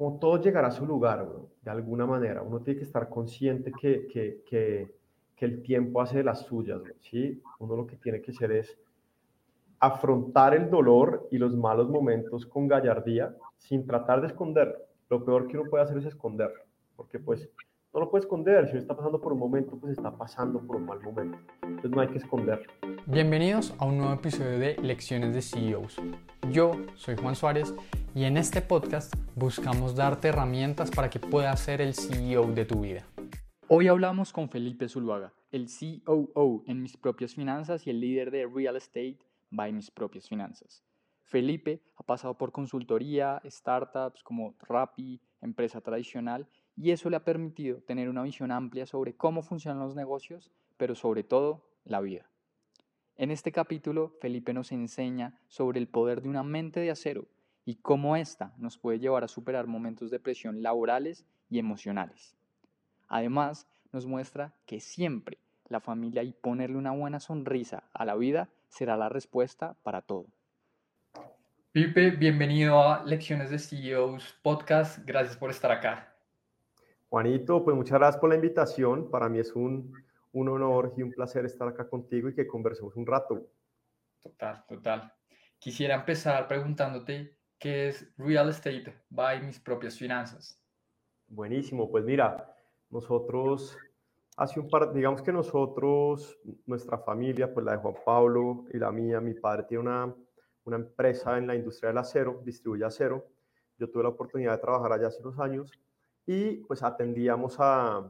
como 0.00 0.18
todo 0.18 0.40
llegará 0.40 0.68
a 0.68 0.70
su 0.70 0.86
lugar, 0.86 1.28
de 1.60 1.70
alguna 1.70 2.06
manera. 2.06 2.40
Uno 2.40 2.60
tiene 2.60 2.78
que 2.78 2.86
estar 2.86 3.10
consciente 3.10 3.70
que, 3.70 4.06
que, 4.06 4.40
que, 4.46 5.44
el 5.44 5.60
tiempo 5.62 6.00
hace 6.00 6.24
las 6.24 6.40
suyas, 6.40 6.80
¿sí? 7.00 7.42
Uno 7.58 7.76
lo 7.76 7.86
que 7.86 7.96
tiene 7.96 8.22
que 8.22 8.30
hacer 8.30 8.50
es 8.50 8.78
afrontar 9.78 10.54
el 10.54 10.70
dolor 10.70 11.28
y 11.30 11.36
los 11.36 11.54
malos 11.54 11.90
momentos 11.90 12.46
con 12.46 12.66
gallardía 12.66 13.36
sin 13.58 13.86
tratar 13.86 14.22
de 14.22 14.28
esconderlo. 14.28 14.78
Lo 15.10 15.22
peor 15.22 15.46
que 15.48 15.58
uno 15.58 15.68
puede 15.68 15.84
hacer 15.84 15.98
es 15.98 16.06
esconderlo, 16.06 16.62
porque 16.96 17.18
pues 17.18 17.50
no 17.92 18.00
lo 18.00 18.10
puede 18.10 18.22
esconder. 18.22 18.66
Si 18.66 18.72
uno 18.72 18.80
está 18.80 18.96
pasando 18.96 19.20
por 19.20 19.32
un 19.32 19.38
momento, 19.38 19.76
pues 19.76 19.96
está 19.96 20.16
pasando 20.16 20.60
por 20.60 20.76
un 20.76 20.86
mal 20.86 21.00
momento. 21.00 21.38
Entonces 21.62 21.90
no 21.90 22.00
hay 22.00 22.08
que 22.08 22.18
esconderlo. 22.18 22.72
Bienvenidos 23.06 23.74
a 23.78 23.84
un 23.84 23.98
nuevo 23.98 24.12
episodio 24.12 24.58
de 24.60 24.76
Lecciones 24.76 25.34
de 25.34 25.42
CEOs. 25.42 26.00
Yo 26.52 26.72
soy 26.94 27.16
Juan 27.16 27.34
Suárez 27.34 27.74
y 28.14 28.24
en 28.24 28.36
este 28.36 28.62
podcast 28.62 29.12
buscamos 29.34 29.96
darte 29.96 30.28
herramientas 30.28 30.90
para 30.92 31.10
que 31.10 31.18
puedas 31.18 31.58
ser 31.58 31.80
el 31.80 31.94
CEO 31.94 32.46
de 32.52 32.64
tu 32.64 32.82
vida. 32.82 33.04
Hoy 33.66 33.88
hablamos 33.88 34.32
con 34.32 34.48
Felipe 34.48 34.88
Zuluaga, 34.88 35.32
el 35.50 35.66
COO 36.04 36.62
en 36.66 36.82
mis 36.82 36.96
propias 36.96 37.34
finanzas 37.34 37.86
y 37.86 37.90
el 37.90 38.00
líder 38.00 38.30
de 38.30 38.46
Real 38.46 38.76
Estate 38.76 39.18
by 39.50 39.72
mis 39.72 39.90
propias 39.90 40.28
finanzas. 40.28 40.84
Felipe 41.24 41.82
ha 41.96 42.02
pasado 42.02 42.36
por 42.36 42.50
consultoría, 42.50 43.40
startups 43.44 44.22
como 44.22 44.54
Rappi, 44.60 45.20
empresa 45.40 45.80
tradicional, 45.80 46.48
y 46.80 46.92
eso 46.92 47.10
le 47.10 47.16
ha 47.16 47.24
permitido 47.24 47.82
tener 47.82 48.08
una 48.08 48.22
visión 48.22 48.50
amplia 48.50 48.86
sobre 48.86 49.12
cómo 49.12 49.42
funcionan 49.42 49.80
los 49.80 49.94
negocios, 49.94 50.50
pero 50.78 50.94
sobre 50.94 51.22
todo 51.22 51.62
la 51.84 52.00
vida. 52.00 52.30
En 53.16 53.30
este 53.30 53.52
capítulo, 53.52 54.14
Felipe 54.18 54.54
nos 54.54 54.72
enseña 54.72 55.38
sobre 55.48 55.78
el 55.78 55.88
poder 55.88 56.22
de 56.22 56.30
una 56.30 56.42
mente 56.42 56.80
de 56.80 56.90
acero 56.90 57.28
y 57.66 57.74
cómo 57.74 58.16
ésta 58.16 58.54
nos 58.56 58.78
puede 58.78 58.98
llevar 58.98 59.24
a 59.24 59.28
superar 59.28 59.66
momentos 59.66 60.10
de 60.10 60.20
presión 60.20 60.62
laborales 60.62 61.26
y 61.50 61.58
emocionales. 61.58 62.34
Además, 63.08 63.66
nos 63.92 64.06
muestra 64.06 64.54
que 64.64 64.80
siempre 64.80 65.36
la 65.68 65.80
familia 65.80 66.22
y 66.22 66.32
ponerle 66.32 66.78
una 66.78 66.92
buena 66.92 67.20
sonrisa 67.20 67.84
a 67.92 68.06
la 68.06 68.16
vida 68.16 68.48
será 68.70 68.96
la 68.96 69.10
respuesta 69.10 69.76
para 69.82 70.00
todo. 70.00 70.28
Pipe, 71.72 72.12
bienvenido 72.12 72.80
a 72.80 73.04
Lecciones 73.04 73.50
de 73.50 73.58
CEOs 73.58 74.34
Podcast. 74.42 75.00
Gracias 75.04 75.36
por 75.36 75.50
estar 75.50 75.70
acá. 75.70 76.09
Juanito, 77.10 77.64
pues 77.64 77.76
muchas 77.76 77.98
gracias 77.98 78.20
por 78.20 78.30
la 78.30 78.36
invitación. 78.36 79.10
Para 79.10 79.28
mí 79.28 79.40
es 79.40 79.56
un, 79.56 79.92
un 80.30 80.48
honor 80.48 80.94
y 80.96 81.02
un 81.02 81.10
placer 81.10 81.44
estar 81.44 81.66
acá 81.66 81.88
contigo 81.88 82.28
y 82.28 82.34
que 82.36 82.46
conversemos 82.46 82.94
un 82.94 83.04
rato. 83.04 83.50
Total, 84.22 84.64
total. 84.68 85.12
Quisiera 85.58 85.96
empezar 85.96 86.46
preguntándote 86.46 87.36
qué 87.58 87.88
es 87.88 88.08
Real 88.16 88.48
Estate 88.48 88.94
by 89.08 89.42
mis 89.42 89.58
propias 89.58 89.98
finanzas. 89.98 90.62
Buenísimo, 91.26 91.90
pues 91.90 92.04
mira, 92.04 92.54
nosotros 92.90 93.76
hace 94.36 94.60
un 94.60 94.68
par, 94.68 94.92
digamos 94.92 95.20
que 95.20 95.32
nosotros, 95.32 96.38
nuestra 96.64 96.96
familia, 96.98 97.52
pues 97.52 97.66
la 97.66 97.72
de 97.72 97.78
Juan 97.78 97.94
Pablo 98.04 98.66
y 98.72 98.78
la 98.78 98.92
mía, 98.92 99.20
mi 99.20 99.34
padre 99.34 99.64
tiene 99.64 99.82
una, 99.82 100.14
una 100.62 100.76
empresa 100.76 101.36
en 101.38 101.48
la 101.48 101.56
industria 101.56 101.88
del 101.88 101.98
acero, 101.98 102.40
distribuye 102.44 102.84
acero. 102.84 103.26
Yo 103.78 103.90
tuve 103.90 104.04
la 104.04 104.10
oportunidad 104.10 104.52
de 104.52 104.58
trabajar 104.58 104.92
allá 104.92 105.08
hace 105.08 105.20
unos 105.22 105.40
años 105.40 105.72
y 106.32 106.58
pues 106.58 106.82
atendíamos 106.84 107.56
a, 107.58 108.08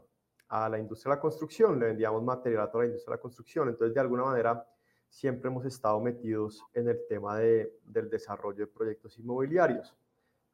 a 0.49 0.69
la 0.69 0.79
industria 0.79 1.13
de 1.13 1.17
la 1.17 1.21
construcción, 1.23 1.79
le 1.79 1.87
vendíamos 1.87 2.23
material 2.23 2.65
a 2.65 2.71
toda 2.71 2.85
la 2.85 2.89
industria 2.89 3.13
de 3.13 3.17
la 3.17 3.23
construcción. 3.23 3.69
Entonces, 3.71 3.95
de 3.95 4.01
alguna 4.01 4.25
manera, 4.25 4.67
siempre 5.09 5.49
hemos 5.49 5.65
estado 5.65 5.99
metidos 6.01 6.63
en 6.75 6.89
el 6.89 7.01
tema 7.09 7.39
de, 7.39 7.79
del 7.83 8.11
desarrollo 8.11 8.67
de 8.67 8.67
proyectos 8.67 9.19
inmobiliarios. 9.19 9.97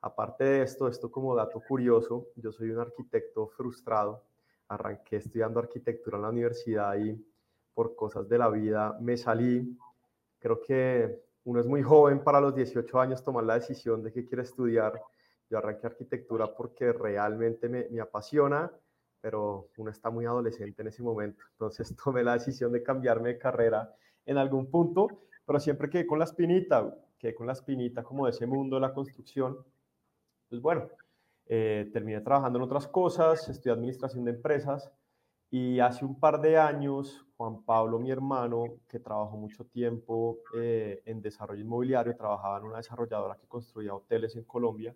Aparte 0.01 0.45
de 0.45 0.63
esto, 0.63 0.87
esto 0.87 1.11
como 1.11 1.35
dato 1.35 1.61
curioso, 1.61 2.29
yo 2.37 2.53
soy 2.53 2.71
un 2.71 2.79
arquitecto 2.79 3.49
frustrado 3.49 4.23
arranqué 4.69 5.17
estudiando 5.17 5.61
arquitectura 5.61 6.19
en 6.19 6.23
la 6.23 6.29
universidad 6.31 6.97
y 6.97 7.21
por 7.75 7.95
cosas 7.95 8.29
de 8.29 8.39
la 8.39 8.49
vida 8.49 8.97
me 9.01 9.17
salí. 9.17 9.77
Creo 10.39 10.61
que 10.61 11.21
uno 11.45 11.61
es 11.61 11.67
muy 11.67 11.83
joven 11.83 12.23
para 12.23 12.41
los 12.41 12.55
18 12.55 13.01
años 13.01 13.25
tomar 13.25 13.45
la 13.45 13.55
decisión 13.55 14.03
de 14.03 14.13
que 14.13 14.25
quiere 14.25 14.43
estudiar. 14.43 15.01
Yo 15.51 15.59
arranqué 15.59 15.87
arquitectura 15.87 16.55
porque 16.55 16.93
realmente 16.93 17.69
me, 17.69 17.89
me 17.91 18.01
apasiona, 18.01 18.71
pero 19.21 19.71
uno 19.77 19.91
está 19.91 20.11
muy 20.11 20.25
adolescente 20.25 20.83
en 20.83 20.89
ese 20.89 21.03
momento. 21.03 21.45
Entonces 21.53 21.95
tomé 22.05 22.23
la 22.23 22.35
decisión 22.35 22.73
de 22.73 22.83
cambiarme 22.83 23.31
de 23.31 23.39
carrera 23.39 23.95
en 24.25 24.39
algún 24.39 24.71
punto, 24.71 25.09
pero 25.45 25.61
siempre 25.61 25.89
quedé 25.89 26.07
con 26.07 26.19
la 26.19 26.25
espinita, 26.25 26.95
quedé 27.19 27.35
con 27.35 27.47
la 27.47 27.53
espinita 27.53 28.03
como 28.03 28.27
de 28.27 28.33
ese 28.33 28.47
mundo 28.47 28.77
de 28.77 28.81
la 28.83 28.93
construcción. 28.93 29.59
Pues 30.49 30.61
bueno, 30.61 30.89
eh, 31.47 31.91
terminé 31.93 32.21
trabajando 32.21 32.59
en 32.59 32.65
otras 32.65 32.89
cosas, 32.89 33.49
estudié 33.49 33.73
administración 33.73 34.25
de 34.25 34.33
empresas 34.33 34.91
y 35.51 35.79
hace 35.79 36.05
un 36.05 36.19
par 36.19 36.41
de 36.41 36.59
años 36.59 37.25
Juan 37.37 37.63
Pablo, 37.63 37.99
mi 37.99 38.11
hermano, 38.11 38.65
que 38.89 38.99
trabajó 38.99 39.37
mucho 39.37 39.65
tiempo 39.65 40.39
eh, 40.59 41.03
en 41.05 41.21
desarrollo 41.21 41.61
inmobiliario, 41.61 42.17
trabajaba 42.17 42.59
en 42.59 42.65
una 42.65 42.79
desarrolladora 42.79 43.37
que 43.37 43.47
construía 43.47 43.95
hoteles 43.95 44.35
en 44.37 44.45
Colombia, 44.45 44.95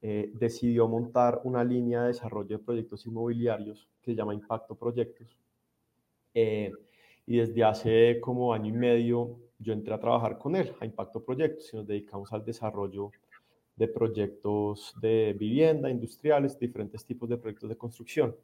eh, 0.00 0.30
decidió 0.34 0.86
montar 0.88 1.40
una 1.44 1.64
línea 1.64 2.02
de 2.02 2.08
desarrollo 2.08 2.58
de 2.58 2.64
proyectos 2.64 3.06
inmobiliarios 3.06 3.88
que 4.00 4.12
se 4.12 4.16
llama 4.16 4.34
Impacto 4.34 4.74
Proyectos. 4.74 5.36
y 6.34 7.36
desde 7.36 7.64
hace 7.64 8.20
como 8.20 8.52
año 8.54 8.68
y 8.68 8.72
medio 8.72 9.36
yo 9.58 9.72
entré 9.72 9.92
a 9.92 10.00
trabajar 10.00 10.38
con 10.38 10.54
él, 10.56 10.72
a 10.80 10.86
Impacto 10.86 11.22
Proyectos, 11.22 11.72
y 11.72 11.76
nos 11.76 11.86
dedicamos 11.86 12.32
al 12.32 12.44
desarrollo 12.44 13.10
de 13.76 13.88
proyectos 13.88 14.94
de 15.00 15.34
vivienda, 15.38 15.90
industriales, 15.90 16.58
diferentes 16.58 17.04
tipos 17.04 17.28
de 17.28 17.36
proyectos 17.36 17.68
de 17.68 17.76
construcción. 17.76 18.36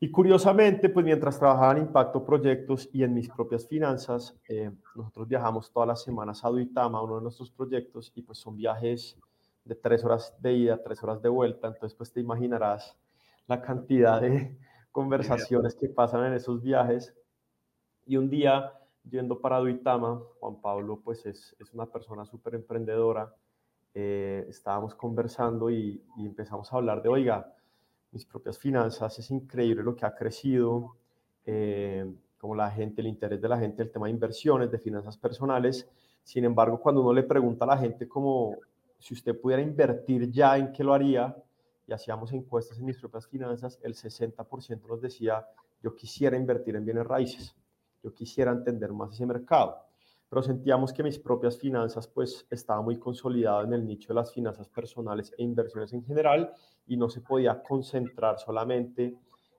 Y 0.00 0.10
curiosamente, 0.10 0.88
pues 0.88 1.04
mientras 1.04 1.38
trabajaba 1.38 1.72
en 1.72 1.86
Impacto 1.86 2.24
Proyectos 2.24 2.88
y 2.92 3.04
en 3.04 3.14
mis 3.14 3.28
propias 3.28 3.68
finanzas, 3.68 4.36
eh, 4.48 4.70
nosotros 4.96 5.28
viajamos 5.28 5.70
todas 5.70 5.86
las 5.86 6.02
semanas 6.02 6.44
a 6.44 6.48
Duitama, 6.48 7.02
uno 7.02 7.16
de 7.16 7.22
nuestros 7.22 7.50
proyectos, 7.52 8.10
y 8.16 8.22
pues 8.22 8.38
son 8.38 8.56
viajes 8.56 9.16
de 9.64 9.74
tres 9.74 10.04
horas 10.04 10.34
de 10.40 10.52
ida, 10.54 10.82
tres 10.82 11.02
horas 11.02 11.22
de 11.22 11.28
vuelta, 11.28 11.68
entonces 11.68 11.96
pues 11.96 12.12
te 12.12 12.20
imaginarás 12.20 12.96
la 13.46 13.62
cantidad 13.62 14.20
de 14.20 14.56
conversaciones 14.92 15.74
que 15.74 15.88
pasan 15.88 16.26
en 16.26 16.34
esos 16.34 16.62
viajes. 16.62 17.14
Y 18.06 18.16
un 18.16 18.28
día, 18.28 18.72
yendo 19.08 19.40
para 19.40 19.58
Duitama, 19.58 20.20
Juan 20.40 20.60
Pablo 20.60 21.00
pues 21.02 21.24
es, 21.26 21.54
es 21.58 21.72
una 21.72 21.86
persona 21.86 22.24
súper 22.24 22.54
emprendedora, 22.54 23.34
eh, 23.94 24.46
estábamos 24.48 24.94
conversando 24.94 25.70
y, 25.70 26.02
empezamos 26.18 26.72
a 26.72 26.76
hablar 26.76 27.02
de, 27.02 27.08
oiga, 27.10 27.54
mis 28.10 28.24
propias 28.24 28.58
finanzas, 28.58 29.18
es 29.18 29.30
increíble 29.30 29.82
lo 29.82 29.94
que 29.94 30.06
ha 30.06 30.14
crecido, 30.14 30.96
eh, 31.44 32.10
como 32.38 32.54
la 32.54 32.70
gente, 32.70 33.00
el 33.02 33.06
interés 33.06 33.40
de 33.40 33.48
la 33.48 33.58
gente, 33.58 33.82
el 33.82 33.90
tema 33.90 34.06
de 34.06 34.12
inversiones, 34.12 34.70
de 34.70 34.78
finanzas 34.78 35.16
personales. 35.16 35.88
Sin 36.22 36.44
embargo, 36.44 36.80
cuando 36.80 37.02
uno 37.02 37.12
le 37.12 37.22
pregunta 37.22 37.64
a 37.64 37.68
la 37.68 37.78
gente 37.78 38.08
como 38.08 38.56
si 39.02 39.14
usted 39.14 39.38
pudiera 39.38 39.62
invertir 39.62 40.30
ya, 40.30 40.56
¿en 40.56 40.72
qué 40.72 40.84
lo 40.84 40.94
haría? 40.94 41.36
Y 41.86 41.92
hacíamos 41.92 42.32
encuestas 42.32 42.78
en 42.78 42.86
mis 42.86 42.98
propias 42.98 43.26
finanzas, 43.26 43.78
el 43.82 43.94
60% 43.94 44.86
nos 44.86 45.00
decía, 45.00 45.46
yo 45.82 45.94
quisiera 45.94 46.36
invertir 46.36 46.76
en 46.76 46.84
bienes 46.84 47.06
raíces, 47.06 47.54
yo 48.02 48.14
quisiera 48.14 48.52
entender 48.52 48.92
más 48.92 49.12
ese 49.12 49.26
mercado 49.26 49.84
pero 50.32 50.42
sentíamos 50.42 50.94
que 50.94 51.02
mis 51.02 51.18
propias 51.18 51.58
finanzas 51.58 52.08
pues 52.08 52.46
estaba 52.48 52.80
muy 52.80 52.98
consolidado 52.98 53.64
en 53.64 53.74
el 53.74 53.86
nicho 53.86 54.08
de 54.08 54.14
las 54.14 54.32
finanzas 54.32 54.66
personales 54.66 55.30
e 55.36 55.42
inversiones 55.42 55.92
en 55.92 56.02
general 56.06 56.50
y 56.86 56.96
no 56.96 57.10
se 57.10 57.20
podía 57.20 57.62
concentrar 57.62 58.38
solamente 58.38 59.14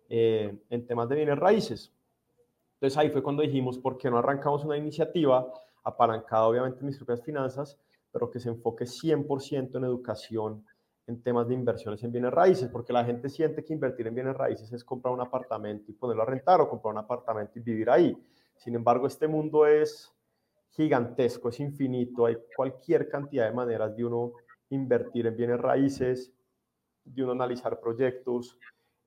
eh, 0.10 0.58
en 0.72 0.88
temas 0.88 1.08
de 1.10 1.16
bienes 1.16 1.38
raíces. 1.38 1.94
Entonces 2.74 2.98
ahí 2.98 3.12
fue 3.12 3.22
cuando 3.22 3.44
dijimos, 3.44 3.78
¿por 3.78 4.00
qué 4.00 4.10
no 4.10 4.18
arrancamos 4.18 4.66
una 4.66 4.76
iniciativa 4.76 5.48
apalancada 5.84 6.48
obviamente 6.48 6.80
en 6.80 6.88
mis 6.88 6.98
propias 6.98 7.22
finanzas, 7.22 7.78
pero 8.14 8.30
que 8.30 8.40
se 8.40 8.50
enfoque 8.50 8.86
100% 8.86 9.76
en 9.76 9.84
educación 9.84 10.64
en 11.08 11.22
temas 11.22 11.48
de 11.48 11.56
inversiones 11.56 12.02
en 12.04 12.12
bienes 12.12 12.32
raíces, 12.32 12.70
porque 12.70 12.94
la 12.94 13.04
gente 13.04 13.28
siente 13.28 13.64
que 13.64 13.74
invertir 13.74 14.08
en 14.08 14.16
bienes 14.16 14.38
raíces 14.38 14.72
es 14.72 14.84
comprar 14.86 15.14
un 15.14 15.20
apartamento 15.20 15.92
y 15.92 15.96
ponerlo 15.96 16.24
a 16.24 16.28
rentar 16.28 16.62
o 16.62 16.70
comprar 16.70 16.94
un 16.94 17.00
apartamento 17.00 17.60
y 17.60 17.62
vivir 17.62 17.90
ahí. 17.90 18.18
Sin 18.56 18.76
embargo, 18.76 19.08
este 19.08 19.28
mundo 19.28 19.66
es 19.66 20.14
gigantesco, 20.70 21.50
es 21.50 21.60
infinito, 21.60 22.26
hay 22.26 22.38
cualquier 22.56 23.10
cantidad 23.10 23.50
de 23.50 23.54
maneras 23.54 23.96
de 23.98 24.06
uno 24.06 24.34
invertir 24.70 25.28
en 25.28 25.36
bienes 25.36 25.60
raíces, 25.60 26.32
de 27.04 27.24
uno 27.24 27.34
analizar 27.34 27.80
proyectos, 27.82 28.58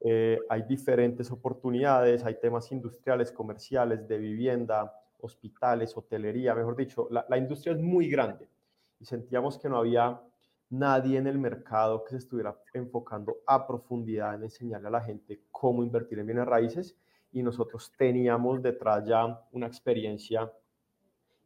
eh, 0.00 0.38
hay 0.50 0.62
diferentes 0.64 1.30
oportunidades, 1.30 2.24
hay 2.24 2.38
temas 2.38 2.70
industriales, 2.70 3.32
comerciales, 3.32 4.06
de 4.06 4.18
vivienda, 4.18 4.92
hospitales, 5.20 5.96
hotelería, 5.96 6.54
mejor 6.54 6.76
dicho, 6.76 7.08
la, 7.10 7.24
la 7.26 7.38
industria 7.38 7.72
es 7.72 7.80
muy 7.80 8.10
grande 8.10 8.48
y 8.98 9.04
sentíamos 9.04 9.58
que 9.58 9.68
no 9.68 9.78
había 9.78 10.20
nadie 10.70 11.18
en 11.18 11.26
el 11.26 11.38
mercado 11.38 12.02
que 12.04 12.10
se 12.10 12.16
estuviera 12.18 12.56
enfocando 12.74 13.38
a 13.46 13.66
profundidad 13.66 14.34
en 14.34 14.44
enseñarle 14.44 14.88
a 14.88 14.90
la 14.90 15.00
gente 15.00 15.42
cómo 15.50 15.82
invertir 15.82 16.18
en 16.18 16.26
bienes 16.26 16.46
raíces 16.46 16.96
y 17.32 17.42
nosotros 17.42 17.92
teníamos 17.96 18.62
detrás 18.62 19.06
ya 19.06 19.40
una 19.52 19.66
experiencia 19.66 20.52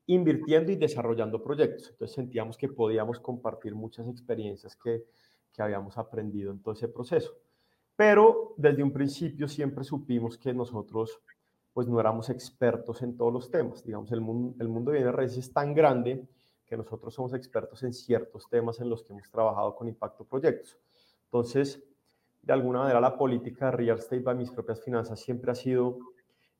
invirtiendo 0.06 0.72
y 0.72 0.76
desarrollando 0.76 1.42
proyectos. 1.42 1.90
Entonces 1.90 2.14
sentíamos 2.14 2.56
que 2.56 2.68
podíamos 2.68 3.20
compartir 3.20 3.74
muchas 3.74 4.08
experiencias 4.08 4.74
que 4.76 5.04
que 5.52 5.62
habíamos 5.62 5.96
aprendido 5.98 6.52
en 6.52 6.60
todo 6.60 6.74
ese 6.74 6.88
proceso. 6.88 7.36
Pero 7.96 8.54
desde 8.56 8.82
un 8.82 8.92
principio 8.92 9.48
siempre 9.48 9.84
supimos 9.84 10.38
que 10.38 10.54
nosotros 10.54 11.20
pues 11.72 11.86
no 11.86 12.00
éramos 12.00 12.30
expertos 12.30 13.02
en 13.02 13.16
todos 13.16 13.32
los 13.32 13.50
temas. 13.50 13.84
Digamos, 13.84 14.10
el 14.10 14.20
mundo, 14.20 14.56
el 14.58 14.68
mundo 14.68 14.90
de 14.90 14.98
bienes 14.98 15.14
raíces 15.14 15.38
es 15.38 15.52
tan 15.52 15.72
grande 15.72 16.26
que 16.70 16.76
nosotros 16.76 17.12
somos 17.12 17.34
expertos 17.34 17.82
en 17.82 17.92
ciertos 17.92 18.48
temas 18.48 18.80
en 18.80 18.88
los 18.88 19.02
que 19.02 19.12
hemos 19.12 19.28
trabajado 19.28 19.74
con 19.74 19.88
Impacto 19.88 20.24
Proyectos. 20.24 20.78
Entonces, 21.24 21.82
de 22.42 22.52
alguna 22.52 22.78
manera 22.78 23.00
la 23.00 23.18
política 23.18 23.66
de 23.66 23.72
Real 23.72 23.98
Estate 23.98 24.20
by 24.20 24.36
mis 24.36 24.52
propias 24.52 24.80
finanzas 24.80 25.18
siempre 25.18 25.50
ha 25.50 25.54
sido 25.56 25.98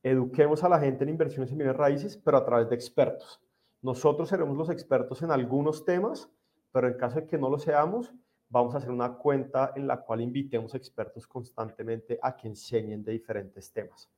eduquemos 0.02 0.64
a 0.64 0.68
la 0.68 0.80
gente 0.80 1.04
en 1.04 1.10
inversiones 1.10 1.52
en 1.52 1.58
bienes 1.58 1.76
raíces, 1.76 2.16
pero 2.16 2.38
a 2.38 2.44
través 2.44 2.68
de 2.68 2.74
expertos. 2.74 3.40
Nosotros 3.82 4.28
seremos 4.28 4.56
los 4.56 4.68
expertos 4.68 5.22
en 5.22 5.30
algunos 5.30 5.84
temas, 5.84 6.28
pero 6.72 6.88
en 6.88 6.94
caso 6.94 7.20
de 7.20 7.26
que 7.28 7.38
no 7.38 7.48
lo 7.48 7.58
seamos, 7.58 8.12
vamos 8.48 8.74
a 8.74 8.78
hacer 8.78 8.90
una 8.90 9.16
cuenta 9.16 9.72
en 9.76 9.86
la 9.86 10.00
cual 10.00 10.22
invitemos 10.22 10.74
expertos 10.74 11.24
constantemente 11.26 12.18
a 12.20 12.36
que 12.36 12.48
enseñen 12.48 13.04
de 13.04 13.12
diferentes 13.12 13.72
temas. 13.72 14.10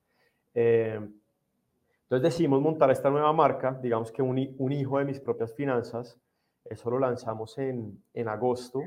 Eh, 0.55 1.01
entonces 2.13 2.35
decidimos 2.35 2.61
montar 2.61 2.91
esta 2.91 3.09
nueva 3.09 3.33
marca, 3.33 3.81
digamos 3.83 4.13
que 4.13 4.21
un, 4.21 4.37
hijo 4.37 4.99
de 4.99 5.07
mis 5.07 5.19
propias 5.19 5.55
finanzas, 5.55 6.21
eso 6.63 6.91
lo 6.91 6.99
lanzamos 6.99 7.57
en, 7.57 8.03
agosto 8.29 8.83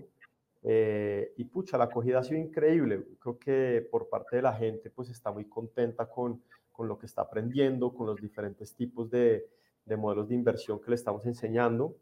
eh, 0.61 1.33
y 1.35 1.45
pucha, 1.45 1.75
la 1.75 1.85
acogida 1.85 2.19
ha 2.19 2.23
sido 2.23 2.39
increíble, 2.39 3.03
creo 3.19 3.39
que 3.39 3.87
por 3.89 4.09
parte 4.09 4.35
de 4.35 4.43
la 4.43 4.53
gente 4.53 4.91
pues 4.91 5.09
está 5.09 5.31
muy 5.31 5.45
contenta 5.45 6.05
con, 6.07 6.43
con 6.71 6.87
lo 6.87 6.99
que 6.99 7.07
está 7.07 7.23
aprendiendo, 7.23 7.95
con 7.95 8.05
los 8.05 8.21
diferentes 8.21 8.75
tipos 8.75 9.09
de, 9.09 9.47
de 9.85 9.97
modelos 9.97 10.29
de 10.29 10.35
inversión 10.35 10.79
que 10.79 10.91
le 10.91 10.95
estamos 10.95 11.25
enseñando. 11.25 11.95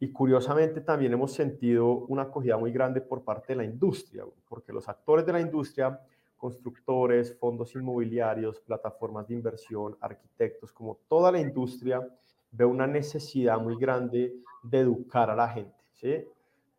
Y 0.00 0.10
curiosamente 0.10 0.80
también 0.80 1.12
hemos 1.12 1.34
sentido 1.34 1.98
una 2.08 2.22
acogida 2.22 2.56
muy 2.56 2.72
grande 2.72 3.00
por 3.00 3.22
parte 3.22 3.52
de 3.52 3.58
la 3.58 3.64
industria, 3.64 4.24
porque 4.48 4.72
los 4.72 4.88
actores 4.88 5.24
de 5.24 5.32
la 5.34 5.40
industria, 5.40 6.00
constructores, 6.38 7.36
fondos 7.38 7.74
inmobiliarios, 7.74 8.60
plataformas 8.60 9.28
de 9.28 9.34
inversión, 9.34 9.96
arquitectos, 10.00 10.72
como 10.72 11.00
toda 11.08 11.30
la 11.30 11.40
industria, 11.40 12.00
ve 12.50 12.64
una 12.64 12.86
necesidad 12.86 13.60
muy 13.60 13.76
grande 13.76 14.34
de 14.62 14.78
educar 14.78 15.28
a 15.28 15.36
la 15.36 15.48
gente. 15.48 16.28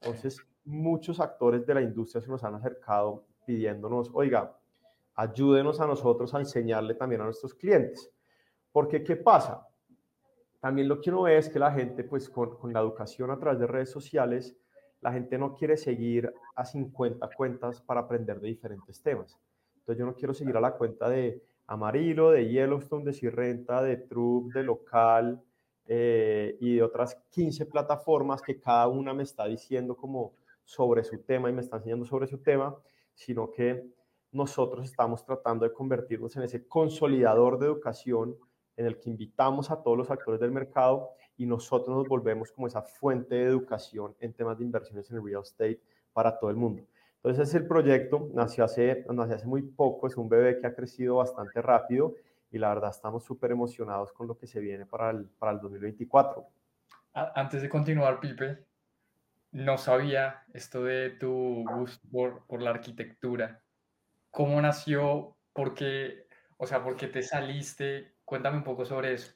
Entonces, 0.01 0.39
muchos 0.65 1.19
actores 1.19 1.65
de 1.65 1.73
la 1.73 1.81
industria 1.81 2.21
se 2.21 2.29
nos 2.29 2.44
han 2.44 2.56
acercado 2.56 3.25
pidiéndonos, 3.45 4.09
oiga, 4.13 4.57
ayúdenos 5.15 5.79
a 5.79 5.88
nosotros 5.88 6.33
a 6.33 6.39
enseñarle 6.39 6.95
también 6.95 7.21
a 7.21 7.25
nuestros 7.25 7.53
clientes. 7.53 8.11
Porque, 8.71 9.03
¿qué 9.03 9.15
pasa? 9.15 9.65
también 10.59 10.89
lo 10.89 11.00
que 11.00 11.09
uno 11.09 11.23
ve 11.23 11.38
es 11.38 11.50
que 11.50 11.59
la 11.59 11.71
gente, 11.71 12.03
pues 12.03 12.29
con, 12.29 12.57
con, 12.57 12.73
la 12.73 12.81
educación 12.81 13.31
a 13.31 13.39
través 13.39 13.59
de 13.59 13.67
redes 13.67 13.91
sociales, 13.91 14.57
la 15.01 15.13
gente 15.13 15.38
no 15.38 15.56
quiere 15.56 15.77
seguir 15.77 16.33
a 16.56 16.65
50 16.65 17.29
cuentas 17.35 17.81
para 17.81 18.01
aprender 18.01 18.39
de 18.39 18.50
diferentes 18.50 19.01
temas. 19.01 19.39
Yo 19.94 20.06
no 20.06 20.15
quiero 20.15 20.33
seguir 20.33 20.56
a 20.57 20.62
la 20.62 20.74
cuenta 20.74 21.09
de 21.09 21.41
Amarillo, 21.68 22.31
de 22.31 22.50
Yellowstone, 22.50 23.06
de 23.06 23.13
Sirrenta, 23.13 23.81
de 23.81 23.97
Troop, 23.97 24.53
de 24.53 24.63
Local 24.63 25.41
eh, 25.86 26.57
y 26.59 26.75
de 26.75 26.83
otras 26.83 27.15
15 27.30 27.65
plataformas 27.68 28.41
que 28.41 28.59
cada 28.59 28.88
una 28.88 29.13
me 29.13 29.24
está 29.24 29.45
diciendo 29.45 29.95
como 29.95 30.33
sobre 30.63 31.03
su 31.03 31.19
tema 31.24 31.50
y 31.50 31.53
me 31.53 31.62
está 31.62 31.77
enseñando 31.77 32.06
sobre 32.06 32.27
su 32.27 32.39
tema, 32.39 32.75
sino 33.13 33.51
que 33.51 33.83
nosotros 34.31 34.86
estamos 34.86 35.25
tratando 35.25 35.65
de 35.65 35.74
convertirnos 35.74 36.35
en 36.35 36.44
ese 36.44 36.68
consolidador 36.68 37.57
de 37.57 37.65
educación 37.65 38.35
en 38.77 38.85
el 38.85 39.00
que 39.00 39.09
invitamos 39.09 39.71
a 39.71 39.81
todos 39.81 39.97
los 39.97 40.12
actores 40.12 40.39
del 40.39 40.51
mercado 40.51 41.09
y 41.38 41.45
nosotros 41.45 41.97
nos 41.97 42.07
volvemos 42.07 42.51
como 42.51 42.68
esa 42.68 42.81
fuente 42.81 43.35
de 43.35 43.45
educación 43.45 44.15
en 44.19 44.33
temas 44.33 44.57
de 44.57 44.63
inversiones 44.65 45.09
en 45.09 45.18
el 45.18 45.24
real 45.24 45.42
estate 45.42 45.81
para 46.13 46.38
todo 46.38 46.50
el 46.50 46.56
mundo. 46.56 46.83
Entonces, 47.24 47.54
el 47.54 47.68
proyecto 47.68 48.30
nació 48.33 48.63
hace, 48.63 49.06
nació 49.10 49.36
hace 49.36 49.45
muy 49.45 49.62
poco, 49.62 50.07
es 50.07 50.16
un 50.16 50.30
bebé 50.30 50.60
que 50.60 50.68
ha 50.68 50.74
crecido 50.74 51.18
bastante 51.18 51.62
rápido 51.62 52.16
y 52.51 52.57
la 52.57 52.69
verdad 52.69 52.92
estamos 52.92 53.24
súper 53.24 53.51
emocionados 53.51 54.13
con 54.13 54.27
lo 54.27 54.38
que 54.38 54.48
se 54.48 54.60
viene 54.60 54.86
para 54.86 55.12
el, 55.12 55.25
para 55.25 55.51
el 55.51 55.60
2024. 55.60 56.45
Antes 57.13 57.62
de 57.62 57.69
continuar, 57.69 58.19
Pipe, 58.19 58.63
no 59.51 59.77
sabía 59.77 60.44
esto 60.54 60.83
de 60.83 61.12
tu 61.12 61.66
gusto 61.75 62.07
por, 62.12 62.45
por 62.45 62.62
la 62.62 62.69
arquitectura. 62.69 63.62
¿Cómo 64.31 64.62
nació? 64.62 65.36
¿Por 65.54 65.74
qué? 65.74 66.27
O 66.57 66.66
sea, 66.66 66.83
¿por 66.83 66.95
qué 66.95 67.07
te 67.07 67.21
saliste? 67.21 68.13
Cuéntame 68.24 68.57
un 68.57 68.63
poco 68.63 68.86
sobre 68.86 69.13
eso. 69.13 69.33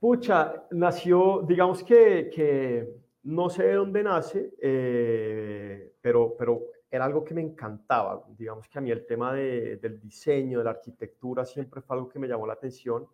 Pucha, 0.00 0.64
nació, 0.70 1.42
digamos 1.46 1.82
que, 1.82 2.30
que 2.34 2.88
no 3.24 3.48
sé 3.48 3.64
de 3.64 3.74
dónde 3.74 4.02
nace, 4.02 4.54
eh, 4.60 5.94
pero, 6.00 6.34
pero 6.36 6.62
era 6.90 7.04
algo 7.04 7.24
que 7.24 7.34
me 7.34 7.40
encantaba. 7.40 8.22
Digamos 8.36 8.68
que 8.68 8.78
a 8.78 8.80
mí 8.80 8.90
el 8.90 9.06
tema 9.06 9.32
de, 9.32 9.76
del 9.76 10.00
diseño, 10.00 10.58
de 10.58 10.64
la 10.64 10.70
arquitectura, 10.70 11.44
siempre 11.44 11.80
fue 11.80 11.96
algo 11.96 12.08
que 12.08 12.18
me 12.18 12.28
llamó 12.28 12.46
la 12.46 12.52
atención. 12.52 13.06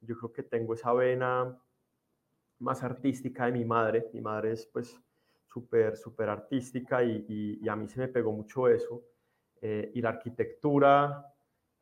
Yo 0.00 0.16
creo 0.18 0.32
que 0.32 0.42
tengo 0.42 0.74
esa 0.74 0.92
vena 0.92 1.56
más 2.58 2.82
artística 2.82 3.46
de 3.46 3.52
mi 3.52 3.64
madre. 3.64 4.10
Mi 4.12 4.20
madre 4.20 4.52
es 4.52 4.66
pues 4.66 4.98
súper, 5.46 5.96
súper 5.96 6.28
artística 6.28 7.04
y, 7.04 7.58
y, 7.60 7.68
a 7.68 7.76
mí 7.76 7.88
se 7.88 8.00
me 8.00 8.08
pegó 8.08 8.32
mucho 8.32 8.68
eso. 8.68 9.02
Eh, 9.60 9.92
y 9.94 10.00
la 10.00 10.10
arquitectura, 10.10 11.24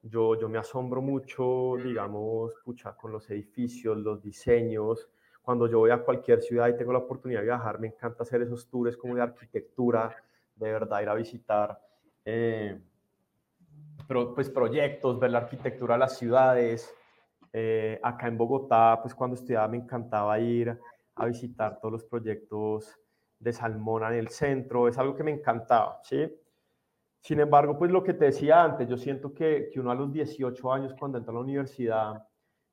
yo, 0.02 0.38
yo 0.38 0.48
me 0.50 0.58
asombro 0.58 1.00
mucho, 1.00 1.76
digamos, 1.82 2.52
pucha, 2.62 2.94
con 2.94 3.12
los 3.12 3.30
edificios, 3.30 3.96
los 3.96 4.22
diseños. 4.22 5.08
Cuando 5.50 5.66
yo 5.66 5.80
voy 5.80 5.90
a 5.90 5.98
cualquier 5.98 6.40
ciudad 6.42 6.68
y 6.68 6.76
tengo 6.76 6.92
la 6.92 7.00
oportunidad 7.00 7.40
de 7.40 7.46
viajar, 7.46 7.80
me 7.80 7.88
encanta 7.88 8.22
hacer 8.22 8.40
esos 8.40 8.68
tours 8.68 8.96
como 8.96 9.16
de 9.16 9.22
arquitectura, 9.22 10.14
de 10.54 10.72
verdad 10.72 11.02
ir 11.02 11.08
a 11.08 11.14
visitar 11.14 11.76
eh, 12.24 12.80
pues, 14.06 14.48
proyectos, 14.48 15.18
ver 15.18 15.32
la 15.32 15.38
arquitectura 15.38 15.94
de 15.94 15.98
las 15.98 16.16
ciudades. 16.16 16.94
Eh, 17.52 17.98
acá 18.00 18.28
en 18.28 18.38
Bogotá, 18.38 19.00
pues 19.02 19.12
cuando 19.12 19.34
estudiaba 19.34 19.66
me 19.66 19.78
encantaba 19.78 20.38
ir 20.38 20.78
a 21.16 21.26
visitar 21.26 21.80
todos 21.80 21.94
los 21.94 22.04
proyectos 22.04 22.96
de 23.40 23.52
Salmona 23.52 24.06
en 24.10 24.20
el 24.20 24.28
centro, 24.28 24.86
es 24.86 24.98
algo 24.98 25.16
que 25.16 25.24
me 25.24 25.32
encantaba, 25.32 25.98
¿sí? 26.04 26.32
Sin 27.18 27.40
embargo, 27.40 27.76
pues 27.76 27.90
lo 27.90 28.04
que 28.04 28.14
te 28.14 28.26
decía 28.26 28.62
antes, 28.62 28.88
yo 28.88 28.96
siento 28.96 29.34
que, 29.34 29.68
que, 29.72 29.80
uno 29.80 29.90
a 29.90 29.96
los 29.96 30.12
18 30.12 30.72
años 30.72 30.94
cuando 30.96 31.18
entra 31.18 31.32
a 31.32 31.34
la 31.34 31.40
universidad 31.40 32.29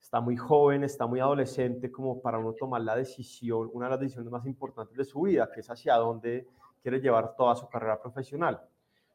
está 0.08 0.22
muy 0.22 0.38
joven, 0.38 0.86
está 0.86 1.06
muy 1.06 1.20
adolescente 1.20 1.92
como 1.92 2.22
para 2.22 2.38
uno 2.38 2.54
tomar 2.54 2.80
la 2.80 2.96
decisión, 2.96 3.70
una 3.74 3.88
de 3.88 3.90
las 3.90 4.00
decisiones 4.00 4.32
más 4.32 4.46
importantes 4.46 4.96
de 4.96 5.04
su 5.04 5.24
vida, 5.24 5.52
que 5.54 5.60
es 5.60 5.70
hacia 5.70 5.96
dónde 5.96 6.48
quiere 6.82 7.02
llevar 7.02 7.36
toda 7.36 7.58
su 7.58 7.68
carrera 7.68 8.02
profesional. 8.02 8.58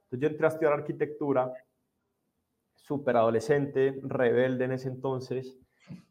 Entonces 0.02 0.20
yo 0.20 0.28
entré 0.28 0.44
a 0.44 0.48
estudiar 0.50 0.74
arquitectura, 0.74 1.50
súper 2.74 3.16
adolescente, 3.16 4.00
rebelde 4.02 4.66
en 4.66 4.72
ese 4.72 4.88
entonces, 4.88 5.56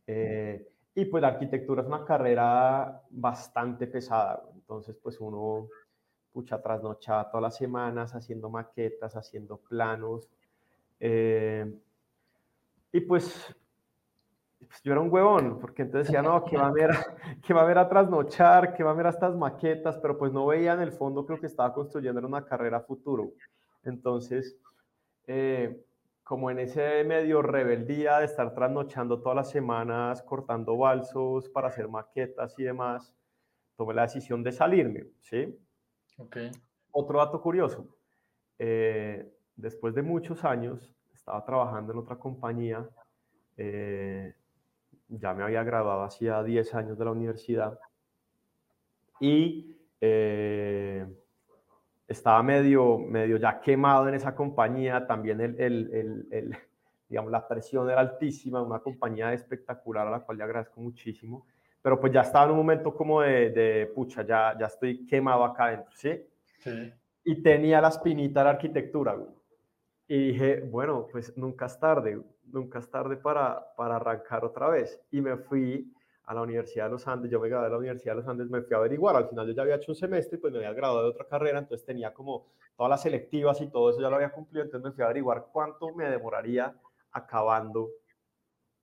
eh, 0.08 0.68
y 0.96 1.06
pues 1.06 1.22
la 1.22 1.28
arquitectura 1.28 1.84
es 1.84 1.88
una 1.88 2.04
carrera 2.04 3.04
bastante 3.12 3.86
pesada, 3.86 4.42
entonces 4.56 4.98
pues 5.00 5.22
uno 5.22 5.68
pucha, 6.34 6.60
trasnochaba 6.60 7.30
todas 7.30 7.44
las 7.44 7.56
semanas 7.56 8.16
haciendo 8.16 8.50
maquetas, 8.50 9.16
haciendo 9.16 9.58
planos. 9.58 10.28
Eh, 11.00 11.72
y 12.92 13.02
pues, 13.02 13.56
pues, 14.72 14.82
yo 14.84 14.94
era 14.94 15.02
un 15.02 15.12
huevón, 15.12 15.60
porque 15.60 15.82
entonces 15.82 16.08
decía, 16.08 16.22
no, 16.22 16.46
que 16.46 16.56
va 16.56 16.68
a 16.68 16.72
ver, 16.72 16.92
que 17.46 17.54
va 17.54 17.64
a 17.64 17.66
ver 17.66 17.78
a 17.78 17.90
trasnochar, 17.90 18.74
que 18.74 18.84
va 18.84 18.92
a 18.92 18.94
ver 18.94 19.08
a 19.08 19.10
estas 19.10 19.36
maquetas, 19.36 19.98
pero 19.98 20.18
pues 20.18 20.32
no 20.32 20.46
veía 20.46 20.74
en 20.74 20.80
el 20.80 20.94
fondo 20.94 21.26
que 21.26 21.34
lo 21.34 21.40
que 21.42 21.48
estaba 21.48 21.74
construyendo 21.74 22.20
era 22.20 22.28
una 22.28 22.46
carrera 22.46 22.80
futuro. 22.80 23.34
Entonces, 23.84 24.58
eh, 25.28 25.84
como 26.24 26.50
en 26.50 26.60
ese 26.60 27.04
medio 27.04 27.42
rebeldía 27.42 28.20
de 28.20 28.26
estar 28.26 28.54
trasnochando 28.54 29.22
todas 29.22 29.36
las 29.36 29.50
semanas, 29.50 30.22
cortando 30.22 30.78
balsos 30.78 31.50
para 31.50 31.68
hacer 31.68 31.90
maquetas 31.90 32.58
y 32.58 32.64
demás, 32.64 33.14
tomé 33.76 33.94
la 33.94 34.04
decisión 34.04 34.42
de 34.42 34.54
salirme, 34.54 35.08
¿sí? 35.20 35.60
Otro 36.92 37.20
dato 37.20 37.42
curioso. 37.42 37.90
Eh, 38.58 39.30
después 39.58 39.94
de 39.96 40.02
muchos 40.02 40.46
años, 40.46 40.94
estaba 41.14 41.44
trabajando 41.44 41.92
en 41.92 42.00
otra 42.00 42.16
compañía. 42.16 42.88
Eh, 43.58 44.34
ya 45.12 45.34
me 45.34 45.44
había 45.44 45.64
graduado 45.64 46.04
hacía 46.04 46.42
10 46.44 46.74
años 46.76 46.98
de 46.98 47.06
la 47.06 47.12
universidad. 47.12 47.80
Y 49.20 49.76
eh, 50.00 51.06
estaba 52.08 52.42
medio, 52.42 52.98
medio 52.98 53.38
ya 53.38 53.60
quemado 53.60 54.08
en 54.08 54.16
esa 54.16 54.34
compañía. 54.34 55.06
También 55.06 55.42
el, 55.42 55.60
el, 55.60 56.28
el, 56.32 56.58
digamos, 57.08 57.32
la 57.32 57.48
presión 57.48 57.90
era 57.90 58.02
altísima. 58.02 58.62
Una 58.62 58.80
compañía 58.80 59.34
espectacular 59.34 60.08
a 60.08 60.12
la 60.12 60.20
cual 60.22 60.38
le 60.38 60.44
agradezco 60.44 60.82
muchísimo 60.82 61.46
pero 61.82 62.00
pues 62.00 62.14
ya 62.14 62.22
estaba 62.22 62.46
en 62.46 62.52
un 62.52 62.58
momento 62.58 62.94
como 62.94 63.22
de, 63.22 63.50
de 63.50 63.86
pucha, 63.88 64.26
ya, 64.26 64.56
ya 64.60 64.68
estoy 64.68 65.06
quemado 65.08 65.44
acá 65.44 65.66
adentro, 65.66 65.92
¿sí? 65.96 66.24
Sí. 66.60 66.94
Y 67.24 67.42
tenía 67.42 67.82
la 67.82 67.90
espinita 67.90 68.42
de 68.42 68.44
la 68.46 68.50
arquitectura, 68.52 69.14
güey. 69.14 69.30
Y 70.12 70.32
dije, 70.34 70.60
bueno, 70.60 71.08
pues 71.10 71.38
nunca 71.38 71.68
es 71.68 71.80
tarde, 71.80 72.22
nunca 72.48 72.80
es 72.80 72.92
tarde 72.92 73.16
para, 73.16 73.74
para 73.78 73.96
arrancar 73.96 74.44
otra 74.44 74.68
vez. 74.68 75.02
Y 75.10 75.22
me 75.22 75.38
fui 75.38 75.90
a 76.26 76.34
la 76.34 76.42
Universidad 76.42 76.88
de 76.88 76.92
los 76.92 77.08
Andes, 77.08 77.32
yo 77.32 77.40
me 77.40 77.48
gradué 77.48 77.68
de 77.68 77.72
la 77.72 77.78
Universidad 77.78 78.16
de 78.16 78.20
los 78.20 78.28
Andes, 78.28 78.50
me 78.50 78.62
fui 78.62 78.74
a 78.74 78.80
averiguar, 78.80 79.16
al 79.16 79.30
final 79.30 79.48
yo 79.48 79.54
ya 79.54 79.62
había 79.62 79.76
hecho 79.76 79.94
un 79.94 79.96
semestre, 79.96 80.38
pues 80.38 80.52
me 80.52 80.60
había 80.60 80.74
graduado 80.74 81.04
de 81.04 81.12
otra 81.12 81.26
carrera, 81.30 81.60
entonces 81.60 81.86
tenía 81.86 82.14
como 82.14 82.48
todas 82.76 82.90
las 82.90 83.04
selectivas 83.04 83.62
y 83.62 83.70
todo 83.70 83.90
eso 83.90 84.02
ya 84.02 84.10
lo 84.10 84.18
había 84.18 84.34
cumplido, 84.34 84.66
entonces 84.66 84.84
me 84.84 84.92
fui 84.94 85.02
a 85.02 85.06
averiguar 85.06 85.48
cuánto 85.50 85.96
me 85.96 86.10
demoraría 86.10 86.76
acabando 87.14 87.92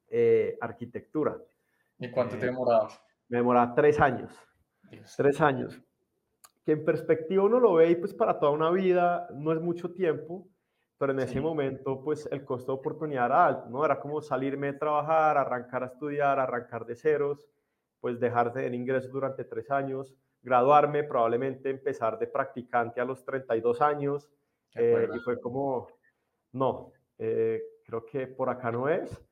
eh, 0.08 0.56
arquitectura. 0.62 1.36
¿Y 1.98 2.10
cuánto 2.10 2.38
te 2.38 2.44
eh, 2.44 2.46
demorabas? 2.46 3.02
Me 3.28 3.36
demoraba 3.36 3.74
tres 3.74 4.00
años. 4.00 4.32
Tres 5.14 5.42
años. 5.42 5.78
Que 6.64 6.72
en 6.72 6.86
perspectiva 6.86 7.44
uno 7.44 7.60
lo 7.60 7.74
ve 7.74 7.90
y 7.90 7.96
pues 7.96 8.14
para 8.14 8.38
toda 8.38 8.50
una 8.50 8.70
vida 8.70 9.28
no 9.34 9.52
es 9.52 9.60
mucho 9.60 9.92
tiempo, 9.92 10.48
pero 10.98 11.12
en 11.12 11.20
ese 11.20 11.40
momento 11.40 12.02
pues 12.02 12.28
el 12.30 12.44
costo 12.44 12.72
de 12.72 12.78
oportunidad 12.78 13.26
era 13.26 13.46
alto, 13.46 13.70
¿no? 13.70 13.84
Era 13.84 14.00
como 14.00 14.20
salirme 14.20 14.72
de 14.72 14.78
trabajar, 14.78 15.38
arrancar 15.38 15.84
a 15.84 15.86
estudiar, 15.86 16.38
arrancar 16.40 16.84
de 16.84 16.96
ceros, 16.96 17.48
pues 18.00 18.18
dejar 18.18 18.52
de 18.52 18.62
tener 18.62 18.74
ingresos 18.74 19.10
durante 19.10 19.44
tres 19.44 19.70
años, 19.70 20.14
graduarme, 20.42 21.04
probablemente 21.04 21.70
empezar 21.70 22.18
de 22.18 22.26
practicante 22.26 23.00
a 23.00 23.04
los 23.04 23.24
32 23.24 23.80
años, 23.80 24.28
eh, 24.74 25.08
y 25.14 25.18
fue 25.20 25.40
como, 25.40 25.88
no, 26.52 26.92
eh, 27.18 27.62
creo 27.84 28.04
que 28.04 28.26
por 28.26 28.48
acá 28.48 28.70
no 28.70 28.88
es, 28.88 29.24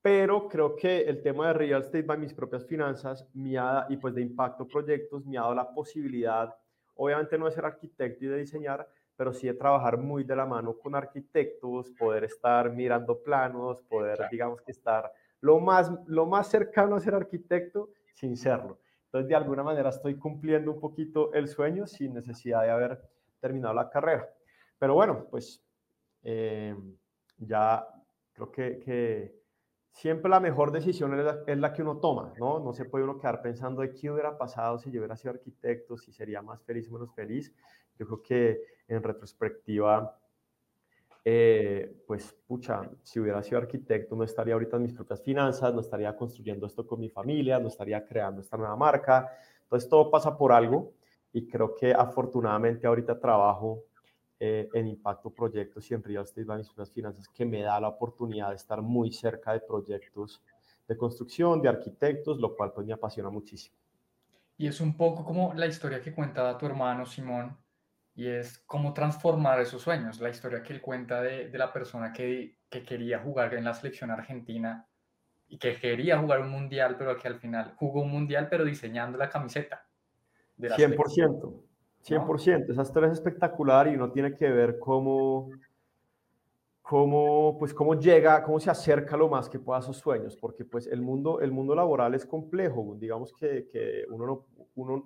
pero 0.00 0.48
creo 0.48 0.76
que 0.76 1.00
el 1.02 1.20
tema 1.22 1.48
de 1.48 1.52
real 1.54 1.82
estate 1.82 2.02
by 2.02 2.18
mis 2.18 2.32
propias 2.32 2.64
finanzas 2.64 3.28
me 3.34 3.58
ha, 3.58 3.86
y 3.88 3.96
pues 3.96 4.14
de 4.14 4.22
impacto 4.22 4.66
proyectos 4.66 5.26
me 5.26 5.36
ha 5.36 5.42
dado 5.42 5.54
la 5.54 5.70
posibilidad, 5.70 6.54
obviamente 6.94 7.36
no 7.38 7.46
de 7.46 7.52
ser 7.52 7.64
arquitecto 7.64 8.24
y 8.24 8.28
de 8.28 8.38
diseñar, 8.38 8.88
pero 9.18 9.32
sí 9.32 9.48
de 9.48 9.54
trabajar 9.54 9.98
muy 9.98 10.22
de 10.22 10.36
la 10.36 10.46
mano 10.46 10.78
con 10.78 10.94
arquitectos, 10.94 11.90
poder 11.90 12.22
estar 12.22 12.70
mirando 12.70 13.20
planos, 13.20 13.82
poder, 13.82 14.28
digamos 14.30 14.62
que 14.62 14.70
estar 14.70 15.12
lo 15.40 15.58
más, 15.58 15.90
lo 16.06 16.24
más 16.24 16.46
cercano 16.46 16.94
a 16.94 17.00
ser 17.00 17.16
arquitecto 17.16 17.90
sin 18.14 18.36
serlo. 18.36 18.78
Entonces, 19.06 19.28
de 19.28 19.34
alguna 19.34 19.64
manera 19.64 19.88
estoy 19.88 20.14
cumpliendo 20.14 20.70
un 20.70 20.78
poquito 20.78 21.32
el 21.32 21.48
sueño 21.48 21.88
sin 21.88 22.14
necesidad 22.14 22.62
de 22.62 22.70
haber 22.70 23.02
terminado 23.40 23.74
la 23.74 23.90
carrera. 23.90 24.28
Pero 24.78 24.94
bueno, 24.94 25.26
pues 25.28 25.64
eh, 26.22 26.76
ya 27.38 27.88
creo 28.32 28.52
que, 28.52 28.78
que 28.78 29.38
siempre 29.90 30.30
la 30.30 30.38
mejor 30.38 30.70
decisión 30.70 31.18
es 31.18 31.58
la, 31.58 31.72
que 31.72 31.82
uno 31.82 31.98
toma, 31.98 32.32
¿no? 32.38 32.60
No 32.60 32.72
se 32.72 32.84
puede 32.84 33.02
uno 33.02 33.18
quedar 33.18 33.42
pensando 33.42 33.82
de 33.82 33.92
qué 33.92 34.12
hubiera 34.12 34.38
pasado 34.38 34.78
si 34.78 34.92
yo 34.92 35.00
hubiera 35.00 35.16
sido 35.16 35.34
arquitecto, 35.34 35.98
si 35.98 36.12
sería 36.12 36.40
más 36.40 36.62
feliz 36.62 36.88
o 36.88 36.92
menos 36.92 37.12
feliz. 37.16 37.52
Yo 37.98 38.06
creo 38.06 38.22
que 38.22 38.60
en 38.86 39.02
retrospectiva, 39.02 40.18
eh, 41.24 42.02
pues, 42.06 42.34
pucha, 42.46 42.88
si 43.02 43.20
hubiera 43.20 43.42
sido 43.42 43.58
arquitecto 43.58 44.16
no 44.16 44.24
estaría 44.24 44.54
ahorita 44.54 44.76
en 44.76 44.84
mis 44.84 44.94
propias 44.94 45.22
finanzas, 45.22 45.74
no 45.74 45.80
estaría 45.80 46.16
construyendo 46.16 46.66
esto 46.66 46.86
con 46.86 47.00
mi 47.00 47.10
familia, 47.10 47.58
no 47.58 47.68
estaría 47.68 48.04
creando 48.04 48.40
esta 48.40 48.56
nueva 48.56 48.76
marca. 48.76 49.30
Entonces, 49.62 49.88
todo 49.88 50.10
pasa 50.10 50.36
por 50.36 50.52
algo 50.52 50.92
y 51.32 51.46
creo 51.46 51.74
que 51.74 51.92
afortunadamente 51.92 52.86
ahorita 52.86 53.18
trabajo 53.18 53.84
eh, 54.40 54.68
en 54.72 54.86
Impacto 54.86 55.30
Proyectos 55.30 55.90
y 55.90 55.94
en 55.94 56.02
Real 56.02 56.22
Estate 56.22 56.46
unas 56.76 56.90
Finanzas 56.92 57.28
que 57.28 57.44
me 57.44 57.60
da 57.62 57.80
la 57.80 57.88
oportunidad 57.88 58.50
de 58.50 58.56
estar 58.56 58.80
muy 58.80 59.12
cerca 59.12 59.52
de 59.52 59.60
proyectos 59.60 60.40
de 60.86 60.96
construcción, 60.96 61.60
de 61.60 61.68
arquitectos, 61.68 62.38
lo 62.38 62.56
cual 62.56 62.72
pues 62.72 62.86
me 62.86 62.92
apasiona 62.92 63.30
muchísimo. 63.30 63.76
Y 64.56 64.66
es 64.66 64.80
un 64.80 64.96
poco 64.96 65.24
como 65.24 65.52
la 65.54 65.66
historia 65.66 66.00
que 66.00 66.14
cuenta 66.14 66.56
tu 66.56 66.66
hermano 66.66 67.04
Simón, 67.04 67.56
y 68.18 68.26
es 68.26 68.58
cómo 68.66 68.92
transformar 68.94 69.60
esos 69.60 69.80
sueños, 69.80 70.18
la 70.18 70.28
historia 70.28 70.60
que 70.60 70.72
él 70.72 70.80
cuenta 70.80 71.22
de, 71.22 71.50
de 71.50 71.56
la 71.56 71.72
persona 71.72 72.12
que, 72.12 72.56
que, 72.68 72.82
quería 72.82 73.20
jugar 73.20 73.54
en 73.54 73.62
la 73.62 73.72
selección 73.72 74.10
argentina 74.10 74.88
y 75.46 75.56
que 75.56 75.76
quería 75.76 76.18
jugar 76.18 76.40
un 76.40 76.50
mundial, 76.50 76.96
pero 76.98 77.16
que 77.16 77.28
al 77.28 77.36
final 77.36 77.74
jugó 77.76 78.02
un 78.02 78.10
mundial, 78.10 78.48
pero 78.50 78.64
diseñando 78.64 79.16
la 79.16 79.28
camiseta. 79.28 79.86
De 80.56 80.68
la 80.68 80.76
100%. 80.76 81.62
100%, 82.04 82.72
esa 82.72 82.82
historia 82.82 83.06
es 83.06 83.12
espectacular 83.12 83.86
y 83.86 83.94
uno 83.94 84.10
tiene 84.10 84.34
que 84.34 84.50
ver 84.50 84.80
cómo, 84.80 85.50
cómo, 86.82 87.56
pues 87.56 87.72
cómo 87.72 87.94
llega, 87.94 88.42
cómo 88.42 88.58
se 88.58 88.68
acerca 88.68 89.16
lo 89.16 89.28
más 89.28 89.48
que 89.48 89.60
pueda 89.60 89.78
a 89.78 89.82
sus 89.82 89.96
sueños, 89.96 90.36
porque 90.36 90.64
pues 90.64 90.88
el 90.88 91.02
mundo, 91.02 91.40
el 91.40 91.52
mundo 91.52 91.72
laboral 91.72 92.16
es 92.16 92.26
complejo, 92.26 92.96
digamos 92.98 93.32
que, 93.32 93.68
que 93.68 94.06
uno, 94.10 94.26
no, 94.26 94.46
uno 94.74 95.04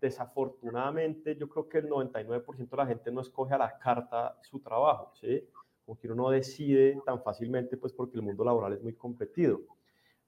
desafortunadamente 0.00 1.36
yo 1.36 1.48
creo 1.48 1.68
que 1.68 1.78
el 1.78 1.88
99% 1.88 2.70
de 2.70 2.76
la 2.76 2.86
gente 2.86 3.10
no 3.10 3.20
escoge 3.20 3.54
a 3.54 3.58
la 3.58 3.78
carta 3.78 4.38
su 4.42 4.60
trabajo, 4.60 5.12
¿sí? 5.20 5.48
Como 5.84 5.98
que 5.98 6.06
uno 6.08 6.24
no 6.24 6.30
decide 6.30 7.00
tan 7.04 7.22
fácilmente, 7.22 7.76
pues 7.76 7.92
porque 7.92 8.16
el 8.16 8.22
mundo 8.22 8.44
laboral 8.44 8.72
es 8.72 8.82
muy 8.82 8.94
competido. 8.94 9.60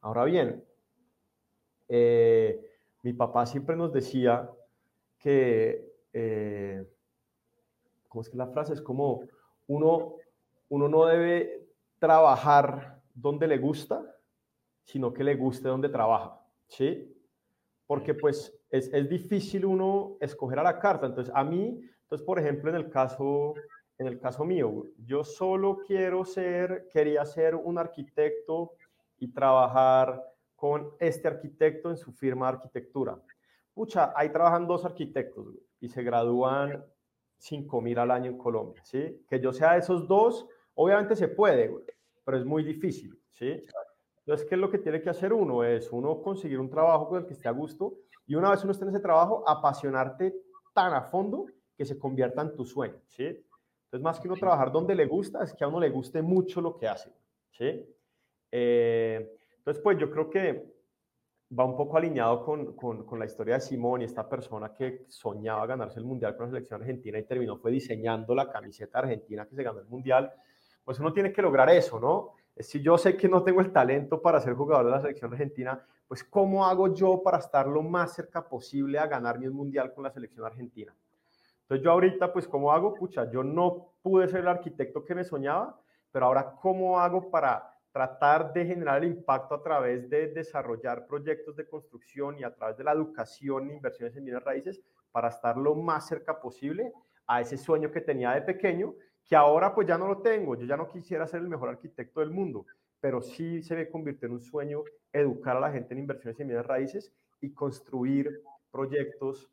Ahora 0.00 0.24
bien, 0.24 0.64
eh, 1.88 2.60
mi 3.02 3.12
papá 3.12 3.46
siempre 3.46 3.76
nos 3.76 3.92
decía 3.92 4.50
que 5.18 5.94
eh, 6.12 6.86
¿cómo 8.08 8.22
es 8.22 8.30
que 8.30 8.36
la 8.36 8.46
frase? 8.46 8.72
Es 8.72 8.80
como 8.80 9.22
uno, 9.66 10.14
uno 10.68 10.88
no 10.88 11.04
debe 11.06 11.68
trabajar 11.98 13.02
donde 13.12 13.48
le 13.48 13.58
gusta, 13.58 14.02
sino 14.84 15.12
que 15.12 15.24
le 15.24 15.34
guste 15.34 15.66
donde 15.68 15.88
trabaja, 15.88 16.40
¿sí? 16.68 17.12
Porque 17.86 18.14
pues 18.14 18.56
es, 18.70 18.92
es 18.92 19.08
difícil 19.08 19.64
uno 19.64 20.16
escoger 20.20 20.58
a 20.58 20.62
la 20.62 20.78
carta. 20.78 21.06
Entonces, 21.06 21.32
a 21.34 21.44
mí, 21.44 21.80
entonces, 22.02 22.24
por 22.24 22.38
ejemplo, 22.38 22.70
en 22.70 22.76
el 22.76 22.90
caso, 22.90 23.54
en 23.98 24.06
el 24.06 24.18
caso 24.18 24.44
mío, 24.44 24.84
yo 24.98 25.24
solo 25.24 25.78
quiero 25.86 26.24
ser, 26.24 26.88
quería 26.92 27.24
ser 27.24 27.54
un 27.54 27.78
arquitecto 27.78 28.72
y 29.18 29.32
trabajar 29.32 30.22
con 30.54 30.92
este 30.98 31.28
arquitecto 31.28 31.90
en 31.90 31.96
su 31.96 32.12
firma 32.12 32.46
de 32.46 32.56
arquitectura. 32.56 33.20
Pucha, 33.72 34.12
ahí 34.16 34.30
trabajan 34.30 34.66
dos 34.66 34.84
arquitectos, 34.84 35.48
y 35.80 35.88
se 35.88 36.02
gradúan 36.02 36.84
5 37.36 37.80
mil 37.82 37.98
al 37.98 38.10
año 38.10 38.30
en 38.30 38.38
Colombia, 38.38 38.82
¿sí? 38.84 39.22
Que 39.28 39.38
yo 39.38 39.52
sea 39.52 39.72
de 39.72 39.80
esos 39.80 40.08
dos, 40.08 40.46
obviamente 40.74 41.14
se 41.16 41.28
puede, 41.28 41.70
pero 42.24 42.38
es 42.38 42.44
muy 42.44 42.64
difícil, 42.64 43.20
¿sí? 43.32 43.62
Entonces, 44.26 44.48
¿qué 44.48 44.54
es 44.54 44.60
lo 44.60 44.70
que 44.70 44.78
tiene 44.78 45.02
que 45.02 45.10
hacer 45.10 45.32
uno? 45.32 45.64
Es 45.64 45.92
uno 45.92 46.22
conseguir 46.22 46.58
un 46.58 46.70
trabajo 46.70 47.08
con 47.08 47.20
el 47.20 47.26
que 47.26 47.34
esté 47.34 47.48
a 47.48 47.52
gusto 47.52 47.94
y 48.26 48.34
una 48.34 48.50
vez 48.50 48.62
uno 48.64 48.72
esté 48.72 48.84
en 48.84 48.90
ese 48.90 49.00
trabajo, 49.00 49.44
apasionarte 49.46 50.34
tan 50.72 50.94
a 50.94 51.02
fondo 51.02 51.46
que 51.76 51.84
se 51.84 51.98
convierta 51.98 52.40
en 52.40 52.54
tu 52.56 52.64
sueño, 52.64 53.00
¿sí? 53.08 53.24
Entonces, 53.26 54.02
más 54.02 54.18
que 54.18 54.28
uno 54.28 54.36
trabajar 54.36 54.72
donde 54.72 54.94
le 54.94 55.06
gusta, 55.06 55.44
es 55.44 55.52
que 55.52 55.64
a 55.64 55.68
uno 55.68 55.78
le 55.78 55.90
guste 55.90 56.22
mucho 56.22 56.60
lo 56.60 56.76
que 56.76 56.88
hace, 56.88 57.12
¿sí? 57.50 57.86
Eh, 58.50 59.38
entonces, 59.58 59.82
pues 59.82 59.98
yo 59.98 60.10
creo 60.10 60.30
que 60.30 60.74
va 61.58 61.64
un 61.64 61.76
poco 61.76 61.96
alineado 61.96 62.44
con, 62.44 62.74
con, 62.74 63.18
la 63.18 63.26
historia 63.26 63.54
de 63.54 63.60
Simón 63.60 64.02
y 64.02 64.04
esta 64.04 64.28
persona 64.28 64.72
que 64.74 65.04
soñaba 65.08 65.66
ganarse 65.66 66.00
el 66.00 66.06
Mundial 66.06 66.36
con 66.36 66.46
la 66.46 66.52
selección 66.52 66.80
argentina 66.80 67.18
y 67.18 67.24
terminó 67.24 67.56
fue 67.58 67.70
diseñando 67.70 68.34
la 68.34 68.50
camiseta 68.50 69.00
argentina 69.00 69.46
que 69.46 69.54
se 69.54 69.62
ganó 69.62 69.80
el 69.80 69.86
Mundial, 69.86 70.32
pues 70.82 70.98
uno 70.98 71.12
tiene 71.12 71.32
que 71.32 71.42
lograr 71.42 71.68
eso, 71.70 72.00
¿no? 72.00 72.34
Si 72.58 72.80
yo 72.80 72.96
sé 72.96 73.16
que 73.16 73.28
no 73.28 73.42
tengo 73.42 73.60
el 73.60 73.72
talento 73.72 74.22
para 74.22 74.40
ser 74.40 74.54
jugador 74.54 74.86
de 74.86 74.92
la 74.92 75.00
selección 75.00 75.32
argentina, 75.32 75.84
pues 76.06 76.22
¿cómo 76.22 76.64
hago 76.64 76.94
yo 76.94 77.22
para 77.22 77.38
estar 77.38 77.66
lo 77.66 77.82
más 77.82 78.14
cerca 78.14 78.48
posible 78.48 78.98
a 78.98 79.06
ganarme 79.06 79.48
un 79.48 79.56
Mundial 79.56 79.92
con 79.92 80.04
la 80.04 80.10
selección 80.10 80.46
argentina? 80.46 80.94
Entonces 81.62 81.84
yo 81.84 81.90
ahorita, 81.90 82.32
pues 82.32 82.46
¿cómo 82.46 82.70
hago? 82.70 82.94
Pucha, 82.94 83.30
yo 83.30 83.42
no 83.42 83.94
pude 84.02 84.28
ser 84.28 84.40
el 84.40 84.48
arquitecto 84.48 85.04
que 85.04 85.14
me 85.14 85.24
soñaba, 85.24 85.80
pero 86.12 86.26
ahora 86.26 86.54
¿cómo 86.60 87.00
hago 87.00 87.30
para 87.30 87.74
tratar 87.90 88.52
de 88.52 88.66
generar 88.66 89.02
el 89.02 89.10
impacto 89.10 89.54
a 89.54 89.62
través 89.62 90.10
de 90.10 90.28
desarrollar 90.28 91.06
proyectos 91.06 91.56
de 91.56 91.66
construcción 91.66 92.38
y 92.38 92.44
a 92.44 92.54
través 92.54 92.76
de 92.76 92.84
la 92.84 92.92
educación 92.92 93.70
e 93.70 93.74
inversiones 93.74 94.16
en 94.16 94.24
bienes 94.24 94.44
raíces 94.44 94.80
para 95.10 95.28
estar 95.28 95.56
lo 95.56 95.74
más 95.74 96.06
cerca 96.06 96.40
posible 96.40 96.92
a 97.26 97.40
ese 97.40 97.56
sueño 97.56 97.90
que 97.90 98.00
tenía 98.00 98.32
de 98.32 98.42
pequeño, 98.42 98.94
que 99.24 99.36
ahora 99.36 99.74
pues 99.74 99.86
ya 99.86 99.98
no 99.98 100.06
lo 100.06 100.18
tengo, 100.18 100.54
yo 100.56 100.66
ya 100.66 100.76
no 100.76 100.88
quisiera 100.88 101.26
ser 101.26 101.40
el 101.40 101.48
mejor 101.48 101.70
arquitecto 101.70 102.20
del 102.20 102.30
mundo, 102.30 102.66
pero 103.00 103.22
sí 103.22 103.62
se 103.62 103.74
me 103.74 103.88
convirtió 103.88 104.26
en 104.26 104.34
un 104.34 104.40
sueño 104.40 104.82
educar 105.12 105.56
a 105.56 105.60
la 105.60 105.72
gente 105.72 105.94
en 105.94 106.00
inversiones 106.00 106.38
en 106.40 106.48
bienes 106.48 106.66
raíces 106.66 107.12
y 107.40 107.52
construir 107.52 108.42
proyectos 108.70 109.50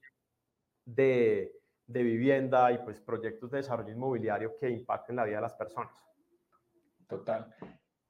de, 0.85 1.53
de 1.87 2.03
vivienda 2.03 2.71
y 2.71 2.79
pues 2.79 2.99
proyectos 2.99 3.51
de 3.51 3.57
desarrollo 3.57 3.93
inmobiliario 3.93 4.57
que 4.59 4.69
impacten 4.69 5.15
la 5.15 5.25
vida 5.25 5.37
de 5.37 5.41
las 5.41 5.53
personas. 5.53 5.93
Total 7.07 7.53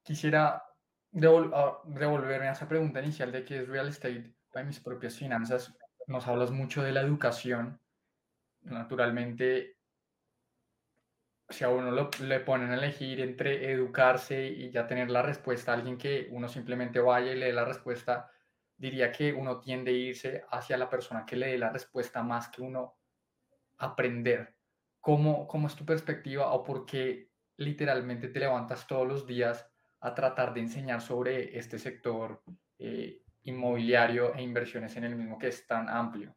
quisiera 0.03 0.63
devolverme 1.11 2.47
a 2.47 2.51
esa 2.51 2.67
pregunta 2.67 3.01
inicial 3.01 3.31
de 3.31 3.43
qué 3.43 3.61
es 3.61 3.67
real 3.67 3.87
estate 3.87 4.33
para 4.51 4.65
mis 4.65 4.79
propias 4.79 5.15
finanzas. 5.15 5.73
Nos 6.07 6.27
hablas 6.27 6.51
mucho 6.51 6.81
de 6.83 6.91
la 6.91 7.01
educación. 7.01 7.79
Naturalmente, 8.63 9.77
si 11.51 11.63
a 11.63 11.69
uno 11.69 12.09
le 12.19 12.39
ponen 12.39 12.71
a 12.71 12.75
elegir 12.75 13.19
entre 13.21 13.71
educarse 13.71 14.47
y 14.47 14.71
ya 14.71 14.87
tener 14.87 15.09
la 15.09 15.21
respuesta, 15.21 15.73
alguien 15.73 15.97
que 15.97 16.27
uno 16.31 16.47
simplemente 16.47 16.99
vaya 16.99 17.31
y 17.31 17.37
le 17.37 17.47
dé 17.47 17.53
la 17.53 17.65
respuesta, 17.65 18.31
diría 18.77 19.11
que 19.11 19.33
uno 19.33 19.59
tiende 19.59 19.91
a 19.91 19.93
irse 19.93 20.43
hacia 20.49 20.77
la 20.77 20.89
persona 20.89 21.25
que 21.25 21.35
le 21.35 21.47
dé 21.47 21.57
la 21.57 21.69
respuesta 21.69 22.23
más 22.23 22.49
que 22.49 22.61
uno 22.61 22.97
aprender. 23.77 24.55
¿Cómo, 24.99 25.47
cómo 25.47 25.67
es 25.67 25.75
tu 25.75 25.85
perspectiva 25.85 26.51
o 26.53 26.63
por 26.63 26.85
qué 26.85 27.29
literalmente 27.57 28.27
te 28.27 28.39
levantas 28.39 28.87
todos 28.87 29.07
los 29.07 29.27
días 29.27 29.67
a 29.99 30.13
tratar 30.13 30.53
de 30.53 30.61
enseñar 30.61 31.01
sobre 31.01 31.57
este 31.57 31.77
sector 31.77 32.43
eh, 32.79 33.21
inmobiliario 33.43 34.33
e 34.33 34.41
inversiones 34.41 34.95
en 34.95 35.03
el 35.03 35.15
mismo 35.15 35.37
que 35.37 35.47
es 35.47 35.67
tan 35.67 35.89
amplio? 35.89 36.35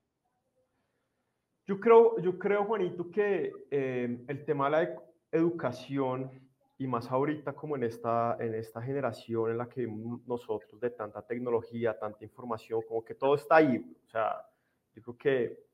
Yo 1.67 1.81
creo, 1.81 2.19
yo 2.21 2.39
creo 2.39 2.65
Juanito, 2.65 3.11
que 3.11 3.51
eh, 3.71 4.25
el 4.29 4.45
tema 4.45 4.67
de 4.67 4.71
la 4.71 5.03
educación 5.33 6.31
y 6.77 6.87
más 6.87 7.11
ahorita 7.11 7.55
como 7.55 7.77
en 7.77 7.85
esta, 7.85 8.37
en 8.39 8.55
esta 8.55 8.83
generación 8.83 9.51
en 9.51 9.59
la 9.59 9.69
que 9.69 9.87
nosotros 10.27 10.79
de 10.81 10.91
tanta 10.91 11.23
tecnología, 11.23 11.99
tanta 11.99 12.23
información, 12.25 12.83
como 12.87 13.03
que 13.03 13.15
todo 13.15 13.37
está 13.37 13.57
ahí. 13.57 13.79
O 14.07 14.11
sea, 14.11 14.47
yo 14.95 15.03
creo 15.03 15.17
que 15.17 15.65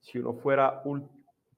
si 0.00 0.18
uno 0.18 0.34
fuera, 0.34 0.82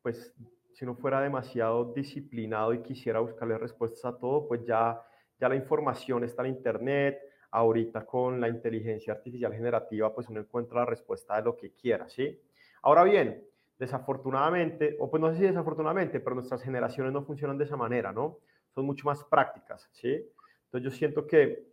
pues, 0.03 0.33
si 0.73 0.85
uno 0.85 0.95
fuera 0.95 1.21
demasiado 1.21 1.93
disciplinado 1.93 2.73
y 2.73 2.83
quisiera 2.83 3.19
buscarle 3.19 3.59
respuestas 3.59 4.05
a 4.05 4.17
todo, 4.17 4.47
pues 4.47 4.65
ya, 4.65 5.03
ya 5.39 5.49
la 5.49 5.57
información 5.57 6.23
está 6.23 6.47
en 6.47 6.55
Internet. 6.55 7.19
Ahorita 7.53 8.07
con 8.07 8.41
la 8.41 8.49
inteligencia 8.49 9.13
artificial 9.15 9.53
generativa, 9.53 10.15
pues 10.15 10.29
uno 10.29 10.39
encuentra 10.39 10.81
la 10.81 10.87
respuesta 10.87 11.35
de 11.35 11.43
lo 11.43 11.57
que 11.57 11.73
quiera, 11.73 12.09
¿sí? 12.09 12.41
Ahora 12.83 13.03
bien, 13.03 13.45
desafortunadamente, 13.81 14.95
o 15.01 15.11
pues 15.11 15.23
no 15.23 15.31
sé 15.31 15.39
si 15.39 15.45
desafortunadamente, 15.45 16.21
pero 16.21 16.37
nuestras 16.37 16.63
generaciones 16.63 17.15
no 17.15 17.23
funcionan 17.23 17.57
de 17.57 17.65
esa 17.65 17.79
manera, 17.79 18.13
¿no? 18.13 18.37
Son 18.75 18.85
mucho 18.85 19.07
más 19.07 19.25
prácticas, 19.25 19.89
¿sí? 19.93 20.23
Entonces 20.67 20.85
yo 20.85 20.91
siento 20.91 21.27
que 21.27 21.67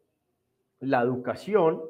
la 0.80 1.02
educación 1.02 1.82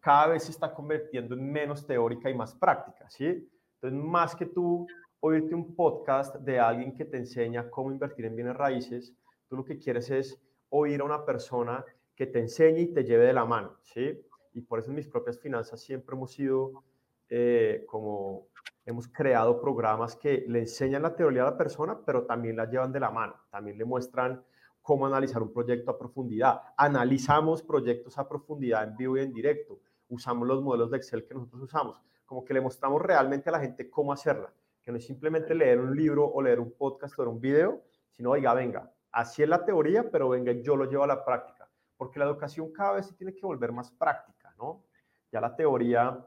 cada 0.00 0.28
vez 0.28 0.44
se 0.44 0.52
está 0.52 0.72
convirtiendo 0.72 1.34
en 1.34 1.52
menos 1.52 1.86
teórica 1.86 2.30
y 2.30 2.34
más 2.34 2.54
práctica, 2.54 3.10
¿sí? 3.10 3.46
Entonces, 3.74 4.00
más 4.02 4.34
que 4.34 4.46
tú 4.46 4.86
oírte 5.20 5.54
un 5.54 5.74
podcast 5.74 6.36
de 6.36 6.58
alguien 6.58 6.94
que 6.94 7.04
te 7.04 7.18
enseña 7.18 7.68
cómo 7.68 7.92
invertir 7.92 8.24
en 8.24 8.36
bienes 8.36 8.56
raíces, 8.56 9.12
tú 9.50 9.56
lo 9.56 9.64
que 9.66 9.78
quieres 9.78 10.10
es 10.10 10.40
oír 10.70 11.02
a 11.02 11.04
una 11.04 11.26
persona 11.26 11.84
que 12.16 12.26
te 12.26 12.38
enseñe 12.38 12.80
y 12.80 12.94
te 12.94 13.04
lleve 13.04 13.26
de 13.26 13.34
la 13.34 13.44
mano, 13.44 13.76
¿sí? 13.82 14.18
Y 14.54 14.62
por 14.62 14.78
eso 14.78 14.92
mis 14.92 15.06
propias 15.06 15.38
finanzas 15.38 15.78
siempre 15.78 16.16
hemos 16.16 16.32
sido 16.32 16.84
eh, 17.28 17.84
como 17.86 18.46
hemos 18.88 19.06
creado 19.06 19.60
programas 19.60 20.16
que 20.16 20.46
le 20.48 20.60
enseñan 20.60 21.02
la 21.02 21.14
teoría 21.14 21.42
a 21.42 21.50
la 21.50 21.58
persona, 21.58 21.98
pero 22.06 22.24
también 22.24 22.56
la 22.56 22.64
llevan 22.64 22.90
de 22.90 22.98
la 22.98 23.10
mano, 23.10 23.34
también 23.50 23.76
le 23.76 23.84
muestran 23.84 24.42
cómo 24.80 25.06
analizar 25.06 25.42
un 25.42 25.52
proyecto 25.52 25.90
a 25.90 25.98
profundidad. 25.98 26.62
Analizamos 26.74 27.62
proyectos 27.62 28.16
a 28.16 28.26
profundidad 28.26 28.84
en 28.84 28.96
vivo 28.96 29.18
y 29.18 29.20
en 29.20 29.34
directo. 29.34 29.78
Usamos 30.08 30.48
los 30.48 30.62
modelos 30.62 30.90
de 30.90 30.96
Excel 30.96 31.26
que 31.26 31.34
nosotros 31.34 31.64
usamos, 31.64 32.00
como 32.24 32.46
que 32.46 32.54
le 32.54 32.62
mostramos 32.62 33.02
realmente 33.02 33.50
a 33.50 33.52
la 33.52 33.60
gente 33.60 33.90
cómo 33.90 34.10
hacerla, 34.10 34.50
que 34.82 34.90
no 34.90 34.96
es 34.96 35.04
simplemente 35.04 35.54
leer 35.54 35.80
un 35.80 35.94
libro 35.94 36.24
o 36.24 36.40
leer 36.40 36.58
un 36.58 36.72
podcast 36.72 37.18
o 37.18 37.28
un 37.28 37.42
video, 37.42 37.82
sino, 38.12 38.30
oiga, 38.30 38.54
venga, 38.54 38.90
así 39.12 39.42
es 39.42 39.50
la 39.50 39.66
teoría, 39.66 40.10
pero 40.10 40.30
venga, 40.30 40.52
yo 40.52 40.76
lo 40.76 40.86
llevo 40.86 41.04
a 41.04 41.08
la 41.08 41.26
práctica, 41.26 41.68
porque 41.98 42.18
la 42.18 42.24
educación 42.24 42.72
cada 42.72 42.94
vez 42.94 43.06
se 43.06 43.12
tiene 43.12 43.34
que 43.34 43.44
volver 43.44 43.70
más 43.70 43.90
práctica, 43.90 44.54
¿no? 44.56 44.82
Ya 45.30 45.42
la 45.42 45.54
teoría 45.54 46.26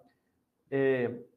eh, 0.70 1.31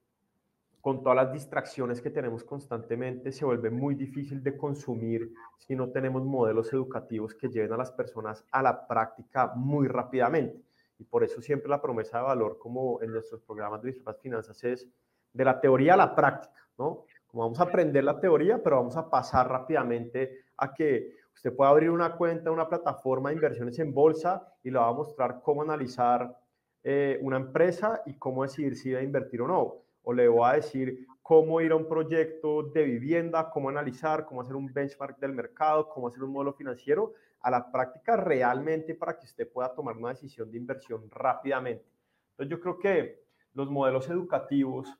con 0.84 1.02
todas 1.02 1.16
las 1.16 1.32
distracciones 1.32 2.02
que 2.02 2.10
tenemos 2.10 2.44
constantemente, 2.44 3.32
se 3.32 3.46
vuelve 3.46 3.70
muy 3.70 3.94
difícil 3.94 4.42
de 4.42 4.54
consumir 4.54 5.32
si 5.56 5.74
no 5.74 5.88
tenemos 5.88 6.22
modelos 6.26 6.70
educativos 6.74 7.34
que 7.34 7.48
lleven 7.48 7.72
a 7.72 7.78
las 7.78 7.90
personas 7.90 8.44
a 8.50 8.62
la 8.62 8.86
práctica 8.86 9.54
muy 9.56 9.88
rápidamente. 9.88 10.62
Y 10.98 11.04
por 11.04 11.24
eso 11.24 11.40
siempre 11.40 11.70
la 11.70 11.80
promesa 11.80 12.18
de 12.18 12.24
valor, 12.24 12.58
como 12.58 13.00
en 13.00 13.12
nuestros 13.12 13.40
programas 13.40 13.80
de 13.80 13.96
las 14.04 14.20
finanzas, 14.20 14.62
es 14.62 14.86
de 15.32 15.44
la 15.46 15.58
teoría 15.58 15.94
a 15.94 15.96
la 15.96 16.14
práctica, 16.14 16.68
¿no? 16.76 17.06
Como 17.28 17.44
vamos 17.44 17.60
a 17.60 17.62
aprender 17.62 18.04
la 18.04 18.20
teoría, 18.20 18.62
pero 18.62 18.76
vamos 18.76 18.98
a 18.98 19.08
pasar 19.08 19.48
rápidamente 19.48 20.40
a 20.58 20.74
que 20.74 21.16
usted 21.34 21.56
pueda 21.56 21.70
abrir 21.70 21.88
una 21.88 22.14
cuenta, 22.14 22.50
una 22.50 22.68
plataforma 22.68 23.30
de 23.30 23.36
inversiones 23.36 23.78
en 23.78 23.94
bolsa 23.94 24.52
y 24.62 24.70
le 24.70 24.78
va 24.78 24.88
a 24.88 24.92
mostrar 24.92 25.40
cómo 25.40 25.62
analizar 25.62 26.38
eh, 26.82 27.18
una 27.22 27.38
empresa 27.38 28.02
y 28.04 28.18
cómo 28.18 28.42
decidir 28.42 28.76
si 28.76 28.94
a 28.94 29.00
invertir 29.00 29.40
o 29.40 29.48
no. 29.48 29.83
O 30.04 30.12
le 30.12 30.28
voy 30.28 30.48
a 30.48 30.52
decir 30.54 31.06
cómo 31.22 31.60
ir 31.60 31.72
a 31.72 31.76
un 31.76 31.88
proyecto 31.88 32.62
de 32.62 32.84
vivienda, 32.84 33.50
cómo 33.50 33.70
analizar, 33.70 34.26
cómo 34.26 34.42
hacer 34.42 34.54
un 34.54 34.72
benchmark 34.72 35.18
del 35.18 35.32
mercado, 35.32 35.88
cómo 35.88 36.08
hacer 36.08 36.22
un 36.22 36.32
modelo 36.32 36.52
financiero 36.52 37.14
a 37.40 37.50
la 37.50 37.72
práctica 37.72 38.16
realmente 38.16 38.94
para 38.94 39.18
que 39.18 39.26
usted 39.26 39.50
pueda 39.50 39.74
tomar 39.74 39.96
una 39.96 40.10
decisión 40.10 40.50
de 40.50 40.58
inversión 40.58 41.10
rápidamente. 41.10 41.84
Entonces 42.30 42.50
yo 42.50 42.60
creo 42.60 42.78
que 42.78 43.24
los 43.54 43.70
modelos 43.70 44.08
educativos 44.10 44.98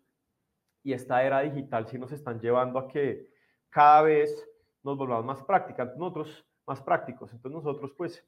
y 0.83 0.93
esta 0.93 1.23
era 1.23 1.41
digital 1.41 1.87
sí 1.87 1.99
nos 1.99 2.13
están 2.13 2.41
llevando 2.41 2.79
a 2.79 2.89
que 2.89 3.31
cada 3.71 4.03
vez 4.03 4.49
nos 4.83 4.97
volvamos 4.97 5.25
más 5.25 5.43
prácticos, 5.43 5.97
nosotros 5.97 6.47
más 6.67 6.81
prácticos. 6.83 7.33
Entonces 7.33 7.63
nosotros 7.63 7.93
pues 7.97 8.25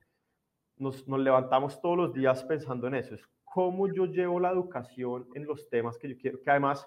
nos, 0.76 1.06
nos 1.08 1.20
levantamos 1.20 1.80
todos 1.80 1.96
los 1.96 2.12
días 2.12 2.42
pensando 2.44 2.86
en 2.88 2.96
eso, 2.96 3.14
es 3.14 3.26
cómo 3.46 3.88
yo 3.88 4.04
llevo 4.04 4.38
la 4.38 4.50
educación 4.50 5.26
en 5.34 5.46
los 5.46 5.68
temas 5.70 5.96
que 5.96 6.08
yo 6.10 6.18
quiero, 6.18 6.42
que 6.42 6.50
además 6.50 6.86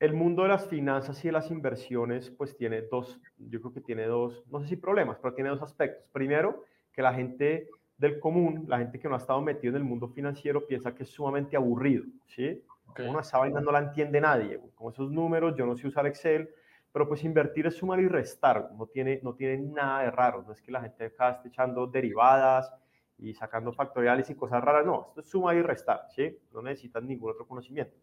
el 0.00 0.12
mundo 0.12 0.42
de 0.42 0.48
las 0.48 0.66
finanzas 0.66 1.24
y 1.24 1.28
de 1.28 1.32
las 1.32 1.50
inversiones 1.50 2.30
pues 2.30 2.56
tiene 2.56 2.82
dos, 2.82 3.20
yo 3.38 3.60
creo 3.60 3.72
que 3.72 3.80
tiene 3.80 4.06
dos, 4.06 4.44
no 4.50 4.60
sé 4.60 4.68
si 4.68 4.76
problemas, 4.76 5.18
pero 5.20 5.34
tiene 5.34 5.50
dos 5.50 5.62
aspectos. 5.62 6.04
Primero, 6.12 6.64
que 6.92 7.02
la 7.02 7.14
gente 7.14 7.68
del 7.96 8.18
común, 8.18 8.64
la 8.68 8.78
gente 8.78 8.98
que 8.98 9.08
no 9.08 9.14
ha 9.14 9.18
estado 9.18 9.40
metido 9.40 9.76
en 9.76 9.82
el 9.82 9.88
mundo 9.88 10.08
financiero 10.08 10.66
piensa 10.66 10.94
que 10.94 11.04
es 11.04 11.10
sumamente 11.10 11.56
aburrido, 11.56 12.04
¿sí? 12.26 12.62
Okay. 12.88 13.08
Una 13.08 13.20
esa 13.20 13.38
vaina 13.38 13.60
no 13.60 13.70
la 13.70 13.78
entiende 13.78 14.20
nadie, 14.20 14.60
con 14.74 14.92
esos 14.92 15.10
números, 15.10 15.54
yo 15.56 15.66
no 15.66 15.76
sé 15.76 15.86
usar 15.86 16.06
Excel, 16.06 16.50
pero 16.92 17.08
pues 17.08 17.24
invertir 17.24 17.66
es 17.66 17.76
sumar 17.76 18.00
y 18.00 18.08
restar, 18.08 18.70
no 18.76 18.86
tiene, 18.86 19.20
no 19.22 19.34
tiene 19.34 19.58
nada 19.58 20.02
de 20.02 20.10
raro, 20.10 20.42
no 20.46 20.52
es 20.52 20.60
que 20.60 20.70
la 20.70 20.82
gente 20.82 21.06
acá 21.06 21.30
esté 21.30 21.48
echando 21.48 21.86
derivadas, 21.86 22.72
y 23.18 23.34
sacando 23.34 23.72
factoriales 23.72 24.28
y 24.30 24.34
cosas 24.34 24.62
raras. 24.62 24.84
No, 24.84 25.06
esto 25.08 25.20
es 25.20 25.28
suma 25.28 25.54
y 25.54 25.62
restar, 25.62 26.06
¿sí? 26.10 26.38
No 26.52 26.62
necesitan 26.62 27.06
ningún 27.06 27.30
otro 27.32 27.46
conocimiento. 27.46 27.96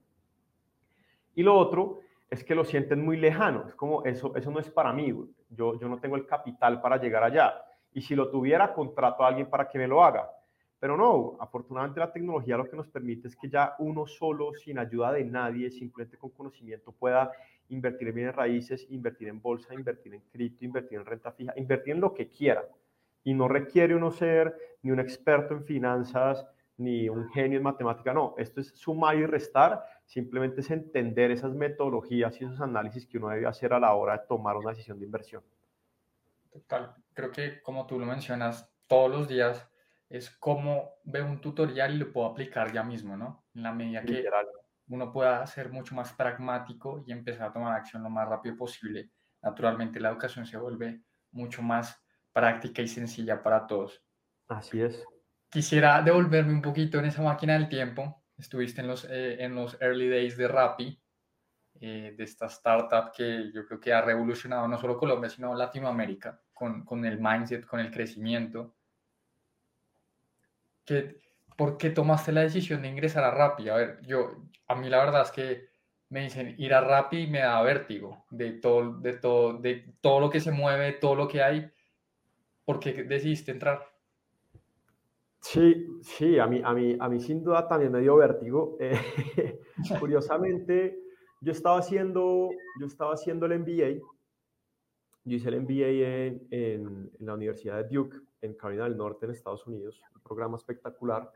Y 1.35 1.43
lo 1.43 1.55
otro 1.55 1.99
es 2.29 2.43
que 2.43 2.55
lo 2.55 2.63
sienten 2.63 3.03
muy 3.03 3.17
lejano, 3.17 3.65
es 3.67 3.75
como 3.75 4.03
eso, 4.05 4.33
eso 4.35 4.51
no 4.51 4.59
es 4.59 4.69
para 4.69 4.93
mí, 4.93 5.13
yo, 5.49 5.79
yo 5.79 5.89
no 5.89 5.99
tengo 5.99 6.15
el 6.15 6.25
capital 6.25 6.81
para 6.81 6.97
llegar 6.97 7.23
allá. 7.23 7.61
Y 7.93 8.01
si 8.01 8.15
lo 8.15 8.29
tuviera, 8.29 8.73
contrato 8.73 9.23
a 9.23 9.27
alguien 9.27 9.49
para 9.49 9.67
que 9.67 9.77
me 9.77 9.87
lo 9.87 10.03
haga. 10.03 10.29
Pero 10.79 10.97
no, 10.97 11.37
afortunadamente 11.39 11.99
la 11.99 12.11
tecnología 12.11 12.57
lo 12.57 12.69
que 12.69 12.75
nos 12.75 12.87
permite 12.87 13.27
es 13.27 13.35
que 13.35 13.49
ya 13.49 13.75
uno 13.79 14.07
solo, 14.07 14.53
sin 14.53 14.79
ayuda 14.79 15.11
de 15.11 15.25
nadie, 15.25 15.69
simplemente 15.69 16.17
con 16.17 16.31
conocimiento, 16.31 16.91
pueda 16.91 17.31
invertir 17.69 18.07
en 18.07 18.15
bienes 18.15 18.35
raíces, 18.35 18.87
invertir 18.89 19.27
en 19.27 19.41
bolsa, 19.41 19.73
invertir 19.73 20.13
en 20.15 20.21
cripto, 20.31 20.65
invertir 20.65 20.97
en 20.99 21.05
renta 21.05 21.31
fija, 21.33 21.53
invertir 21.57 21.93
en 21.95 22.01
lo 22.01 22.13
que 22.13 22.29
quiera 22.29 22.65
y 23.23 23.33
no 23.33 23.47
requiere 23.47 23.95
uno 23.95 24.11
ser 24.11 24.55
ni 24.81 24.91
un 24.91 24.99
experto 24.99 25.53
en 25.53 25.63
finanzas 25.63 26.45
ni 26.77 27.07
un 27.09 27.29
genio 27.29 27.57
en 27.57 27.63
matemática, 27.63 28.13
no, 28.13 28.33
esto 28.37 28.59
es 28.59 28.69
sumar 28.69 29.15
y 29.15 29.25
restar, 29.25 29.83
simplemente 30.05 30.61
es 30.61 30.71
entender 30.71 31.29
esas 31.29 31.53
metodologías 31.53 32.39
y 32.41 32.45
esos 32.45 32.59
análisis 32.59 33.05
que 33.05 33.19
uno 33.19 33.29
debe 33.29 33.45
hacer 33.45 33.73
a 33.73 33.79
la 33.79 33.93
hora 33.93 34.17
de 34.17 34.27
tomar 34.27 34.57
una 34.57 34.71
decisión 34.71 34.97
de 34.97 35.05
inversión. 35.05 35.43
Total, 36.51 36.95
creo 37.13 37.31
que 37.31 37.61
como 37.61 37.85
tú 37.85 37.99
lo 37.99 38.05
mencionas, 38.05 38.67
todos 38.87 39.11
los 39.11 39.27
días 39.27 39.69
es 40.09 40.29
como 40.31 40.95
ver 41.03 41.23
un 41.23 41.39
tutorial 41.39 41.93
y 41.93 41.97
lo 41.97 42.11
puedo 42.11 42.27
aplicar 42.27 42.73
ya 42.73 42.83
mismo, 42.83 43.15
¿no? 43.15 43.45
En 43.53 43.63
la 43.63 43.71
medida 43.71 44.03
que 44.03 44.25
uno 44.87 45.13
pueda 45.13 45.45
ser 45.47 45.69
mucho 45.71 45.95
más 45.95 46.11
pragmático 46.13 47.03
y 47.05 47.11
empezar 47.11 47.49
a 47.49 47.53
tomar 47.53 47.77
acción 47.77 48.03
lo 48.03 48.09
más 48.09 48.27
rápido 48.27 48.57
posible, 48.57 49.11
naturalmente 49.41 49.99
la 49.99 50.09
educación 50.09 50.45
se 50.45 50.57
vuelve 50.57 51.03
mucho 51.31 51.61
más 51.61 52.03
práctica 52.33 52.81
y 52.81 52.87
sencilla 52.87 53.41
para 53.41 53.67
todos. 53.67 54.03
Así 54.47 54.81
es. 54.81 55.03
Quisiera 55.49 56.01
devolverme 56.01 56.53
un 56.53 56.61
poquito 56.61 56.99
en 56.99 57.05
esa 57.05 57.21
máquina 57.21 57.53
del 57.53 57.69
tiempo. 57.69 58.23
Estuviste 58.37 58.81
en 58.81 58.87
los, 58.87 59.05
eh, 59.05 59.43
en 59.43 59.55
los 59.55 59.79
early 59.81 60.09
days 60.09 60.37
de 60.37 60.47
Rappi, 60.47 61.01
eh, 61.79 62.13
de 62.17 62.23
esta 62.23 62.47
startup 62.47 63.11
que 63.11 63.51
yo 63.53 63.65
creo 63.65 63.79
que 63.79 63.93
ha 63.93 64.01
revolucionado 64.01 64.67
no 64.67 64.77
solo 64.79 64.97
Colombia, 64.97 65.29
sino 65.29 65.53
Latinoamérica, 65.53 66.41
con, 66.53 66.85
con 66.85 67.05
el 67.05 67.19
mindset, 67.19 67.65
con 67.65 67.79
el 67.79 67.91
crecimiento. 67.91 68.75
¿Qué, 70.85 71.21
¿Por 71.55 71.77
qué 71.77 71.89
tomaste 71.89 72.31
la 72.31 72.41
decisión 72.41 72.81
de 72.81 72.89
ingresar 72.89 73.23
a 73.23 73.31
Rappi? 73.31 73.69
A 73.69 73.75
ver, 73.75 73.99
yo, 74.03 74.47
a 74.67 74.75
mí 74.75 74.89
la 74.89 75.03
verdad 75.03 75.23
es 75.23 75.31
que 75.31 75.69
me 76.09 76.21
dicen 76.21 76.55
ir 76.57 76.73
a 76.73 76.81
Rappi 76.81 77.27
me 77.27 77.39
da 77.39 77.61
vértigo 77.61 78.25
de 78.29 78.51
todo, 78.53 78.97
de 78.99 79.13
todo, 79.13 79.57
de 79.59 79.93
todo 80.01 80.19
lo 80.19 80.29
que 80.29 80.39
se 80.39 80.51
mueve, 80.51 80.93
todo 80.93 81.15
lo 81.15 81.27
que 81.27 81.41
hay 81.41 81.71
¿Por 82.65 82.79
qué 82.79 83.03
decidiste 83.03 83.51
entrar? 83.51 83.91
Sí, 85.41 85.99
sí, 86.03 86.37
a 86.37 86.45
mí, 86.45 86.61
a 86.63 86.71
mí, 86.73 86.95
a 86.99 87.09
mí 87.09 87.19
sin 87.19 87.43
duda 87.43 87.67
también 87.67 87.91
me 87.91 87.99
dio 87.99 88.15
vértigo. 88.15 88.77
Eh, 88.79 88.93
curiosamente, 89.99 90.99
yo 91.41 91.51
estaba 91.51 91.79
haciendo, 91.79 92.51
yo 92.79 92.85
estaba 92.85 93.15
haciendo 93.15 93.47
el 93.47 93.59
MBA. 93.59 94.05
Yo 95.23 95.37
hice 95.37 95.49
el 95.49 95.61
MBA 95.61 96.47
en, 96.51 97.11
la 97.19 97.33
Universidad 97.33 97.77
de 97.77 97.95
Duke, 97.95 98.17
en 98.41 98.53
Carolina 98.53 98.83
del 98.83 98.97
Norte, 98.97 99.25
en 99.25 99.31
Estados 99.31 99.65
Unidos, 99.65 100.01
un 100.15 100.21
programa 100.21 100.57
espectacular. 100.57 101.31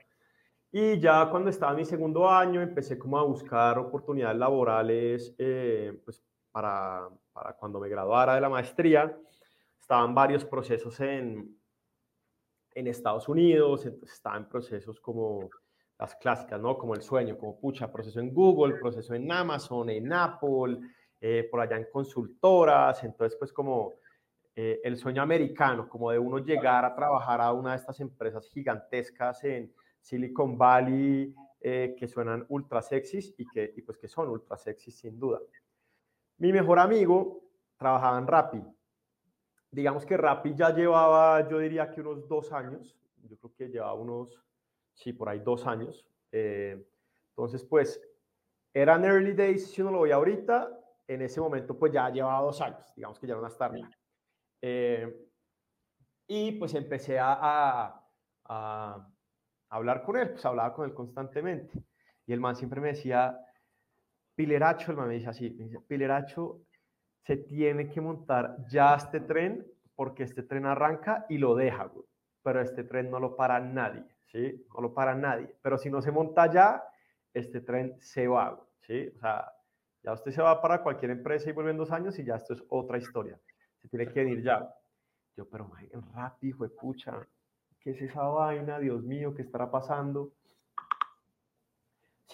Y 0.71 0.99
ya 0.99 1.27
cuando 1.29 1.49
estaba 1.49 1.71
en 1.71 1.77
mi 1.77 1.85
segundo 1.85 2.29
año, 2.29 2.61
empecé 2.61 2.99
como 2.99 3.17
a 3.17 3.23
buscar 3.23 3.79
oportunidades 3.79 4.37
laborales 4.37 5.33
eh, 5.37 5.99
pues 6.03 6.23
para, 6.51 7.09
para 7.33 7.53
cuando 7.53 7.79
me 7.79 7.89
graduara 7.89 8.35
de 8.35 8.41
la 8.41 8.49
maestría 8.49 9.17
estaban 9.85 10.15
varios 10.15 10.43
procesos 10.43 10.99
en, 10.99 11.55
en 12.73 12.87
Estados 12.87 13.29
Unidos, 13.29 13.85
estaba 13.85 14.35
en 14.35 14.49
procesos 14.49 14.99
como 14.99 15.47
las 15.99 16.15
clásicas, 16.15 16.59
¿no? 16.59 16.75
Como 16.75 16.95
el 16.95 17.03
sueño, 17.03 17.37
como 17.37 17.59
pucha, 17.59 17.91
proceso 17.91 18.19
en 18.19 18.33
Google, 18.33 18.79
proceso 18.79 19.13
en 19.13 19.31
Amazon, 19.31 19.91
en 19.91 20.11
Apple, 20.11 20.79
eh, 21.21 21.47
por 21.51 21.61
allá 21.61 21.77
en 21.77 21.85
consultoras, 21.91 23.03
entonces 23.03 23.37
pues 23.37 23.53
como 23.53 23.93
eh, 24.55 24.81
el 24.83 24.97
sueño 24.97 25.21
americano, 25.21 25.87
como 25.87 26.09
de 26.09 26.17
uno 26.17 26.39
llegar 26.39 26.83
a 26.83 26.95
trabajar 26.95 27.39
a 27.39 27.53
una 27.53 27.73
de 27.73 27.77
estas 27.77 27.99
empresas 27.99 28.49
gigantescas 28.49 29.43
en 29.43 29.71
Silicon 30.01 30.57
Valley, 30.57 31.31
eh, 31.61 31.95
que 31.95 32.07
suenan 32.07 32.43
ultra 32.49 32.81
sexys 32.81 33.35
y 33.37 33.45
que 33.45 33.71
y 33.77 33.83
pues 33.83 33.99
que 33.99 34.07
son 34.07 34.29
ultra 34.29 34.57
sexys 34.57 34.97
sin 34.97 35.19
duda. 35.19 35.39
Mi 36.39 36.51
mejor 36.51 36.79
amigo 36.79 37.43
trabajaba 37.77 38.17
en 38.17 38.25
Rappi. 38.25 38.63
Digamos 39.75 40.05
que 40.05 40.15
Rappi 40.15 40.55
ya 40.55 40.73
llevaba, 40.73 41.49
yo 41.49 41.59
diría 41.59 41.91
que 41.91 41.99
unos 41.99 42.29
dos 42.29 42.53
años, 42.53 42.95
yo 43.23 43.37
creo 43.37 43.53
que 43.53 43.67
llevaba 43.67 43.93
unos, 43.93 44.41
sí, 44.93 45.11
por 45.11 45.27
ahí 45.27 45.39
dos 45.39 45.67
años. 45.67 46.07
entonces, 46.31 47.61
pues, 47.65 48.01
eran 48.73 49.03
early 49.03 49.33
days, 49.33 49.67
si 49.67 49.81
uno 49.81 49.91
lo 49.91 50.01
ve 50.03 50.13
ahorita, 50.13 50.79
en 51.07 51.21
ese 51.23 51.41
momento 51.41 51.77
pues 51.77 51.91
ya 51.91 52.09
llevaba 52.09 52.41
dos 52.41 52.61
años, 52.61 52.93
digamos 52.95 53.19
que 53.19 53.27
ya 53.27 53.33
era 53.33 53.39
una 53.41 53.49
startup. 53.49 53.85
Eh, 54.61 55.27
y 56.25 56.53
pues 56.53 56.73
empecé 56.73 57.19
a, 57.19 58.01
a, 58.45 59.09
hablar 59.69 60.03
con 60.03 60.15
él, 60.15 60.31
pues 60.31 60.45
hablaba 60.45 60.73
con 60.73 60.85
él 60.85 60.93
constantemente. 60.95 61.83
Y 62.25 62.31
el 62.31 62.39
man 62.39 62.55
siempre 62.55 62.79
me 62.79 62.93
decía, 62.93 63.37
Pileracho, 64.35 64.91
el 64.91 64.97
man 64.97 65.09
me 65.09 65.15
dice 65.15 65.27
así, 65.27 65.49
me 65.49 65.65
dice, 65.65 65.81
Pileracho, 65.81 66.61
se 67.25 67.37
tiene 67.37 67.89
que 67.89 68.01
montar 68.01 68.55
ya 68.67 68.95
este 68.95 69.19
tren 69.19 69.65
porque 69.95 70.23
este 70.23 70.43
tren 70.43 70.65
arranca 70.65 71.25
y 71.27 71.37
lo 71.37 71.55
deja, 71.55 71.91
pero 72.43 72.61
este 72.61 72.83
tren 72.83 73.09
no 73.09 73.19
lo 73.19 73.35
para 73.35 73.59
nadie, 73.59 74.03
¿sí? 74.31 74.65
No 74.73 74.81
lo 74.81 74.93
para 74.93 75.15
nadie. 75.15 75.49
Pero 75.61 75.77
si 75.77 75.89
no 75.89 76.01
se 76.01 76.11
monta 76.11 76.51
ya, 76.51 76.83
este 77.33 77.61
tren 77.61 77.95
se 77.99 78.27
va, 78.27 78.59
¿sí? 78.81 79.11
O 79.15 79.19
sea, 79.19 79.51
ya 80.03 80.13
usted 80.13 80.31
se 80.31 80.41
va 80.41 80.61
para 80.61 80.83
cualquier 80.83 81.11
empresa 81.11 81.49
y 81.49 81.53
vuelve 81.53 81.71
en 81.71 81.77
dos 81.77 81.91
años 81.91 82.19
y 82.19 82.23
ya 82.23 82.35
esto 82.35 82.53
es 82.53 82.63
otra 82.69 82.97
historia. 82.99 83.39
Se 83.81 83.87
tiene 83.87 84.07
que 84.07 84.23
venir 84.23 84.43
ya. 84.43 84.71
Yo, 85.35 85.49
pero 85.49 85.71
rápido, 86.13 86.57
fue 86.57 86.69
pucha, 86.69 87.27
¿qué 87.79 87.91
es 87.91 88.01
esa 88.01 88.21
vaina? 88.21 88.79
Dios 88.79 89.03
mío, 89.03 89.33
¿qué 89.33 89.41
estará 89.41 89.71
pasando? 89.71 90.31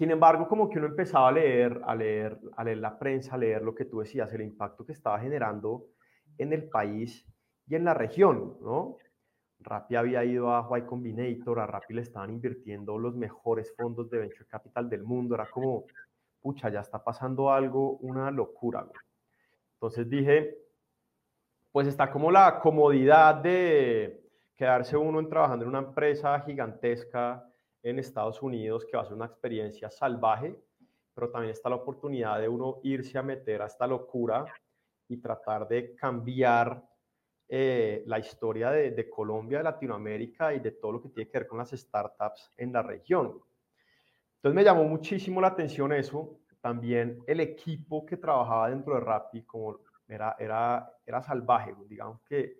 Sin 0.01 0.09
embargo, 0.09 0.47
como 0.47 0.67
que 0.67 0.79
uno 0.79 0.87
empezaba 0.87 1.29
a 1.29 1.31
leer, 1.31 1.79
a 1.85 1.93
leer, 1.93 2.35
a 2.57 2.63
leer 2.63 2.79
la 2.79 2.97
prensa, 2.97 3.35
a 3.35 3.37
leer 3.37 3.61
lo 3.61 3.75
que 3.75 3.85
tú 3.85 3.99
decías, 3.99 4.33
el 4.33 4.41
impacto 4.41 4.83
que 4.83 4.93
estaba 4.93 5.19
generando 5.19 5.89
en 6.39 6.53
el 6.53 6.67
país 6.69 7.23
y 7.67 7.75
en 7.75 7.85
la 7.85 7.93
región, 7.93 8.57
¿no? 8.63 8.97
Rappi 9.59 9.95
había 9.95 10.25
ido 10.25 10.55
a 10.55 10.67
Y 10.75 10.81
Combinator, 10.87 11.59
a 11.59 11.67
Rappi 11.67 11.93
le 11.93 12.01
estaban 12.01 12.31
invirtiendo 12.31 12.97
los 12.97 13.15
mejores 13.15 13.75
fondos 13.77 14.09
de 14.09 14.17
venture 14.17 14.47
capital 14.47 14.89
del 14.89 15.03
mundo, 15.03 15.35
era 15.35 15.45
como, 15.45 15.85
pucha, 16.41 16.69
ya 16.69 16.79
está 16.79 17.03
pasando 17.03 17.51
algo, 17.51 17.97
una 17.97 18.31
locura. 18.31 18.83
Entonces 19.73 20.09
dije, 20.09 20.57
pues 21.71 21.85
está 21.85 22.09
como 22.09 22.31
la 22.31 22.59
comodidad 22.59 23.35
de 23.35 24.19
quedarse 24.55 24.97
uno 24.97 25.19
en 25.19 25.29
trabajando 25.29 25.63
en 25.63 25.69
una 25.69 25.87
empresa 25.87 26.39
gigantesca 26.39 27.50
en 27.83 27.99
Estados 27.99 28.41
Unidos 28.41 28.85
que 28.85 28.97
va 28.97 29.03
a 29.03 29.05
ser 29.05 29.15
una 29.15 29.25
experiencia 29.25 29.89
salvaje, 29.89 30.55
pero 31.13 31.29
también 31.29 31.51
está 31.51 31.69
la 31.69 31.75
oportunidad 31.77 32.39
de 32.39 32.47
uno 32.47 32.79
irse 32.83 33.17
a 33.17 33.23
meter 33.23 33.61
a 33.61 33.65
esta 33.65 33.87
locura 33.87 34.45
y 35.07 35.17
tratar 35.17 35.67
de 35.67 35.95
cambiar 35.95 36.83
eh, 37.47 38.03
la 38.05 38.17
historia 38.17 38.71
de, 38.71 38.91
de, 38.91 39.09
Colombia, 39.09 39.57
de 39.57 39.65
Latinoamérica 39.65 40.53
y 40.53 40.59
de 40.59 40.71
todo 40.71 40.93
lo 40.93 41.01
que 41.01 41.09
tiene 41.09 41.29
que 41.29 41.39
ver 41.39 41.47
con 41.47 41.57
las 41.57 41.71
startups 41.71 42.51
en 42.55 42.71
la 42.71 42.81
región. 42.81 43.41
Entonces 44.35 44.55
me 44.55 44.63
llamó 44.63 44.85
muchísimo 44.85 45.41
la 45.41 45.49
atención 45.49 45.91
eso. 45.91 46.39
También 46.61 47.21
el 47.27 47.39
equipo 47.41 48.05
que 48.05 48.17
trabajaba 48.17 48.69
dentro 48.69 48.95
de 48.95 49.01
Rappi, 49.01 49.43
como 49.43 49.79
era, 50.07 50.35
era, 50.39 50.93
era 51.05 51.21
salvaje, 51.21 51.75
digamos 51.87 52.21
que 52.21 52.59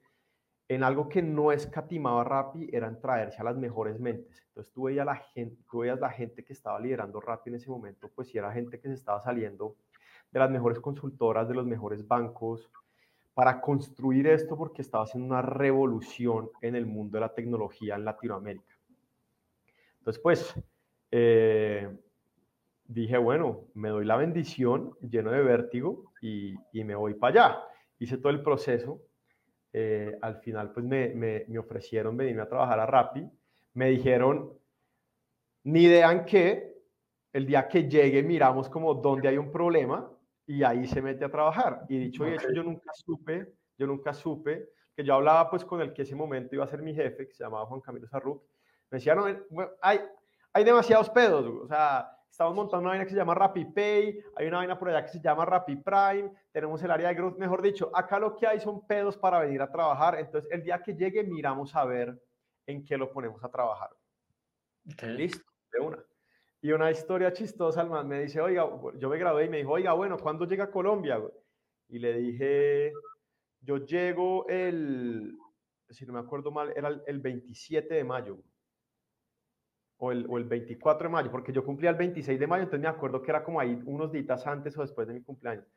en 0.73 0.84
algo 0.84 1.10
que 1.10 1.21
no 1.21 1.51
escatimaba 1.51 2.23
Rappi 2.23 2.69
era 2.71 2.88
en 2.88 2.97
traerse 3.01 3.41
a 3.41 3.43
las 3.43 3.57
mejores 3.57 3.99
mentes. 3.99 4.41
Entonces 4.47 4.71
tú 4.71 4.84
veías, 4.84 5.05
la 5.05 5.17
gente, 5.17 5.62
tú 5.69 5.79
veías 5.79 5.99
la 5.99 6.10
gente 6.10 6.45
que 6.45 6.53
estaba 6.53 6.79
liderando 6.79 7.19
Rappi 7.19 7.49
en 7.49 7.57
ese 7.57 7.69
momento, 7.69 8.10
pues 8.15 8.29
sí 8.29 8.38
era 8.38 8.53
gente 8.53 8.79
que 8.79 8.88
se 8.88 8.93
estaba 8.93 9.19
saliendo 9.19 9.75
de 10.31 10.39
las 10.39 10.49
mejores 10.49 10.79
consultoras, 10.79 11.49
de 11.49 11.55
los 11.55 11.65
mejores 11.65 12.07
bancos, 12.07 12.71
para 13.34 13.60
construir 13.60 14.27
esto 14.27 14.57
porque 14.57 14.81
estaba 14.81 15.03
haciendo 15.03 15.27
una 15.27 15.41
revolución 15.41 16.49
en 16.62 16.77
el 16.77 16.86
mundo 16.86 17.17
de 17.17 17.21
la 17.21 17.34
tecnología 17.34 17.95
en 17.95 18.05
Latinoamérica. 18.05 18.77
Entonces, 19.97 20.23
pues, 20.23 20.55
eh, 21.12 21.93
dije, 22.86 23.17
bueno, 23.17 23.65
me 23.73 23.89
doy 23.89 24.05
la 24.05 24.15
bendición 24.15 24.95
lleno 25.01 25.31
de 25.31 25.41
vértigo 25.41 26.13
y, 26.21 26.55
me 26.71 26.95
voy 26.95 27.15
para 27.15 27.41
allá. 27.41 27.60
Hice 27.99 28.17
todo 28.17 28.29
el 28.29 28.41
proceso. 28.41 29.01
Eh, 29.73 30.17
al 30.21 30.38
final, 30.38 30.71
pues 30.71 30.86
me, 30.86 31.10
me, 31.10 31.60
ofrecieron 31.60 32.17
venirme 32.17 32.41
a 32.41 32.49
trabajar 32.49 32.79
a 32.79 32.86
Rappi. 32.86 33.27
Me 33.73 33.89
dijeron, 33.89 34.51
ni 35.63 35.84
idea 35.84 36.12
en 36.12 36.25
qué, 36.25 36.75
el 37.31 37.45
día 37.45 37.67
que 37.67 37.88
llegue 37.88 38.23
miramos 38.23 38.69
como 38.69 38.93
dónde 38.93 39.29
hay 39.29 39.38
un 39.38 39.51
problema 39.51 40.12
y 40.45 40.63
ahí 40.63 40.88
se 40.88 41.01
mete 41.01 41.23
a 41.23 41.31
trabajar. 41.31 41.86
Y 41.88 41.97
dicho 41.97 42.27
y 42.27 42.34
hecho, 42.34 42.51
yo 42.53 42.63
nunca 42.63 42.91
supe, 42.93 43.53
yo 43.77 43.88
nunca 43.88 44.13
supe, 44.13 44.69
que 44.95 45.03
yo 45.03 45.13
hablaba 45.13 45.49
pues 45.49 45.63
con 45.63 45.79
el 45.81 45.93
que 45.93 46.01
ese 46.01 46.15
momento 46.15 46.55
iba 46.55 46.65
a 46.65 46.67
ser 46.67 46.81
mi 46.81 46.93
jefe, 46.93 47.27
que 47.27 47.34
se 47.34 47.43
llamaba 47.43 47.65
Juan 47.65 47.79
Camilo 47.81 48.07
Sarruc. 48.07 48.43
Me 48.89 48.97
decía, 48.97 49.15
no, 49.15 49.25
hay, 49.81 50.01
hay 50.51 50.63
demasiados 50.65 51.10
pedos, 51.10 51.45
o 51.45 51.67
sea, 51.67 52.12
estamos 52.32 52.56
montando 52.56 52.84
una 52.84 52.91
vaina 52.91 53.04
que 53.04 53.12
se 53.12 53.17
llama 53.17 53.36
Pay, 53.54 54.24
hay 54.38 54.48
una 54.48 54.58
vaina 54.58 54.80
por 54.80 54.89
allá 54.89 55.04
que 55.04 55.12
se 55.12 55.20
llama 55.20 55.44
Rappi 55.44 55.76
Prime, 55.76 56.32
tenemos 56.52 56.82
el 56.82 56.89
área 56.89 57.10
de 57.10 57.15
growth, 57.15 57.38
mejor 57.38 57.62
dicho, 57.62 57.91
acá 57.94 58.17
lo 58.20 58.36
que 58.38 58.48
hay 58.48 58.60
son 58.62 58.88
pedos 58.88 59.17
para 59.17 59.39
venir 59.39 59.62
a 59.62 59.70
trabajar, 59.70 60.17
entonces 60.17 60.50
el 60.52 60.63
día 60.63 60.82
que 60.82 60.96
llegue 60.96 61.24
miramos 61.24 61.76
a 61.76 61.84
ver 61.84 62.17
en 62.65 62.86
qué 62.86 62.98
lo 62.98 63.12
ponemos 63.12 63.44
a 63.44 63.50
trabajar. 63.50 63.89
Listo, 65.04 65.44
de 65.74 65.80
una. 65.82 66.04
Y 66.62 66.72
una 66.72 66.89
historia 66.89 67.34
chistosa, 67.34 67.82
el 67.82 67.89
man 67.89 68.08
me 68.08 68.22
dice, 68.22 68.39
oiga, 68.39 68.65
yo 68.98 69.10
me 69.10 69.17
gradué 69.17 69.46
y 69.46 69.50
me 69.50 69.58
dijo, 69.58 69.72
oiga, 69.72 69.94
bueno, 69.94 70.17
¿cuándo 70.17 70.46
llega 70.46 70.65
a 70.65 70.72
Colombia? 70.72 71.20
Y 71.89 72.00
le 72.00 72.13
dije, 72.13 72.94
yo 73.60 73.78
llego 73.78 74.48
el, 74.48 75.38
si 75.89 76.06
no 76.06 76.13
me 76.13 76.20
acuerdo 76.20 76.50
mal, 76.52 76.72
era 76.76 76.89
el 77.06 77.20
27 77.20 77.94
de 77.94 78.04
mayo 78.06 78.41
o 80.04 80.12
el, 80.12 80.26
o 80.28 80.40
el 80.40 80.46
24 80.46 81.08
de 81.08 81.12
mayo, 81.12 81.32
porque 81.32 81.54
yo 81.54 81.64
cumplía 81.64 81.92
el 81.92 81.96
26 81.96 82.40
de 82.40 82.48
mayo, 82.48 82.64
entonces 82.64 82.82
me 82.82 82.88
acuerdo 82.88 83.22
que 83.22 83.30
era 83.30 83.44
como 83.44 83.60
ahí 83.60 83.80
unos 83.86 84.12
días 84.12 84.48
antes 84.48 84.76
o 84.76 84.82
después 84.82 85.08
de 85.08 85.14
mi 85.14 85.22
cumpleaños. 85.22 85.68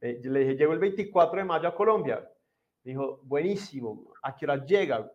Eh, 0.00 0.20
le 0.24 0.40
dije, 0.40 0.56
llego 0.56 0.72
el 0.72 0.80
24 0.80 1.38
de 1.38 1.44
mayo 1.44 1.68
a 1.68 1.74
Colombia. 1.74 2.28
Dijo, 2.82 3.20
buenísimo, 3.22 4.12
¿a 4.24 4.34
qué 4.34 4.44
hora 4.44 4.64
llega? 4.64 5.08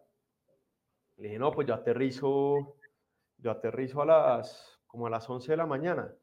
Le 1.18 1.28
dije, 1.28 1.38
no, 1.38 1.52
pues 1.52 1.68
yo 1.68 1.74
aterrizo, 1.74 2.78
yo 3.40 3.52
aterrizo 3.52 4.02
a 4.02 4.06
las, 4.06 4.80
como 4.88 5.08
a 5.08 5.10
las 5.10 5.30
11 5.30 5.52
de 5.52 5.58
la 5.58 5.66
mañana. 5.66 6.16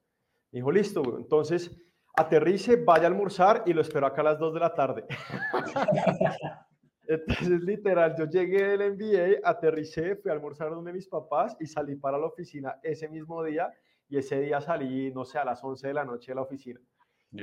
Dijo, 0.50 0.72
listo, 0.72 1.02
entonces 1.18 1.70
aterrice, 2.16 2.76
vaya 2.76 3.04
a 3.04 3.08
almorzar 3.08 3.62
y 3.66 3.74
lo 3.74 3.82
espero 3.82 4.06
acá 4.06 4.22
a 4.22 4.24
las 4.24 4.38
2 4.38 4.54
de 4.54 4.60
la 4.60 4.74
tarde. 4.74 5.04
Entonces, 7.06 7.62
literal, 7.62 8.14
yo 8.16 8.26
llegué 8.26 8.76
del 8.76 8.92
MBA, 8.92 9.40
aterricé, 9.48 10.16
fui 10.16 10.30
a 10.30 10.34
almorzar 10.34 10.70
donde 10.70 10.92
mis 10.92 11.08
papás 11.08 11.56
y 11.60 11.66
salí 11.66 11.96
para 11.96 12.18
la 12.18 12.26
oficina 12.26 12.78
ese 12.82 13.08
mismo 13.08 13.42
día. 13.42 13.72
Y 14.08 14.18
ese 14.18 14.40
día 14.40 14.60
salí, 14.60 15.10
no 15.12 15.24
sé, 15.24 15.38
a 15.38 15.44
las 15.44 15.62
11 15.64 15.88
de 15.88 15.94
la 15.94 16.04
noche 16.04 16.32
de 16.32 16.36
la 16.36 16.42
oficina. 16.42 16.80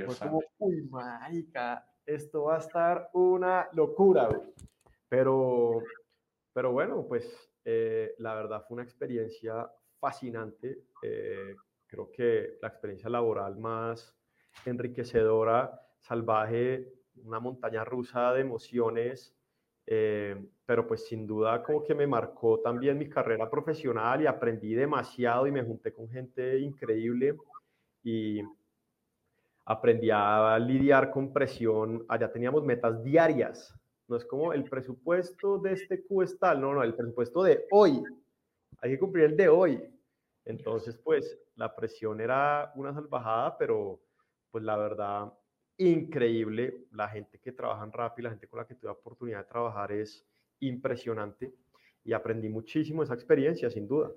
Fue 0.06 0.16
como, 0.16 0.42
uy, 0.60 0.84
marica, 0.84 1.86
esto 2.06 2.44
va 2.44 2.58
a 2.58 2.60
estar 2.60 3.10
una 3.14 3.68
locura, 3.74 4.30
Pero, 5.08 5.82
pero 6.54 6.72
bueno, 6.72 7.06
pues 7.08 7.52
eh, 7.66 8.14
la 8.20 8.36
verdad 8.36 8.64
fue 8.68 8.76
una 8.76 8.84
experiencia 8.84 9.68
fascinante. 10.00 10.84
Eh, 11.02 11.56
creo 11.88 12.12
que 12.12 12.58
la 12.62 12.68
experiencia 12.68 13.10
laboral 13.10 13.58
más 13.58 14.16
enriquecedora, 14.66 15.82
salvaje, 16.00 16.94
una 17.24 17.40
montaña 17.40 17.84
rusa 17.84 18.32
de 18.34 18.42
emociones 18.42 19.36
eh, 19.92 20.36
pero 20.68 20.86
pues 20.86 21.08
sin 21.08 21.26
duda 21.26 21.64
como 21.64 21.84
que 21.84 21.96
me 21.96 22.06
marcó 22.06 22.60
también 22.60 22.96
mi 22.96 23.10
carrera 23.10 23.50
profesional 23.50 24.22
y 24.22 24.28
aprendí 24.28 24.76
demasiado 24.76 25.48
y 25.48 25.52
me 25.52 25.64
junté 25.64 25.92
con 25.92 26.08
gente 26.08 26.60
increíble 26.60 27.36
y 28.04 28.40
aprendí 29.66 30.12
a 30.12 30.60
lidiar 30.60 31.10
con 31.10 31.34
presión. 31.34 32.06
Allá 32.08 32.32
teníamos 32.32 32.64
metas 32.64 33.04
diarias, 33.04 33.74
no 34.08 34.16
es 34.16 34.26
como 34.26 34.54
el 34.54 34.64
presupuesto 34.64 35.58
de 35.58 35.74
este 35.74 36.04
Q 36.04 36.22
es 36.22 36.38
tal, 36.38 36.62
no, 36.62 36.76
no, 36.76 36.84
el 36.84 36.94
presupuesto 36.94 37.42
de 37.42 37.66
hoy. 37.72 38.04
Hay 38.82 38.92
que 38.92 39.00
cumplir 39.00 39.26
el 39.26 39.38
de 39.38 39.50
hoy. 39.50 39.84
Entonces, 40.46 41.00
pues 41.04 41.36
la 41.56 41.76
presión 41.76 42.22
era 42.22 42.72
una 42.76 42.94
salvajada, 42.94 43.58
pero 43.58 44.00
pues 44.52 44.64
la 44.64 44.78
verdad 44.78 45.34
increíble. 45.80 46.86
La 46.92 47.10
gente 47.10 47.40
que 47.40 47.52
trabaja 47.52 47.84
en 47.84 47.92
Rappi, 47.92 48.22
la 48.22 48.30
gente 48.30 48.48
con 48.48 48.60
la 48.60 48.68
que 48.68 48.76
tuve 48.76 48.90
la 48.90 48.94
oportunidad 48.94 49.40
de 49.40 49.50
trabajar 49.50 49.92
es 49.92 50.26
impresionante 50.60 51.54
y 52.04 52.14
aprendí 52.14 52.50
muchísimo 52.50 53.02
esa 53.04 53.14
experiencia, 53.14 53.70
sin 53.70 53.88
duda. 53.88 54.12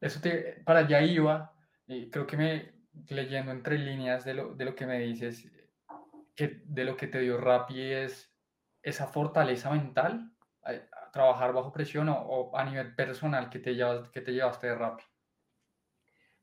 Eso 0.00 0.20
te, 0.20 0.62
para 0.64 0.80
allá 0.80 1.02
iba, 1.02 1.54
y 1.86 2.10
creo 2.10 2.26
que 2.26 2.36
me, 2.36 2.72
leyendo 3.08 3.52
entre 3.52 3.78
líneas 3.78 4.24
de 4.24 4.34
lo, 4.34 4.54
de 4.54 4.64
lo 4.64 4.74
que 4.74 4.86
me 4.86 5.00
dices, 5.00 5.50
que 6.34 6.62
de 6.64 6.84
lo 6.84 6.96
que 6.96 7.06
te 7.06 7.20
dio 7.20 7.38
Rappi 7.38 7.80
es 7.80 8.32
esa 8.82 9.06
fortaleza 9.06 9.70
mental, 9.70 10.32
a, 10.62 10.72
trabajar 11.12 11.52
bajo 11.52 11.72
presión 11.72 12.08
o, 12.08 12.56
a 12.56 12.64
nivel 12.64 12.94
personal 12.94 13.50
que 13.50 13.58
te, 13.58 13.74
llevas, 13.74 14.08
que 14.10 14.22
te 14.22 14.32
llevaste 14.32 14.68
de 14.68 14.74
Rappi. 14.74 15.04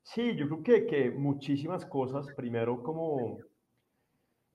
Sí, 0.03 0.35
yo 0.35 0.47
creo 0.47 0.63
que, 0.63 0.85
que 0.85 1.09
muchísimas 1.09 1.85
cosas. 1.85 2.27
Primero, 2.35 2.81
como 2.81 3.39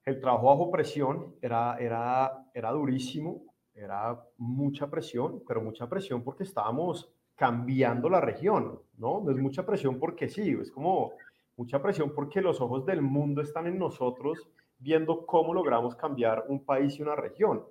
el 0.04 0.20
trabajo 0.20 0.46
bajo 0.46 0.70
presión 0.70 1.34
era, 1.40 1.76
era, 1.78 2.46
era 2.52 2.70
durísimo, 2.70 3.42
era 3.74 4.22
mucha 4.36 4.88
presión, 4.88 5.42
pero 5.46 5.60
mucha 5.60 5.88
presión 5.88 6.22
porque 6.22 6.44
estábamos 6.44 7.12
cambiando 7.34 8.08
la 8.08 8.20
región, 8.20 8.80
¿no? 8.98 9.28
Es 9.30 9.36
mucha 9.38 9.66
presión 9.66 9.98
porque 9.98 10.28
sí, 10.28 10.56
es 10.60 10.70
como 10.70 11.12
mucha 11.56 11.82
presión 11.82 12.12
porque 12.14 12.40
los 12.40 12.60
ojos 12.60 12.86
del 12.86 13.02
mundo 13.02 13.40
están 13.40 13.66
en 13.66 13.78
nosotros 13.78 14.48
viendo 14.78 15.26
cómo 15.26 15.54
logramos 15.54 15.96
cambiar 15.96 16.44
un 16.48 16.64
país 16.64 16.98
y 16.98 17.02
una 17.02 17.16
región. 17.16 17.64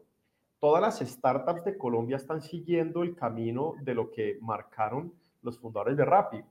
Todas 0.60 0.82
las 0.82 1.00
startups 1.00 1.64
de 1.64 1.78
Colombia 1.78 2.18
están 2.18 2.42
siguiendo 2.42 3.04
el 3.04 3.16
camino 3.16 3.76
de 3.82 3.94
lo 3.94 4.10
que 4.10 4.38
marcaron 4.42 5.14
los 5.42 5.60
fundadores 5.60 5.98
de 5.98 6.06
Rappi. 6.06 6.44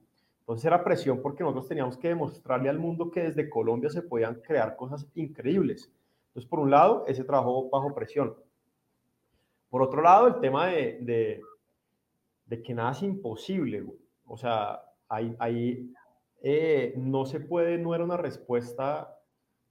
Entonces 0.42 0.64
era 0.64 0.83
presión 0.83 1.22
porque 1.22 1.44
nosotros 1.44 1.68
teníamos 1.68 1.96
que 1.96 2.09
demostrarle 2.09 2.68
al 2.68 2.78
mundo 2.81 3.12
que 3.12 3.22
desde 3.22 3.48
Colombia 3.48 3.90
se 3.90 4.02
podían 4.02 4.40
crear 4.40 4.74
cosas 4.74 5.07
increíbles. 5.14 5.88
Entonces, 6.28 6.50
por 6.50 6.59
un 6.59 6.70
lado, 6.70 7.05
ese 7.07 7.22
trabajo 7.22 7.70
bajo 7.70 7.94
presión. 7.94 8.35
Por 9.70 9.83
otro 9.83 10.02
lado, 10.02 10.26
el 10.26 10.40
tema 10.40 10.66
de, 10.66 11.40
de, 12.46 12.62
que 12.62 12.74
nada 12.74 12.90
es 12.90 13.02
imposible. 13.05 13.87
O 14.26 14.37
sea, 14.37 14.83
ahí, 15.09 15.35
ahí 15.38 15.92
eh, 16.42 16.92
no 16.96 17.24
se 17.24 17.38
puede, 17.38 17.78
no 17.78 17.94
era 17.94 18.02
una 18.02 18.16
respuesta 18.16 19.16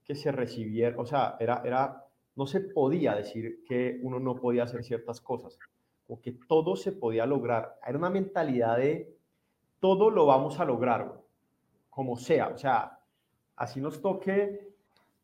que 0.04 0.14
se 0.14 0.32
recibiera, 0.32 0.98
o 0.98 1.04
sea, 1.06 1.36
era, 1.38 1.62
era, 1.64 2.06
no 2.34 2.46
se 2.46 2.60
podía 2.60 3.14
decir 3.14 3.62
que 3.68 4.00
uno 4.02 4.18
no 4.18 4.36
podía 4.36 4.64
hacer 4.64 4.82
ciertas 4.82 5.20
cosas, 5.20 5.58
o 6.08 6.20
que 6.20 6.32
todo 6.48 6.76
se 6.76 6.92
podía 6.92 7.26
lograr. 7.26 7.78
Era 7.86 7.98
una 7.98 8.10
mentalidad 8.10 8.78
de 8.78 9.14
todo 9.82 10.10
lo 10.10 10.26
vamos 10.26 10.60
a 10.60 10.64
lograr, 10.64 11.12
como 11.90 12.16
sea. 12.16 12.50
O 12.54 12.56
sea, 12.56 13.00
así 13.56 13.80
nos 13.80 14.00
toque 14.00 14.72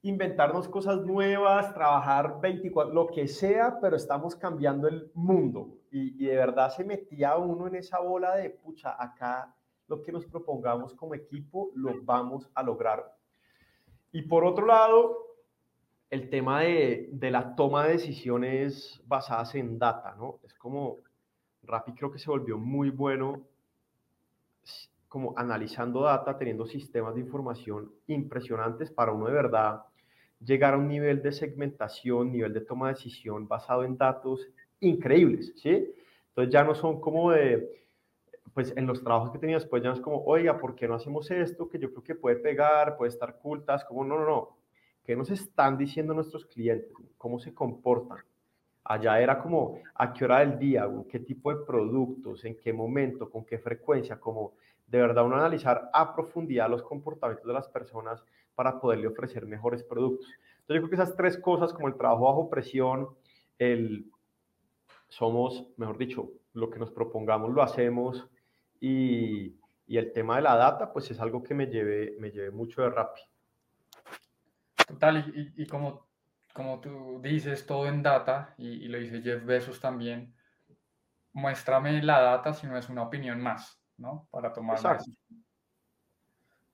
inventarnos 0.03 0.69
cosas 0.69 1.01
nuevas, 1.03 1.73
trabajar 1.75 2.41
24, 2.41 2.93
lo 2.93 3.07
que 3.07 3.29
sea, 3.29 3.79
pero 3.81 3.95
estamos 3.95 4.35
cambiando 4.35 4.89
el 4.89 5.13
mundo. 5.15 5.79
Y, 5.93 6.25
de 6.27 6.35
verdad 6.35 6.71
se 6.71 6.83
metía 6.83 7.37
uno 7.37 7.69
en 7.69 7.77
esa 7.77 8.01
bola 8.01 8.35
de, 8.35 8.51
pucha, 8.51 9.01
acá 9.01 9.55
lo 9.87 10.03
que 10.03 10.11
nos 10.11 10.27
propongamos 10.27 10.93
como 10.93 11.15
equipo 11.15 11.71
lo 11.77 12.03
vamos 12.03 12.51
a 12.53 12.65
lograr. 12.65 13.17
Y 14.11 14.23
por 14.23 14.45
otro 14.45 14.67
lado, 14.67 15.19
el 16.11 16.31
tema 16.31 16.63
de, 16.63 17.11
de 17.13 17.31
la 17.31 17.55
toma 17.55 17.85
de 17.85 17.93
decisiones 17.93 19.01
basadas 19.07 19.55
en 19.55 19.79
data, 19.79 20.17
¿no? 20.19 20.41
Es 20.43 20.53
como, 20.53 20.97
Rappi 21.63 21.93
creo 21.93 22.11
que 22.11 22.19
se 22.19 22.29
volvió 22.29 22.59
muy 22.59 22.91
bueno 22.91 23.47
como 25.09 25.35
analizando 25.37 26.03
data, 26.03 26.37
teniendo 26.37 26.67
sistemas 26.67 27.15
de 27.15 27.23
información 27.23 27.91
impresionantes 28.07 28.91
para 28.91 29.13
uno 29.13 29.27
de 29.27 29.33
verdad 29.33 29.83
llegar 30.45 30.75
a 30.75 30.79
un 30.79 30.89
nivel 30.89 31.23
de 31.23 31.33
segmentación, 31.33 32.33
nivel 32.33 32.53
de 32.53 32.61
toma 32.61 32.89
de 32.89 32.95
decisión 32.95 33.49
basado 33.49 33.85
en 33.85 33.97
datos 33.97 34.49
increíbles, 34.81 35.53
¿sí? 35.57 35.93
Entonces 36.29 36.53
ya 36.53 36.63
no 36.63 36.75
son 36.75 37.01
como 37.01 37.33
de, 37.33 37.87
pues 38.55 38.73
en 38.77 38.87
los 38.87 39.03
trabajos 39.03 39.33
que 39.33 39.39
tenías, 39.39 39.67
pues 39.67 39.83
ya 39.83 39.89
no 39.89 39.97
es 39.97 40.01
como, 40.01 40.23
oiga, 40.25 40.59
¿por 40.59 40.75
qué 40.75 40.87
no 40.87 40.95
hacemos 40.95 41.31
esto? 41.31 41.69
Que 41.69 41.79
yo 41.79 41.91
creo 41.91 42.05
que 42.05 42.15
puede 42.15 42.37
pegar, 42.37 42.97
puede 42.97 43.11
estar 43.11 43.39
cultas, 43.39 43.85
como 43.85 44.05
no, 44.05 44.19
no, 44.19 44.27
no. 44.27 44.59
¿Qué 45.03 45.17
nos 45.17 45.31
están 45.31 45.77
diciendo 45.77 46.15
nuestros 46.15 46.45
clientes? 46.47 46.93
¿Cómo 47.17 47.39
se 47.41 47.55
comportan? 47.55 48.19
Allá 48.89 49.21
era 49.21 49.39
como 49.39 49.83
a 49.97 50.15
qué 50.15 50.25
hora 50.25 50.39
del 50.39 50.59
día, 50.59 50.89
qué 51.11 51.21
tipo 51.21 51.55
de 51.55 51.63
productos, 51.67 52.43
en 52.47 52.57
qué 52.57 52.73
momento, 52.73 53.31
con 53.31 53.45
qué 53.45 53.59
frecuencia, 53.59 54.19
como 54.19 54.55
de 54.87 54.99
verdad 54.99 55.27
uno 55.27 55.37
analizar 55.37 55.91
a 55.93 56.15
profundidad 56.15 56.71
los 56.71 56.83
comportamientos 56.83 57.47
de 57.47 57.53
las 57.53 57.69
personas 57.69 58.25
para 58.55 58.81
poderle 58.81 59.09
ofrecer 59.09 59.45
mejores 59.45 59.83
productos. 59.83 60.27
Entonces 60.61 60.77
yo 60.77 60.81
creo 60.81 60.89
que 60.89 60.95
esas 61.03 61.15
tres 61.15 61.37
cosas, 61.37 61.75
como 61.75 61.89
el 61.89 61.97
trabajo 61.97 62.25
bajo 62.25 62.49
presión, 62.49 63.09
el 63.59 64.11
somos, 65.09 65.67
mejor 65.77 65.99
dicho, 65.99 66.31
lo 66.55 66.71
que 66.71 66.79
nos 66.79 66.91
propongamos 66.91 67.51
lo 67.51 67.63
hacemos 67.63 68.27
y, 68.81 69.55
el 69.87 70.13
tema 70.15 70.37
de 70.37 70.43
la 70.43 70.57
data, 70.57 70.95
pues 70.95 71.11
es 71.11 71.21
algo 71.21 71.43
que 71.43 71.55
me 71.55 71.67
lleve, 71.67 72.17
me 72.19 72.31
lleve 72.31 72.51
mucho 72.51 72.81
de 72.81 72.89
Rappi. 72.89 73.21
Total, 74.87 75.31
y, 75.35 75.63
y 75.63 75.67
como 75.67 76.08
como 76.53 76.81
tú 76.81 77.21
dices, 77.23 77.67
todo 77.67 77.87
en 77.87 78.03
data, 78.03 78.55
y, 78.59 78.89
lo 78.89 78.99
dice 78.99 79.23
Jeff 79.23 79.45
Bezos 79.45 79.81
también, 79.81 80.35
muéstrame 81.33 82.03
la 82.03 82.21
data 82.21 82.53
si 82.53 82.67
no 82.67 82.77
es 82.77 82.89
una 82.89 83.03
opinión 83.03 83.41
más, 83.41 83.81
¿no? 83.97 84.27
Para 84.31 84.53
tomar. 84.53 84.79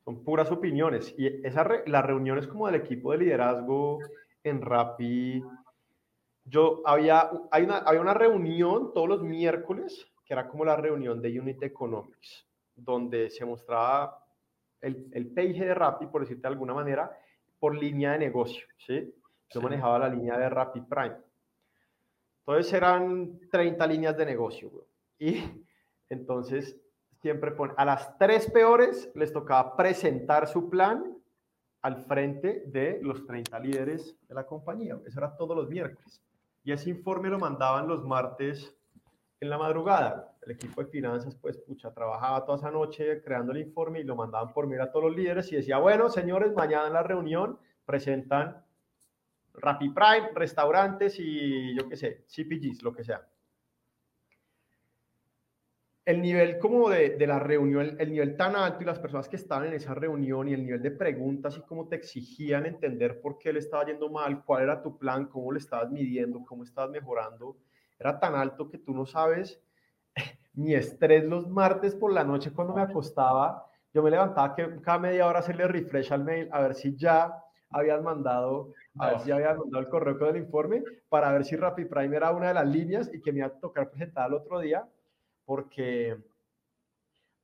Son 0.04 0.22
puras 0.22 0.50
opiniones. 0.50 1.14
Y 1.16 1.46
esa 1.46 1.66
las 1.87 2.04
reuniones 2.04 2.46
como 2.46 2.66
del 2.66 2.76
equipo 2.76 3.12
de 3.12 3.18
liderazgo 3.18 3.98
en 4.42 4.60
Rappi, 4.60 5.42
yo 6.44 6.82
había, 6.84 7.30
hay 7.50 7.64
una, 7.64 7.78
había 7.78 8.02
una 8.02 8.12
reunión 8.12 8.92
todos 8.92 9.08
los 9.08 9.22
miércoles, 9.22 10.06
que 10.24 10.34
era 10.34 10.46
como 10.46 10.64
la 10.64 10.76
reunión 10.76 11.22
de 11.22 11.40
Unit 11.40 11.62
Economics, 11.62 12.46
donde 12.74 13.30
se 13.30 13.46
mostraba 13.46 14.22
el, 14.82 15.08
el 15.12 15.28
PIG 15.28 15.60
de 15.60 15.74
Rappi, 15.74 16.06
por 16.06 16.20
decirte 16.20 16.42
de 16.42 16.48
alguna 16.48 16.74
manera, 16.74 17.10
por 17.58 17.74
línea 17.74 18.12
de 18.12 18.18
negocio, 18.18 18.66
¿sí? 18.76 19.14
Yo 19.50 19.61
manejaba 19.61 19.98
la 19.98 20.09
línea 20.09 20.38
de 20.38 20.48
Rapid 20.48 20.83
Prime. 20.85 21.16
Entonces 22.46 22.72
eran 22.72 23.40
30 23.50 23.87
líneas 23.87 24.16
de 24.16 24.26
negocio, 24.26 24.70
Y 25.18 25.42
entonces 26.09 26.78
siempre 27.20 27.52
pone, 27.52 27.72
a 27.76 27.85
las 27.85 28.18
tres 28.18 28.50
peores 28.50 29.11
les 29.14 29.33
tocaba 29.33 29.76
presentar 29.76 30.46
su 30.46 30.68
plan 30.68 31.16
al 31.80 32.04
frente 32.04 32.64
de 32.66 32.98
los 33.02 33.24
30 33.26 33.59
líderes 33.61 34.16
de 34.28 34.35
la 34.35 34.46
compañía. 34.46 34.98
Eso 35.07 35.20
era 35.20 35.37
todos 35.37 35.57
los 35.57 35.68
miércoles. 35.68 36.22
Y 36.62 36.72
ese 36.72 36.90
informe 36.90 37.28
lo 37.28 37.38
mandaban 37.38 37.87
los 37.88 38.04
martes 38.04 38.74
en 39.40 39.50
la 39.50 39.59
madrugada. 39.59 40.35
El 40.42 40.52
equipo 40.52 40.83
de 40.83 40.90
finanzas, 40.90 41.35
pues, 41.35 41.59
pucha, 41.59 41.92
trabajaba 41.92 42.44
toda 42.44 42.59
esa 42.59 42.70
noche 42.70 43.22
creando 43.22 43.52
el 43.52 43.59
informe 43.59 44.00
y 44.00 44.04
lo 44.04 44.16
mandaban 44.16 44.52
por 44.52 44.66
mí 44.66 44.76
a 44.76 44.90
todos 44.90 45.07
los 45.07 45.16
líderes 45.16 45.52
y 45.52 45.57
decía, 45.57 45.78
bueno, 45.78 46.09
señores, 46.09 46.54
mañana 46.54 46.87
en 46.87 46.92
la 46.94 47.02
reunión 47.02 47.59
presentan 47.85 48.64
Rappi 49.54 49.90
Prime, 49.90 50.30
restaurantes 50.34 51.18
y 51.18 51.74
yo 51.76 51.88
qué 51.88 51.96
sé, 51.96 52.24
CPGs, 52.26 52.82
lo 52.82 52.92
que 52.92 53.04
sea. 53.04 53.26
El 56.04 56.20
nivel 56.20 56.58
como 56.58 56.90
de, 56.90 57.10
de, 57.16 57.26
la 57.26 57.38
reunión, 57.38 57.96
el 57.98 58.12
nivel 58.12 58.36
tan 58.36 58.56
alto 58.56 58.82
y 58.82 58.84
las 58.84 58.98
personas 58.98 59.26
que 59.26 59.36
estaban 59.36 59.68
en 59.68 59.74
esa 59.74 59.94
reunión 59.94 60.48
y 60.48 60.52
el 60.52 60.62
nivel 60.62 60.82
de 60.82 60.90
preguntas 60.90 61.56
y 61.56 61.62
cómo 61.62 61.88
te 61.88 61.96
exigían 61.96 62.66
entender 62.66 63.22
por 63.22 63.38
qué 63.38 63.52
le 63.52 63.60
estaba 63.60 63.86
yendo 63.86 64.10
mal, 64.10 64.44
cuál 64.44 64.64
era 64.64 64.82
tu 64.82 64.98
plan, 64.98 65.26
cómo 65.26 65.50
le 65.50 65.60
estabas 65.60 65.90
midiendo, 65.90 66.44
cómo 66.44 66.62
estabas 66.62 66.90
mejorando, 66.90 67.56
era 67.98 68.20
tan 68.20 68.34
alto 68.34 68.68
que 68.68 68.78
tú 68.78 68.92
no 68.92 69.06
sabes 69.06 69.62
mi 70.52 70.74
estrés 70.74 71.24
los 71.24 71.48
martes 71.48 71.94
por 71.94 72.12
la 72.12 72.24
noche 72.24 72.52
cuando 72.52 72.74
me 72.74 72.82
acostaba, 72.82 73.66
yo 73.94 74.02
me 74.02 74.10
levantaba 74.10 74.54
que 74.54 74.80
cada 74.82 74.98
media 74.98 75.26
hora 75.26 75.38
hacerle 75.38 75.68
refresh 75.68 76.12
al 76.12 76.24
mail 76.24 76.48
a 76.52 76.60
ver 76.60 76.74
si 76.74 76.94
ya 76.96 77.43
habían 77.74 78.04
mandado, 78.04 78.72
a 78.98 79.10
ver 79.10 79.20
si 79.20 79.32
habían 79.32 79.58
mandado 79.58 79.82
el 79.82 79.88
correo 79.88 80.16
con 80.16 80.28
el 80.28 80.37
informe 80.37 80.84
para 81.08 81.32
ver 81.32 81.44
si 81.44 81.56
Rapid 81.56 81.88
Prime 81.88 82.16
era 82.16 82.30
una 82.30 82.48
de 82.48 82.54
las 82.54 82.68
líneas 82.68 83.10
y 83.12 83.20
que 83.20 83.32
me 83.32 83.38
iba 83.38 83.48
a 83.48 83.58
tocar 83.58 83.90
presentar 83.90 84.28
el 84.28 84.34
otro 84.34 84.60
día, 84.60 84.88
porque 85.44 86.16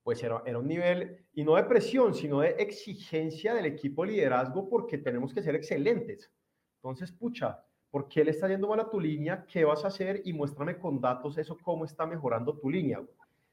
pues 0.03 0.23
era, 0.23 0.41
era 0.45 0.57
un 0.57 0.67
nivel, 0.67 1.25
y 1.33 1.43
no 1.43 1.55
de 1.55 1.63
presión, 1.63 2.15
sino 2.15 2.39
de 2.39 2.51
exigencia 2.57 3.53
del 3.53 3.65
equipo 3.65 4.03
de 4.03 4.13
liderazgo, 4.13 4.67
porque 4.67 4.97
tenemos 4.97 5.33
que 5.33 5.43
ser 5.43 5.53
excelentes. 5.53 6.31
Entonces, 6.77 7.11
pucha, 7.11 7.63
¿por 7.91 8.07
qué 8.07 8.23
le 8.23 8.31
está 8.31 8.47
yendo 8.47 8.69
mal 8.69 8.79
a 8.79 8.89
tu 8.89 8.99
línea? 8.99 9.45
¿Qué 9.45 9.63
vas 9.63 9.83
a 9.83 9.89
hacer? 9.89 10.21
Y 10.25 10.33
muéstrame 10.33 10.79
con 10.79 10.99
datos 10.99 11.37
eso, 11.37 11.57
cómo 11.61 11.85
está 11.85 12.07
mejorando 12.07 12.57
tu 12.57 12.69
línea. 12.69 12.99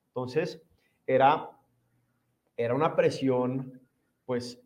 Entonces, 0.06 0.62
era, 1.06 1.50
era 2.56 2.74
una 2.74 2.96
presión, 2.96 3.78
pues, 4.24 4.58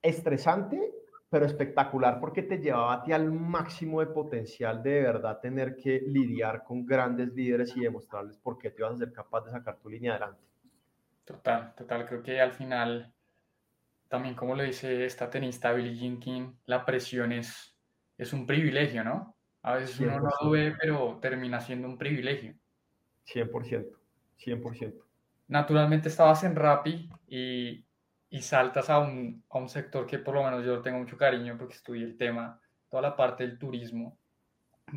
estresante, 0.00 0.95
pero 1.36 1.44
espectacular 1.44 2.18
porque 2.18 2.42
te 2.42 2.56
llevaba 2.56 2.94
a 2.94 3.02
ti 3.02 3.12
al 3.12 3.30
máximo 3.30 4.00
de 4.00 4.06
potencial 4.06 4.82
de, 4.82 5.02
verdad 5.02 5.38
tener 5.38 5.76
que 5.76 6.00
lidiar 6.00 6.64
con 6.64 6.86
grandes 6.86 7.34
líderes 7.34 7.76
y 7.76 7.80
demostrarles 7.80 8.38
por 8.38 8.56
qué 8.56 8.70
te 8.70 8.82
vas 8.82 8.94
a 8.94 8.96
ser 8.96 9.12
capaz 9.12 9.44
de 9.44 9.50
sacar 9.50 9.76
tu 9.76 9.90
línea 9.90 10.12
adelante. 10.12 10.40
Total, 11.26 11.74
total. 11.74 12.06
Creo 12.06 12.22
que 12.22 12.40
al 12.40 12.52
final, 12.52 13.12
también 14.08 14.34
como 14.34 14.54
lo 14.54 14.62
dice 14.62 15.04
esta 15.04 15.28
tenista 15.28 15.74
Billie 15.74 15.94
Jean 15.94 16.18
King, 16.20 16.54
la 16.64 16.86
presión 16.86 17.32
es, 17.32 17.76
es 18.16 18.32
un 18.32 18.46
privilegio, 18.46 19.04
¿no? 19.04 19.36
A 19.60 19.74
veces 19.74 20.00
uno 20.00 20.18
no 20.18 20.30
lo 20.42 20.50
ve, 20.52 20.74
pero 20.80 21.18
termina 21.20 21.60
siendo 21.60 21.86
un 21.86 21.98
privilegio. 21.98 22.54
100%, 23.26 23.90
100%. 24.38 25.04
naturalmente 25.48 26.08
estabas 26.08 26.44
en 26.44 26.56
Rappi 26.56 27.10
y, 27.28 27.84
y 28.28 28.42
saltas 28.42 28.90
a 28.90 28.98
un, 28.98 29.44
a 29.50 29.58
un 29.58 29.68
sector 29.68 30.06
que 30.06 30.18
por 30.18 30.34
lo 30.34 30.44
menos 30.44 30.64
yo 30.64 30.82
tengo 30.82 30.98
mucho 30.98 31.16
cariño 31.16 31.56
porque 31.58 31.74
estudié 31.74 32.04
el 32.04 32.16
tema, 32.16 32.60
toda 32.88 33.02
la 33.02 33.16
parte 33.16 33.46
del 33.46 33.58
turismo. 33.58 34.18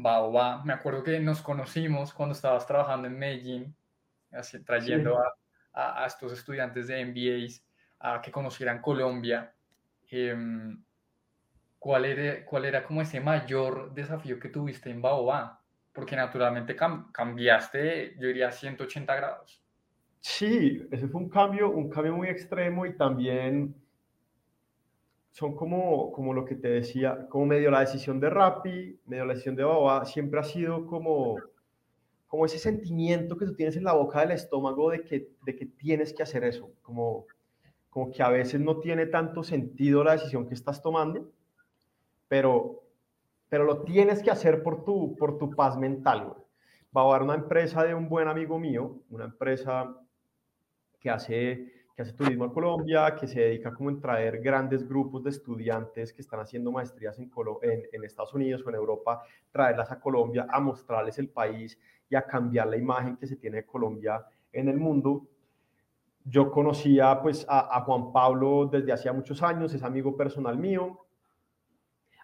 Va 0.05 0.19
va. 0.27 0.63
Me 0.63 0.73
acuerdo 0.73 1.03
que 1.03 1.19
nos 1.19 1.41
conocimos 1.41 2.13
cuando 2.13 2.33
estabas 2.33 2.65
trabajando 2.65 3.07
en 3.07 3.17
Medellín, 3.17 3.75
así, 4.31 4.63
trayendo 4.63 5.17
a, 5.17 6.03
a, 6.03 6.05
estos 6.05 6.33
estudiantes 6.33 6.87
de 6.87 7.05
MBAs 7.05 7.63
a 7.99 8.21
que 8.21 8.31
conocieran 8.31 8.81
Colombia. 8.81 9.53
Em, 10.09 10.83
¿cuál, 11.77 12.05
era, 12.05 12.45
¿Cuál 12.45 12.65
era 12.65 12.83
como 12.83 13.01
ese 13.01 13.19
mayor 13.19 13.93
desafío 13.93 14.39
que 14.39 14.49
tuviste 14.49 14.89
en 14.89 15.01
Baobá? 15.01 15.61
Porque 15.91 16.15
naturalmente 16.15 16.75
cambiaste, 16.75 18.15
yo 18.19 18.27
diría, 18.27 18.51
180 18.51 19.15
grados. 19.15 19.63
Sí, 20.21 20.81
ese 20.91 21.07
fue 21.07 21.21
un 21.21 21.29
cambio, 21.29 21.69
un 21.71 21.89
cambio 21.89 22.15
muy 22.15 22.27
extremo 22.27 22.85
y 22.85 22.95
también 22.95 23.75
son 25.31 25.55
como, 25.55 26.11
como 26.11 26.33
lo 26.33 26.43
que 26.45 26.55
te 26.55 26.67
decía, 26.67 27.27
como 27.29 27.45
medio 27.45 27.71
la 27.71 27.81
decisión 27.81 28.19
de 28.19 28.29
Rappi, 28.29 28.99
medio 29.05 29.25
la 29.25 29.33
decisión 29.33 29.55
de 29.55 29.63
Baba, 29.63 30.05
siempre 30.05 30.39
ha 30.39 30.43
sido 30.43 30.85
como, 30.85 31.37
como 32.27 32.45
ese 32.45 32.59
sentimiento 32.59 33.37
que 33.37 33.45
tú 33.45 33.53
tienes 33.55 33.77
en 33.77 33.85
la 33.85 33.93
boca 33.93 34.19
del 34.21 34.31
estómago 34.31 34.91
de 34.91 35.03
que, 35.03 35.29
de 35.45 35.55
que 35.55 35.65
tienes 35.65 36.13
que 36.13 36.23
hacer 36.23 36.43
eso, 36.43 36.71
como, 36.81 37.25
como 37.89 38.11
que 38.11 38.21
a 38.21 38.29
veces 38.29 38.59
no 38.59 38.79
tiene 38.79 39.05
tanto 39.05 39.43
sentido 39.43 40.03
la 40.03 40.13
decisión 40.13 40.47
que 40.47 40.55
estás 40.55 40.81
tomando, 40.81 41.31
pero, 42.27 42.83
pero 43.47 43.63
lo 43.63 43.83
tienes 43.83 44.21
que 44.21 44.31
hacer 44.31 44.61
por 44.61 44.83
tu, 44.83 45.15
por 45.15 45.37
tu 45.37 45.51
paz 45.51 45.77
mental. 45.77 46.33
A 46.93 47.01
haber 47.01 47.21
una 47.21 47.35
empresa 47.35 47.83
de 47.83 47.93
un 47.93 48.09
buen 48.09 48.27
amigo 48.27 48.59
mío, 48.59 48.99
una 49.09 49.25
empresa 49.25 49.95
que 50.99 51.09
hace, 51.09 51.71
que 51.95 52.01
hace 52.01 52.13
turismo 52.13 52.45
en 52.45 52.51
Colombia, 52.51 53.15
que 53.15 53.27
se 53.27 53.39
dedica 53.39 53.73
como 53.73 53.89
en 53.89 53.99
traer 53.99 54.39
grandes 54.39 54.87
grupos 54.87 55.23
de 55.23 55.29
estudiantes 55.29 56.13
que 56.13 56.21
están 56.21 56.39
haciendo 56.39 56.71
maestrías 56.71 57.17
en, 57.19 57.31
en, 57.61 58.03
Estados 58.03 58.33
Unidos 58.33 58.63
o 58.65 58.69
en 58.69 58.75
Europa, 58.75 59.21
traerlas 59.51 59.91
a 59.91 59.99
Colombia, 59.99 60.47
a 60.49 60.59
mostrarles 60.59 61.17
el 61.19 61.29
país 61.29 61.79
y 62.09 62.15
a 62.15 62.23
cambiar 62.23 62.67
la 62.67 62.77
imagen 62.77 63.15
que 63.17 63.27
se 63.27 63.37
tiene 63.37 63.57
de 63.57 63.65
Colombia 63.65 64.25
en 64.51 64.67
el 64.67 64.77
mundo. 64.77 65.27
Yo 66.25 66.51
conocía 66.51 67.21
pues 67.21 67.45
a, 67.47 67.77
a 67.77 67.81
Juan 67.81 68.11
Pablo 68.11 68.69
desde 68.71 68.91
hacía 68.91 69.13
muchos 69.13 69.41
años, 69.41 69.73
es 69.73 69.83
amigo 69.83 70.15
personal 70.17 70.57
mío, 70.57 71.05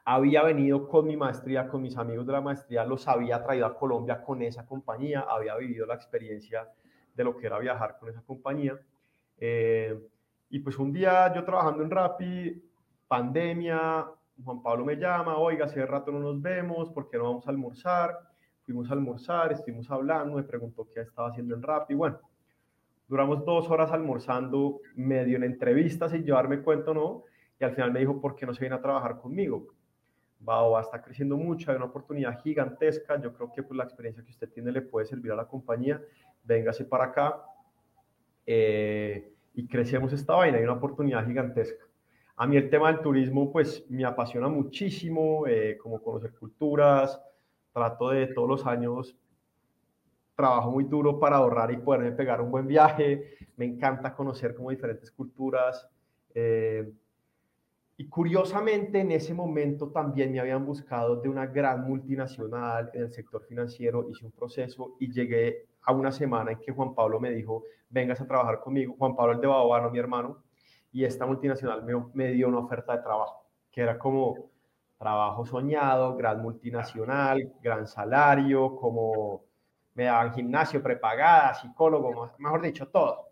había 0.07 0.43
venido 0.43 0.87
con 0.87 1.07
mi 1.07 1.17
maestría, 1.17 1.67
con 1.67 1.81
mis 1.81 1.97
amigos 1.97 2.27
de 2.27 2.33
la 2.33 2.41
maestría, 2.41 2.85
los 2.85 3.07
había 3.07 3.41
traído 3.41 3.65
a 3.65 3.75
Colombia 3.75 4.21
con 4.21 4.41
esa 4.43 4.63
compañía, 4.65 5.21
había 5.21 5.55
vivido 5.55 5.87
la 5.87 5.95
experiencia 5.95 6.69
de 7.15 7.23
lo 7.23 7.37
que 7.37 7.47
era 7.47 7.59
viajar 7.59 7.97
con 7.99 8.09
esa 8.09 8.21
compañía. 8.21 8.77
Eh, 9.37 9.97
y 10.49 10.59
pues 10.59 10.77
un 10.77 10.91
día 10.91 11.33
yo 11.33 11.43
trabajando 11.43 11.83
en 11.83 11.89
Rappi, 11.89 12.63
pandemia, 13.07 14.05
Juan 14.43 14.61
Pablo 14.61 14.85
me 14.85 14.95
llama, 14.95 15.37
oiga, 15.37 15.65
hace 15.65 15.85
rato 15.85 16.11
no 16.11 16.19
nos 16.19 16.41
vemos, 16.41 16.89
¿por 16.89 17.09
qué 17.09 17.17
no 17.17 17.25
vamos 17.25 17.47
a 17.47 17.49
almorzar? 17.49 18.19
Fuimos 18.63 18.89
a 18.89 18.93
almorzar, 18.93 19.51
estuvimos 19.53 19.89
hablando, 19.89 20.35
me 20.35 20.43
preguntó 20.43 20.87
qué 20.93 21.01
estaba 21.01 21.29
haciendo 21.29 21.55
en 21.55 21.61
Rappi, 21.61 21.93
bueno, 21.93 22.19
duramos 23.07 23.45
dos 23.45 23.69
horas 23.69 23.91
almorzando, 23.91 24.81
medio 24.95 25.37
en 25.37 25.43
entrevistas 25.43 26.11
sin 26.11 26.23
llevarme 26.23 26.61
cuento, 26.61 26.93
¿no? 26.93 27.23
Y 27.59 27.63
al 27.63 27.73
final 27.73 27.91
me 27.91 27.99
dijo, 27.99 28.19
¿por 28.19 28.35
qué 28.35 28.45
no 28.45 28.53
se 28.53 28.61
viene 28.61 28.75
a 28.75 28.81
trabajar 28.81 29.17
conmigo? 29.19 29.67
va 30.47 30.81
está 30.81 31.01
creciendo 31.01 31.37
mucho, 31.37 31.71
hay 31.71 31.77
una 31.77 31.85
oportunidad 31.85 32.39
gigantesca, 32.41 33.19
yo 33.19 33.33
creo 33.33 33.51
que 33.51 33.63
pues, 33.63 33.77
la 33.77 33.83
experiencia 33.83 34.23
que 34.23 34.31
usted 34.31 34.49
tiene 34.49 34.71
le 34.71 34.81
puede 34.81 35.05
servir 35.05 35.31
a 35.31 35.35
la 35.35 35.47
compañía, 35.47 36.01
véngase 36.45 36.85
para 36.85 37.05
acá 37.05 37.41
eh, 38.45 39.33
y 39.53 39.67
crecemos 39.67 40.13
esta 40.13 40.35
vaina, 40.35 40.57
hay 40.57 40.63
una 40.63 40.73
oportunidad 40.73 41.25
gigantesca. 41.25 41.85
A 42.37 42.45
mí 42.45 42.57
el 42.57 42.69
tema 42.69 42.91
del 42.91 43.01
turismo 43.01 43.51
pues 43.51 43.85
me 43.89 44.03
apasiona 44.05 44.47
muchísimo, 44.47 45.47
eh, 45.47 45.77
como 45.77 46.01
conocer 46.01 46.33
culturas, 46.33 47.19
trato 47.73 48.09
de 48.09 48.27
todos 48.27 48.47
los 48.47 48.65
años, 48.65 49.15
trabajo 50.35 50.71
muy 50.71 50.83
duro 50.83 51.19
para 51.19 51.37
ahorrar 51.37 51.71
y 51.71 51.77
poderme 51.77 52.11
pegar 52.11 52.41
un 52.41 52.51
buen 52.51 52.67
viaje, 52.67 53.37
me 53.55 53.65
encanta 53.65 54.13
conocer 54.13 54.53
como 54.53 54.69
diferentes 54.69 55.11
culturas. 55.11 55.87
Eh, 56.33 56.91
y 57.97 58.09
curiosamente 58.09 58.99
en 58.99 59.11
ese 59.11 59.33
momento 59.33 59.89
también 59.89 60.33
me 60.33 60.41
habían 60.41 60.65
buscado 60.65 61.21
de 61.21 61.29
una 61.29 61.45
gran 61.45 61.87
multinacional 61.87 62.91
en 62.93 63.03
el 63.03 63.13
sector 63.13 63.45
financiero, 63.45 64.09
hice 64.09 64.25
un 64.25 64.33
proceso 64.33 64.97
y 64.99 65.13
llegué 65.13 65.67
a 65.85 65.91
una 65.93 66.11
semana 66.11 66.51
en 66.51 66.59
que 66.59 66.71
Juan 66.71 66.93
Pablo 66.95 67.19
me 67.19 67.31
dijo, 67.31 67.63
vengas 67.89 68.19
a 68.21 68.27
trabajar 68.27 68.59
conmigo, 68.59 68.95
Juan 68.97 69.15
Pablo 69.15 69.33
el 69.33 69.41
de 69.41 69.47
Babano, 69.47 69.89
mi 69.89 69.99
hermano, 69.99 70.43
y 70.91 71.03
esta 71.03 71.25
multinacional 71.25 71.83
me, 71.83 71.93
me 72.13 72.31
dio 72.31 72.47
una 72.47 72.59
oferta 72.59 72.95
de 72.95 73.03
trabajo, 73.03 73.45
que 73.71 73.81
era 73.81 73.99
como 73.99 74.49
trabajo 74.97 75.45
soñado, 75.45 76.15
gran 76.15 76.41
multinacional, 76.41 77.53
gran 77.61 77.85
salario, 77.87 78.75
como 78.75 79.43
me 79.93 80.05
daban 80.05 80.33
gimnasio 80.33 80.81
prepagada, 80.81 81.53
psicólogo, 81.53 82.31
mejor 82.37 82.61
dicho, 82.61 82.87
todo. 82.87 83.29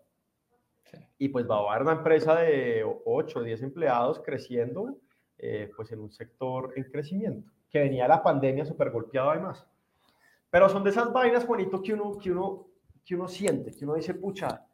Y 1.18 1.28
pues 1.28 1.48
va 1.48 1.56
a 1.56 1.70
haber 1.70 1.82
una 1.82 1.92
empresa 1.92 2.34
de 2.36 2.84
8 3.04 3.38
o 3.38 3.42
10 3.42 3.62
empleados 3.62 4.20
creciendo, 4.24 4.98
eh, 5.38 5.70
pues 5.76 5.92
en 5.92 6.00
un 6.00 6.10
sector 6.10 6.72
en 6.76 6.84
crecimiento, 6.84 7.50
que 7.68 7.80
venía 7.80 8.08
la 8.08 8.22
pandemia 8.22 8.64
súper 8.64 8.90
golpeado 8.90 9.30
además. 9.30 9.66
Pero 10.54 10.68
son 10.68 10.84
de 10.84 10.90
esas 10.90 11.12
vainas, 11.12 11.44
Juanito, 11.44 11.82
que 11.82 11.94
uno, 11.94 12.16
que 12.16 12.30
uno, 12.30 12.68
que 13.04 13.16
uno 13.16 13.26
siente, 13.26 13.72
que 13.76 13.84
uno 13.84 13.94
dice, 13.94 14.14
pucha, 14.14 14.64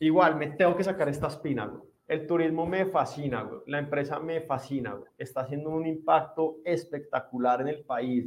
igual 0.00 0.36
me 0.36 0.46
tengo 0.52 0.74
que 0.74 0.82
sacar 0.82 1.10
esta 1.10 1.26
espina, 1.26 1.70
El 2.08 2.26
turismo 2.26 2.64
me 2.64 2.86
fascina, 2.86 3.50
La 3.66 3.78
empresa 3.78 4.18
me 4.18 4.40
fascina, 4.40 4.98
Está 5.18 5.42
haciendo 5.42 5.68
un 5.68 5.86
impacto 5.86 6.60
espectacular 6.64 7.60
en 7.60 7.68
el 7.68 7.84
país. 7.84 8.24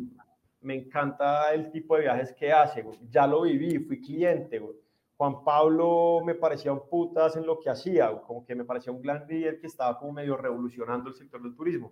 Me 0.61 0.75
encanta 0.75 1.51
el 1.51 1.71
tipo 1.71 1.95
de 1.95 2.03
viajes 2.03 2.31
que 2.33 2.53
hace, 2.53 2.85
Ya 3.09 3.25
lo 3.25 3.41
viví, 3.41 3.79
fui 3.79 3.99
cliente, 3.99 4.61
Juan 5.17 5.43
Pablo 5.43 6.21
me 6.23 6.35
parecía 6.35 6.71
un 6.71 6.87
putas 6.87 7.35
en 7.37 7.47
lo 7.47 7.59
que 7.59 7.71
hacía, 7.71 8.21
como 8.21 8.45
que 8.45 8.53
me 8.53 8.65
parecía 8.65 8.93
un 8.93 9.01
gran 9.01 9.25
líder 9.27 9.59
que 9.59 9.65
estaba 9.65 9.97
como 9.97 10.11
medio 10.11 10.37
revolucionando 10.37 11.09
el 11.09 11.15
sector 11.15 11.41
del 11.41 11.55
turismo. 11.55 11.91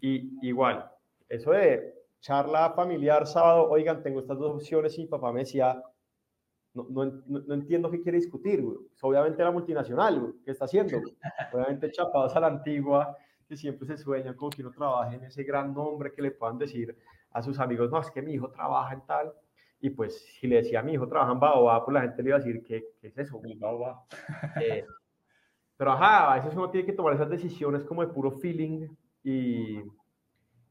Y 0.00 0.38
igual, 0.46 0.88
eso 1.28 1.50
de 1.50 2.05
charla 2.20 2.72
familiar 2.72 3.26
sábado, 3.26 3.68
oigan, 3.70 4.02
tengo 4.02 4.20
estas 4.20 4.38
dos 4.38 4.56
opciones 4.56 4.96
y 4.98 5.02
mi 5.02 5.08
papá 5.08 5.32
me 5.32 5.40
decía, 5.40 5.82
no, 6.74 6.86
no, 6.90 7.22
no, 7.26 7.54
entiendo 7.54 7.90
qué 7.90 8.02
quiere 8.02 8.18
discutir, 8.18 8.64
obviamente 9.00 9.42
la 9.42 9.50
multinacional, 9.50 10.34
¿qué 10.44 10.50
está 10.50 10.66
haciendo? 10.66 10.98
Obviamente 11.54 11.90
chapados 11.90 12.36
a 12.36 12.40
la 12.40 12.48
antigua, 12.48 13.16
que 13.48 13.56
siempre 13.56 13.86
se 13.86 13.96
sueña 13.96 14.34
como 14.34 14.50
que 14.50 14.62
uno 14.62 14.72
trabaje 14.72 15.16
en 15.16 15.24
ese 15.24 15.44
gran 15.44 15.72
nombre 15.72 16.12
que 16.12 16.20
le 16.20 16.32
puedan 16.32 16.58
decir 16.58 16.96
a 17.30 17.42
sus 17.42 17.58
amigos, 17.58 17.90
no, 17.90 18.00
es 18.00 18.10
que 18.10 18.22
mi 18.22 18.34
hijo 18.34 18.50
trabaja 18.50 18.94
en 18.94 19.06
tal 19.06 19.32
y 19.80 19.90
pues 19.90 20.24
si 20.40 20.46
le 20.46 20.56
decía 20.56 20.80
a 20.80 20.82
mi 20.82 20.94
hijo 20.94 21.06
trabaja 21.08 21.32
en 21.32 21.40
Baobab, 21.40 21.84
pues 21.84 21.94
la 21.94 22.02
gente 22.02 22.22
le 22.22 22.30
iba 22.30 22.36
a 22.36 22.40
decir, 22.40 22.62
¿qué, 22.64 22.84
qué 23.00 23.08
es 23.08 23.18
eso? 23.18 23.40
Eh, 24.62 24.84
pero 25.76 25.92
ajá, 25.92 26.32
a 26.32 26.36
veces 26.36 26.54
uno 26.54 26.70
tiene 26.70 26.86
que 26.86 26.94
tomar 26.94 27.14
esas 27.14 27.28
decisiones 27.28 27.84
como 27.84 28.00
de 28.00 28.12
puro 28.12 28.32
feeling 28.32 28.88
y, 29.22 29.82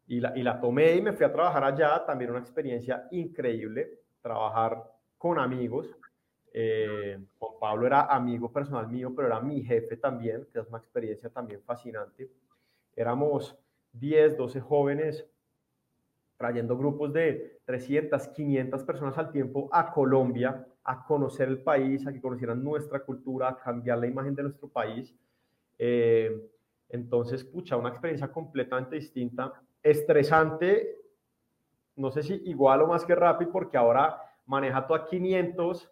y, 0.08 0.20
la, 0.20 0.38
y 0.38 0.44
la 0.44 0.60
tomé 0.60 0.96
y 0.96 1.02
me 1.02 1.14
fui 1.14 1.26
a 1.26 1.32
trabajar 1.32 1.64
allá, 1.64 2.06
también 2.06 2.32
una 2.32 2.40
experiencia 2.40 3.08
increíble, 3.12 4.02
trabajar 4.22 4.84
con 5.18 5.40
amigos. 5.40 5.96
Eh, 6.54 7.20
Juan 7.38 7.54
Pablo 7.60 7.88
era 7.88 8.04
amigo 8.04 8.52
personal 8.52 8.88
mío, 8.88 9.14
pero 9.16 9.28
era 9.28 9.40
mi 9.42 9.64
jefe 9.64 9.98
también, 9.98 10.48
que 10.52 10.60
es 10.60 10.68
una 10.68 10.78
experiencia 10.78 11.30
también 11.30 11.62
fascinante. 11.64 12.30
Éramos 12.96 13.58
10, 13.94 14.38
12 14.38 14.62
jóvenes 14.62 15.28
trayendo 16.38 16.78
grupos 16.78 17.14
de 17.14 17.60
300, 17.66 18.28
500 18.28 18.84
personas 18.84 19.18
al 19.18 19.32
tiempo 19.32 19.70
a 19.72 19.92
Colombia, 19.92 20.68
a 20.84 21.06
conocer 21.06 21.48
el 21.48 21.60
país, 21.60 22.06
a 22.06 22.14
que 22.14 22.22
conocieran 22.22 22.64
nuestra 22.64 23.00
cultura, 23.00 23.50
a 23.50 23.58
cambiar 23.58 23.98
la 23.98 24.08
imagen 24.08 24.36
de 24.36 24.44
nuestro 24.44 24.68
país. 24.68 25.16
Eh, 25.78 26.50
entonces, 26.90 27.44
pucha, 27.44 27.78
una 27.78 27.90
experiencia 27.90 28.32
completamente 28.32 28.96
distinta, 28.96 29.54
estresante, 29.86 30.98
no 31.96 32.12
sé 32.12 32.24
si 32.24 32.42
igual 32.46 32.82
o 32.82 32.88
más 32.88 33.06
que 33.06 33.14
rápido, 33.14 33.52
porque 33.52 33.78
ahora 33.78 34.20
maneja 34.48 34.86
todo 34.88 34.98
a 34.98 35.06
500 35.06 35.92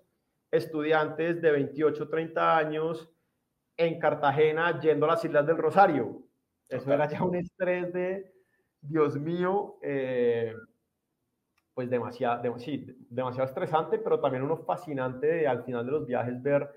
estudiantes 0.52 1.42
de 1.42 1.52
28, 1.52 2.10
30 2.10 2.58
años 2.58 3.10
en 3.78 4.00
Cartagena 4.00 4.80
yendo 4.80 5.06
a 5.06 5.10
las 5.10 5.24
Islas 5.24 5.46
del 5.46 5.58
Rosario. 5.58 6.24
Eso 6.68 6.92
era 6.92 7.08
ya 7.08 7.24
un 7.24 7.36
estrés 7.36 7.94
de, 7.94 8.34
Dios 8.82 9.16
mío, 9.20 9.78
eh, 9.84 10.56
pues 11.76 11.90
demasiado, 11.90 12.42
demasiado 13.10 13.48
estresante, 13.48 14.00
pero 14.00 14.20
también 14.20 14.44
uno 14.44 14.58
fascinante 14.58 15.28
de, 15.28 15.48
al 15.48 15.64
final 15.64 15.86
de 15.86 15.92
los 15.92 16.06
viajes 16.08 16.42
ver 16.42 16.68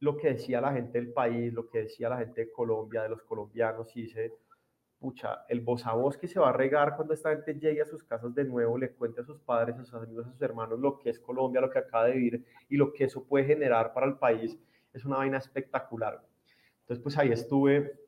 lo 0.00 0.16
que 0.16 0.30
decía 0.30 0.60
la 0.60 0.72
gente 0.72 0.98
del 0.98 1.12
país, 1.12 1.52
lo 1.52 1.68
que 1.68 1.82
decía 1.82 2.08
la 2.08 2.18
gente 2.18 2.46
de 2.46 2.52
Colombia, 2.52 3.02
de 3.02 3.10
los 3.10 3.22
colombianos, 3.22 3.94
y 3.94 4.02
dice, 4.02 4.32
pucha, 5.02 5.44
el 5.48 5.60
voz 5.62 5.84
a 5.84 5.94
voz 5.94 6.16
que 6.16 6.28
se 6.28 6.38
va 6.38 6.50
a 6.50 6.52
regar 6.52 6.94
cuando 6.94 7.12
esta 7.12 7.30
gente 7.30 7.54
llegue 7.54 7.82
a 7.82 7.86
sus 7.86 8.04
casas 8.04 8.32
de 8.36 8.44
nuevo, 8.44 8.78
le 8.78 8.92
cuente 8.92 9.20
a 9.20 9.24
sus 9.24 9.40
padres, 9.40 9.76
a 9.76 9.84
sus 9.84 9.94
amigos, 9.94 10.28
a 10.28 10.30
sus 10.30 10.40
hermanos 10.40 10.78
lo 10.78 10.96
que 10.96 11.10
es 11.10 11.18
Colombia, 11.18 11.60
lo 11.60 11.68
que 11.68 11.80
acaba 11.80 12.06
de 12.06 12.12
vivir 12.12 12.44
y 12.68 12.76
lo 12.76 12.92
que 12.92 13.04
eso 13.04 13.24
puede 13.24 13.44
generar 13.44 13.92
para 13.92 14.06
el 14.06 14.16
país, 14.16 14.56
es 14.94 15.04
una 15.04 15.16
vaina 15.16 15.38
espectacular. 15.38 16.22
Entonces, 16.82 17.02
pues 17.02 17.18
ahí 17.18 17.32
estuve, 17.32 17.98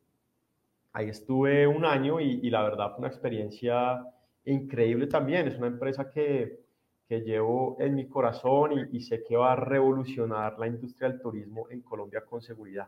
ahí 0.93 1.09
estuve 1.09 1.67
un 1.67 1.83
año 1.83 2.21
y, 2.21 2.49
la 2.49 2.63
verdad 2.63 2.91
fue 2.91 2.99
una 2.99 3.09
experiencia 3.09 4.05
increíble 4.45 5.07
también. 5.07 5.49
Es 5.49 5.57
una 5.57 5.67
empresa 5.67 6.09
que, 6.09 6.61
que 7.09 7.21
llevo 7.21 7.75
en 7.81 7.93
mi 7.93 8.07
corazón 8.07 8.71
y, 8.71 8.97
y 8.97 9.01
sé 9.01 9.21
que 9.21 9.35
va 9.35 9.51
a 9.51 9.55
revolucionar 9.57 10.57
la 10.57 10.67
industria 10.67 11.09
del 11.09 11.19
turismo 11.19 11.67
en 11.69 11.81
Colombia 11.81 12.23
con 12.23 12.41
seguridad. 12.41 12.87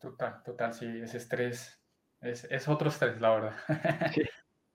Total, 0.00 0.42
total, 0.42 0.72
sí, 0.72 0.86
ese 0.86 1.18
estrés 1.18 1.78
es, 2.20 2.44
es 2.44 2.68
otro 2.68 2.88
estrés, 2.88 3.20
la 3.20 3.30
verdad. 3.30 3.56
Sí, 4.14 4.22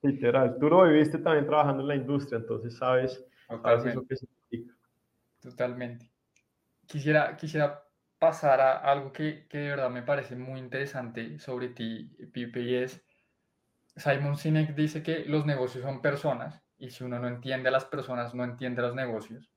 literal. 0.01 0.57
Tú 0.59 0.69
lo 0.69 0.83
viviste 0.83 1.17
también 1.17 1.45
trabajando 1.45 1.81
en 1.81 1.87
la 1.87 1.95
industria, 1.95 2.39
entonces 2.39 2.75
sabes, 2.75 3.25
sabes 3.47 3.97
que 4.07 4.15
significa. 4.17 4.75
Totalmente. 5.39 6.11
Quisiera, 6.85 7.37
quisiera 7.37 7.83
pasar 8.19 8.61
a 8.61 8.77
algo 8.77 9.11
que, 9.11 9.47
que, 9.47 9.59
de 9.59 9.69
verdad 9.69 9.89
me 9.89 10.03
parece 10.03 10.35
muy 10.35 10.59
interesante 10.59 11.39
sobre 11.39 11.69
ti, 11.69 12.15
Pipe, 12.31 12.61
y 12.61 12.75
es, 12.75 13.05
Simon 13.95 14.37
Sinek 14.37 14.75
dice 14.75 15.03
que 15.03 15.25
los 15.25 15.45
negocios 15.45 15.83
son 15.83 16.01
personas, 16.01 16.61
y 16.77 16.89
si 16.89 17.03
uno 17.03 17.19
no 17.19 17.27
entiende 17.27 17.69
a 17.69 17.71
las 17.71 17.85
personas, 17.85 18.33
no 18.33 18.43
entiende 18.43 18.81
a 18.81 18.87
los 18.87 18.95
negocios. 18.95 19.51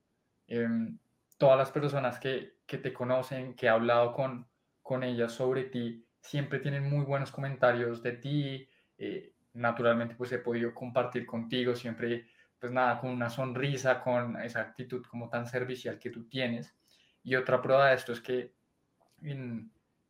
Em, 0.47 0.97
todas 1.37 1.57
las 1.57 1.71
personas 1.71 2.19
que, 2.19 2.57
que, 2.65 2.77
te 2.77 2.93
conocen, 2.93 3.55
que 3.55 3.65
he 3.65 3.69
hablado 3.69 4.13
con, 4.13 4.47
con 4.81 5.03
ellas 5.03 5.33
sobre 5.33 5.65
ti, 5.65 6.06
siempre 6.27 6.59
tienen 6.59 6.89
muy 6.89 7.05
buenos 7.05 7.31
comentarios 7.31 8.03
de 8.03 8.11
ti. 8.13 8.69
Eh, 8.97 9.33
naturalmente, 9.53 10.15
pues 10.15 10.31
he 10.33 10.39
podido 10.39 10.73
compartir 10.73 11.25
contigo 11.25 11.73
siempre, 11.73 12.27
pues 12.59 12.71
nada, 12.71 12.99
con 12.99 13.11
una 13.11 13.29
sonrisa, 13.29 14.01
con 14.01 14.39
esa 14.41 14.61
actitud 14.61 15.05
como 15.05 15.29
tan 15.29 15.47
servicial 15.47 15.97
que 15.97 16.09
tú 16.09 16.27
tienes. 16.27 16.75
Y 17.23 17.35
otra 17.35 17.61
prueba 17.61 17.89
de 17.89 17.95
esto 17.95 18.11
es 18.11 18.21
que 18.21 18.53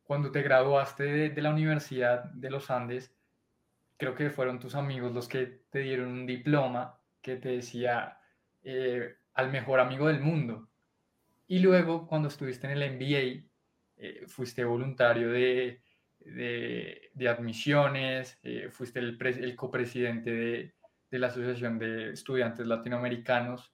cuando 0.02 0.30
te 0.32 0.42
graduaste 0.42 1.30
de, 1.30 1.42
la 1.42 1.50
Universidad 1.50 2.24
de 2.24 2.50
los 2.50 2.70
Andes, 2.70 3.14
creo 3.96 4.14
que 4.14 4.30
fueron 4.30 4.58
tus 4.58 4.74
amigos 4.74 5.12
los 5.14 5.28
que 5.28 5.62
te 5.70 5.80
dieron 5.80 6.08
un 6.08 6.26
diploma 6.26 7.00
que 7.22 7.36
te 7.36 7.50
decía 7.50 8.18
eh, 8.62 9.16
al 9.34 9.50
mejor 9.50 9.80
amigo 9.80 10.08
del 10.08 10.20
mundo. 10.20 10.68
Y 11.46 11.60
luego, 11.60 12.06
cuando 12.06 12.28
estuviste 12.28 12.66
en 12.66 12.80
el 12.80 12.92
MBA, 12.94 13.48
eh, 13.96 14.24
fuiste 14.26 14.64
voluntario 14.64 15.30
de, 15.30 15.80
de, 16.20 17.28
admisiones, 17.28 18.38
eh, 18.42 18.68
fuiste 18.70 18.98
el, 18.98 19.18
el 19.20 19.56
copresidente 19.56 20.30
de, 20.30 20.74
de, 21.10 21.18
la 21.18 21.28
Asociación 21.28 21.78
de 21.78 22.12
Estudiantes 22.12 22.66
Latinoamericanos. 22.66 23.72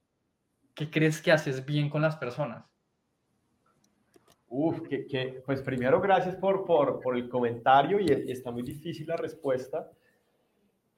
¿Qué 0.74 0.90
crees 0.90 1.20
que 1.20 1.32
haces 1.32 1.64
bien 1.64 1.88
con 1.88 2.02
las 2.02 2.16
personas? 2.16 2.64
Uf, 4.48 4.82
que, 4.88 5.42
pues 5.44 5.62
primero 5.62 6.00
gracias 6.00 6.36
por, 6.36 6.64
por, 6.64 7.00
por 7.00 7.16
el 7.16 7.28
comentario 7.28 7.98
y, 7.98 8.06
está 8.30 8.52
muy 8.52 8.62
difícil 8.62 9.08
la 9.08 9.16
respuesta. 9.16 9.90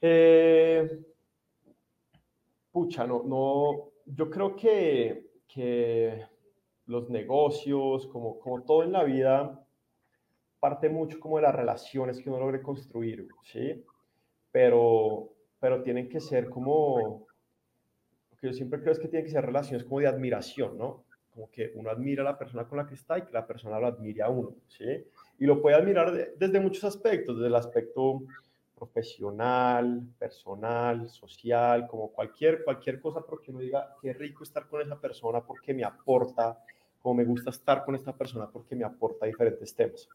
Eh, 0.00 0.98
pucha, 2.70 3.06
no, 3.06 3.22
no, 3.24 3.92
yo 4.04 4.28
creo 4.28 4.54
que, 4.54 5.30
que 5.48 6.26
los 6.84 7.08
negocios, 7.08 8.06
como, 8.08 8.38
como 8.38 8.62
todo 8.62 8.82
en 8.82 8.92
la 8.92 9.04
vida, 9.04 9.65
parte 10.60 10.88
mucho 10.88 11.20
como 11.20 11.36
de 11.36 11.42
las 11.42 11.54
relaciones 11.54 12.20
que 12.20 12.28
uno 12.28 12.40
logre 12.40 12.62
construir, 12.62 13.28
¿sí? 13.42 13.84
Pero, 14.50 15.32
pero 15.60 15.82
tienen 15.82 16.08
que 16.08 16.20
ser 16.20 16.48
como, 16.48 17.26
lo 18.30 18.36
que 18.38 18.46
yo 18.48 18.52
siempre 18.52 18.80
creo 18.80 18.92
es 18.92 18.98
que 18.98 19.08
tienen 19.08 19.26
que 19.26 19.32
ser 19.32 19.44
relaciones 19.44 19.84
como 19.84 20.00
de 20.00 20.06
admiración, 20.06 20.78
¿no? 20.78 21.04
Como 21.34 21.50
que 21.50 21.72
uno 21.74 21.90
admira 21.90 22.22
a 22.22 22.24
la 22.24 22.38
persona 22.38 22.66
con 22.66 22.78
la 22.78 22.86
que 22.86 22.94
está 22.94 23.18
y 23.18 23.22
que 23.22 23.32
la 23.32 23.46
persona 23.46 23.78
lo 23.78 23.86
admire 23.86 24.22
a 24.22 24.30
uno, 24.30 24.54
¿sí? 24.68 25.04
Y 25.38 25.44
lo 25.44 25.60
puede 25.60 25.76
admirar 25.76 26.12
desde 26.12 26.60
muchos 26.60 26.84
aspectos, 26.84 27.36
desde 27.36 27.48
el 27.48 27.54
aspecto 27.54 28.22
profesional, 28.76 30.02
personal, 30.18 31.08
social, 31.08 31.86
como 31.88 32.12
cualquier, 32.12 32.62
cualquier 32.62 33.00
cosa, 33.00 33.22
porque 33.22 33.50
uno 33.50 33.60
diga, 33.60 33.96
qué 34.00 34.12
rico 34.12 34.44
estar 34.44 34.68
con 34.68 34.82
esa 34.82 35.00
persona 35.00 35.40
porque 35.40 35.72
me 35.72 35.82
aporta, 35.82 36.62
como 37.00 37.14
me 37.14 37.24
gusta 37.24 37.50
estar 37.50 37.84
con 37.84 37.94
esta 37.94 38.14
persona 38.14 38.48
porque 38.50 38.76
me 38.76 38.84
aporta 38.84 39.26
diferentes 39.26 39.74
temas. 39.74 40.08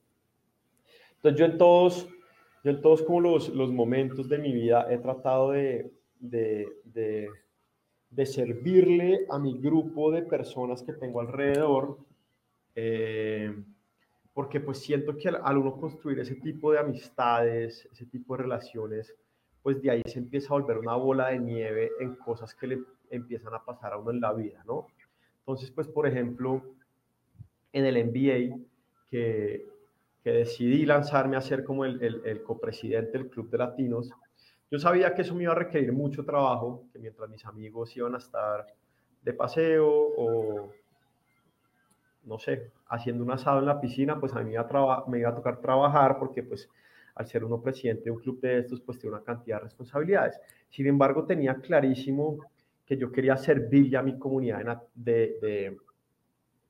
Entonces 1.21 1.39
yo 1.39 1.45
en 1.45 1.57
todos, 1.59 2.09
yo 2.63 2.71
en 2.71 2.81
todos 2.81 3.03
como 3.03 3.21
los, 3.21 3.49
los 3.49 3.71
momentos 3.71 4.27
de 4.27 4.39
mi 4.39 4.51
vida 4.51 4.91
he 4.91 4.97
tratado 4.97 5.51
de, 5.51 5.93
de, 6.19 6.67
de, 8.09 8.25
servirle 8.25 9.27
a 9.29 9.37
mi 9.37 9.59
grupo 9.59 10.11
de 10.11 10.23
personas 10.23 10.81
que 10.81 10.93
tengo 10.93 11.21
alrededor, 11.21 11.99
eh, 12.73 13.55
porque 14.33 14.61
pues 14.61 14.79
siento 14.79 15.15
que 15.15 15.29
al, 15.29 15.57
uno 15.57 15.77
construir 15.77 16.19
ese 16.21 16.35
tipo 16.35 16.71
de 16.71 16.79
amistades, 16.79 17.87
ese 17.91 18.07
tipo 18.07 18.35
de 18.35 18.41
relaciones, 18.41 19.13
pues 19.61 19.79
de 19.79 19.91
ahí 19.91 20.01
se 20.07 20.17
empieza 20.17 20.47
a 20.55 20.59
volver 20.59 20.79
una 20.79 20.95
bola 20.95 21.27
de 21.27 21.39
nieve 21.39 21.91
en 21.99 22.15
cosas 22.15 22.55
que 22.55 22.65
le 22.65 22.79
empiezan 23.11 23.53
a 23.53 23.63
pasar 23.63 23.93
a 23.93 23.97
uno 23.97 24.09
en 24.09 24.21
la 24.21 24.33
vida, 24.33 24.63
¿no? 24.65 24.87
Entonces, 25.41 25.69
pues, 25.69 25.87
por 25.87 26.07
ejemplo, 26.07 26.63
en 27.73 27.85
el 27.85 28.05
MBA, 28.07 28.57
que, 29.11 29.67
que 30.23 30.31
decidí 30.31 30.85
lanzarme 30.85 31.35
a 31.35 31.41
ser 31.41 31.63
como 31.63 31.83
el, 31.85 32.21
el, 32.23 32.43
copresidente 32.43 33.17
del 33.17 33.29
Club 33.29 33.49
de 33.49 33.57
Latinos, 33.57 34.11
yo 34.69 34.79
sabía 34.79 35.13
que 35.13 35.23
eso 35.23 35.35
me 35.35 35.43
iba 35.43 35.51
a 35.51 35.55
requerir 35.55 35.91
mucho 35.91 36.23
trabajo, 36.23 36.85
que 36.93 36.99
mientras 36.99 37.29
mis 37.29 37.45
amigos 37.45 37.95
iban 37.97 38.15
a 38.15 38.19
estar 38.19 38.67
de 39.21 39.33
paseo 39.33 39.87
o, 39.89 40.71
no 42.23 42.39
sé, 42.39 42.71
haciendo 42.87 43.23
un 43.23 43.31
asado 43.31 43.59
en 43.59 43.65
la 43.65 43.81
piscina, 43.81 44.19
pues 44.19 44.33
a 44.33 44.39
mí 44.39 44.53
me 45.07 45.19
iba 45.19 45.29
a, 45.29 45.35
tocar 45.35 45.59
trabajar 45.59 46.19
porque 46.19 46.43
pues 46.43 46.69
al 47.15 47.27
ser 47.27 47.43
uno 47.43 47.61
presidente 47.61 48.05
de 48.05 48.11
un 48.11 48.19
club 48.19 48.39
de 48.39 48.59
estos, 48.59 48.79
pues 48.81 48.99
tiene 48.99 49.15
una 49.15 49.25
cantidad 49.25 49.57
de 49.57 49.63
responsabilidades. 49.65 50.39
Sin 50.69 50.87
embargo, 50.87 51.25
tenía 51.25 51.55
clarísimo 51.55 52.39
que 52.85 52.95
yo 52.95 53.11
quería 53.11 53.35
servir 53.37 53.97
a 53.97 54.03
mi 54.03 54.17
comunidad 54.17 54.83
de, 54.93 55.37
de, 55.41 55.77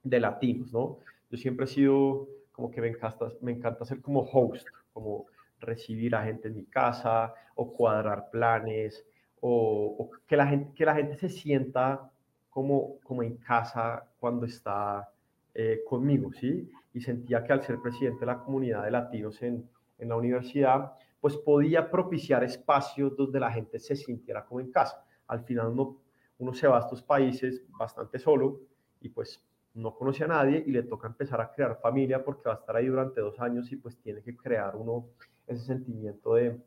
de 0.04 0.20
latinos, 0.20 0.74
¿no? 0.74 1.00
Yo 1.30 1.38
siempre 1.38 1.66
he 1.66 1.68
sido 1.68 2.28
que 2.70 2.82
me 2.82 2.90
encanta, 2.90 3.32
me 3.42 3.54
encanta 3.54 3.86
ser 3.86 4.02
como 4.02 4.22
host, 4.22 4.68
como 4.94 5.26
recibir 5.60 6.16
a 6.16 6.24
gente 6.24 6.50
en 6.50 6.56
mi 6.56 6.66
casa 6.66 7.34
o 7.56 7.74
cuadrar 7.74 8.30
planes 8.30 9.06
o, 9.40 10.10
que, 10.28 10.36
la 10.36 10.46
gente, 10.48 10.74
que 10.76 10.86
la 10.86 10.96
gente 10.96 11.18
se 11.18 11.30
sienta 11.30 12.12
como, 12.50 13.00
como 13.00 13.24
en 13.24 13.38
casa 13.38 14.06
cuando 14.20 14.46
está 14.46 15.10
eh, 15.54 15.82
conmigo, 15.88 16.32
¿sí? 16.34 16.70
Y 16.94 17.02
sentía 17.02 17.44
que 17.44 17.54
al 17.54 17.64
ser 17.64 17.80
presidente 17.80 18.20
de 18.20 18.26
la 18.28 18.40
comunidad 18.40 18.84
de 18.84 18.92
latinos 18.92 19.42
en, 19.42 19.68
en 19.98 20.10
la 20.10 20.16
universidad, 20.16 20.94
pues 21.20 21.38
podía 21.38 21.90
propiciar 21.90 22.44
espacios 22.44 23.16
donde 23.16 23.40
la 23.40 23.52
gente 23.52 23.80
se 23.80 23.96
sintiera 23.96 24.46
como 24.46 24.60
en 24.60 24.72
casa. 24.72 25.04
Al 25.28 25.44
final 25.44 25.68
uno, 25.68 25.98
uno 26.40 26.54
se 26.54 26.68
va 26.68 26.78
a 26.78 26.82
estos 26.82 27.02
países 27.02 27.64
bastante 27.70 28.20
solo 28.20 28.60
y 29.00 29.10
pues 29.10 29.44
no 29.74 29.96
conoce 29.96 30.24
a 30.24 30.28
nadie 30.28 30.64
y 30.66 30.72
le 30.72 30.84
toca 30.84 31.08
empezar 31.08 31.40
a 31.42 31.52
crear 31.52 31.80
familia 31.82 32.24
porque 32.24 32.50
va 32.50 32.56
a 32.56 32.58
estar 32.58 32.76
ahí 32.76 32.88
durante 32.88 33.22
dos 33.22 33.40
años 33.40 33.72
y 33.72 33.78
pues 33.78 33.98
tiene 33.98 34.22
que 34.22 34.36
crear 34.36 34.76
uno 34.76 35.06
ese 35.48 35.66
sentimiento 35.66 36.36
de, 36.36 36.60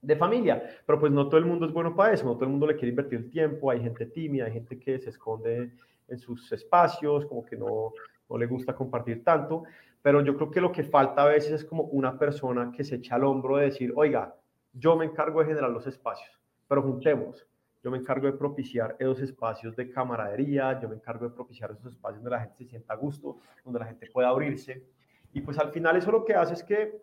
de 0.00 0.16
familia. 0.16 0.62
Pero 0.86 1.00
pues 1.00 1.12
no 1.12 1.28
todo 1.28 1.38
el 1.38 1.46
mundo 1.46 1.66
es 1.66 1.72
bueno 1.72 1.94
para 1.94 2.12
eso, 2.12 2.24
no 2.24 2.34
todo 2.34 2.44
el 2.44 2.50
mundo 2.50 2.66
le 2.66 2.74
quiere 2.74 2.90
invertir 2.90 3.18
el 3.18 3.30
tiempo, 3.30 3.70
hay 3.70 3.80
gente 3.80 4.06
tímida, 4.06 4.46
hay 4.46 4.52
gente 4.52 4.78
que 4.78 4.98
se 4.98 5.10
esconde 5.10 5.72
en 6.08 6.18
sus 6.18 6.50
espacios, 6.52 7.26
como 7.26 7.44
que 7.44 7.56
no, 7.56 7.92
no 8.28 8.38
le 8.38 8.46
gusta 8.46 8.74
compartir 8.74 9.24
tanto, 9.24 9.64
pero 10.02 10.22
yo 10.22 10.34
creo 10.36 10.50
que 10.50 10.60
lo 10.60 10.72
que 10.72 10.84
falta 10.84 11.22
a 11.22 11.26
veces 11.26 11.52
es 11.52 11.64
como 11.64 11.84
una 11.84 12.18
persona 12.18 12.72
que 12.74 12.84
se 12.84 12.96
echa 12.96 13.16
al 13.16 13.24
hombro 13.24 13.56
de 13.56 13.66
decir, 13.66 13.92
oiga, 13.94 14.34
yo 14.72 14.96
me 14.96 15.04
encargo 15.04 15.40
de 15.40 15.46
generar 15.46 15.70
los 15.70 15.86
espacios, 15.86 16.40
pero 16.68 16.82
juntemos, 16.82 17.46
yo 17.82 17.90
me 17.90 17.98
encargo 17.98 18.26
de 18.26 18.34
propiciar 18.34 18.96
esos 18.98 19.20
espacios 19.20 19.74
de 19.74 19.90
camaradería, 19.90 20.78
yo 20.80 20.88
me 20.88 20.96
encargo 20.96 21.28
de 21.28 21.34
propiciar 21.34 21.70
esos 21.70 21.86
espacios 21.86 22.22
donde 22.22 22.36
la 22.36 22.40
gente 22.40 22.56
se 22.58 22.70
sienta 22.70 22.94
a 22.94 22.96
gusto, 22.96 23.38
donde 23.64 23.80
la 23.80 23.86
gente 23.86 24.10
pueda 24.12 24.28
abrirse. 24.28 24.84
Y 25.32 25.40
pues 25.40 25.58
al 25.58 25.70
final 25.70 25.96
eso 25.96 26.10
lo 26.10 26.24
que 26.24 26.34
hace 26.34 26.54
es 26.54 26.62
que 26.62 26.98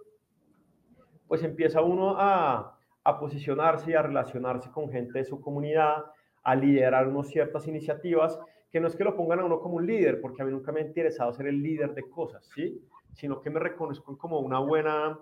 pues 1.27 1.43
empieza 1.43 1.81
uno 1.81 2.15
a, 2.17 2.77
a 3.03 3.19
posicionarse 3.19 3.91
y 3.91 3.93
a 3.95 4.01
relacionarse 4.01 4.71
con 4.71 4.89
gente 4.89 5.19
de 5.19 5.25
su 5.25 5.41
comunidad, 5.41 6.05
a 6.43 6.55
liderar 6.55 7.07
unas 7.07 7.27
ciertas 7.27 7.67
iniciativas, 7.67 8.39
que 8.71 8.79
no 8.79 8.87
es 8.87 8.95
que 8.95 9.03
lo 9.03 9.15
pongan 9.15 9.39
a 9.39 9.45
uno 9.45 9.59
como 9.59 9.75
un 9.75 9.85
líder, 9.85 10.21
porque 10.21 10.41
a 10.41 10.45
mí 10.45 10.51
nunca 10.51 10.71
me 10.71 10.81
ha 10.81 10.83
interesado 10.83 11.33
ser 11.33 11.47
el 11.47 11.61
líder 11.61 11.93
de 11.93 12.09
cosas, 12.09 12.49
¿sí? 12.53 12.81
Sino 13.13 13.41
que 13.41 13.49
me 13.49 13.59
reconozco 13.59 14.17
como 14.17 14.39
una 14.39 14.59
buena 14.59 15.17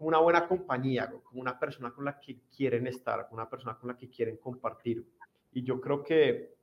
como 0.00 0.08
una 0.08 0.18
buena 0.20 0.48
compañía, 0.48 1.12
como 1.22 1.42
una 1.42 1.58
persona 1.58 1.90
con 1.90 2.06
la 2.06 2.18
que 2.18 2.38
quieren 2.56 2.86
estar, 2.86 3.28
como 3.28 3.42
una 3.42 3.50
persona 3.50 3.76
con 3.76 3.88
la 3.88 3.98
que 3.98 4.08
quieren 4.08 4.38
compartir. 4.38 5.04
Y 5.52 5.62
yo 5.62 5.78
creo 5.78 6.02
que, 6.02 6.54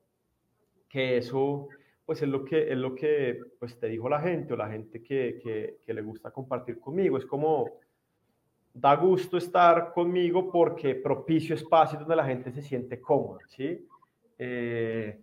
que 0.89 1.17
eso 1.17 1.67
pues 2.03 2.19
es 2.23 2.29
lo 2.29 2.43
que, 2.43 2.71
es 2.71 2.77
lo 2.79 2.95
que 2.95 3.39
pues, 3.59 3.79
te 3.79 3.89
dijo 3.89 4.09
la 4.09 4.19
gente 4.21 4.55
o 4.55 4.57
la 4.57 4.67
gente 4.67 5.03
que, 5.03 5.39
que, 5.43 5.81
que 5.85 5.93
le 5.93 6.01
gusta 6.01 6.31
compartir 6.31 6.79
conmigo. 6.79 7.15
Es 7.19 7.27
como, 7.27 7.73
da 8.73 8.95
gusto 8.95 9.37
estar 9.37 9.93
conmigo 9.93 10.51
porque 10.51 10.95
propicio 10.95 11.53
espacios 11.53 11.99
donde 11.99 12.15
la 12.15 12.25
gente 12.25 12.51
se 12.51 12.63
siente 12.63 12.99
cómoda, 12.99 13.41
¿sí? 13.49 13.87
Eh, 14.39 15.15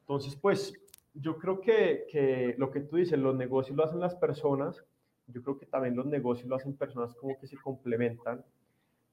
entonces, 0.00 0.36
pues 0.36 0.74
yo 1.14 1.38
creo 1.38 1.62
que, 1.62 2.04
que, 2.10 2.56
lo 2.58 2.70
que 2.70 2.80
tú 2.80 2.96
dices, 2.96 3.18
los 3.18 3.34
negocios 3.34 3.74
lo 3.74 3.84
hacen 3.84 4.00
las 4.00 4.16
personas, 4.16 4.84
yo 5.26 5.42
creo 5.42 5.58
que 5.58 5.66
también 5.66 5.96
los 5.96 6.06
negocios 6.06 6.48
lo 6.48 6.56
hacen 6.56 6.76
personas 6.76 7.14
como 7.14 7.38
que 7.38 7.46
se 7.46 7.56
complementan. 7.56 8.44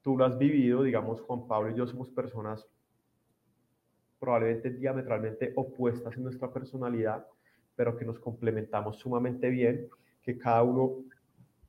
Tú 0.01 0.17
lo 0.17 0.25
has 0.25 0.37
vivido, 0.37 0.83
digamos, 0.83 1.21
Juan 1.21 1.47
Pablo 1.47 1.71
y 1.71 1.75
yo 1.75 1.87
somos 1.87 2.09
personas 2.09 2.67
probablemente 4.19 4.69
diametralmente 4.69 5.51
opuestas 5.55 6.15
en 6.15 6.23
nuestra 6.23 6.51
personalidad, 6.51 7.25
pero 7.75 7.97
que 7.97 8.05
nos 8.05 8.19
complementamos 8.19 8.97
sumamente 8.97 9.49
bien, 9.49 9.87
que 10.21 10.37
cada 10.37 10.61
uno 10.61 10.97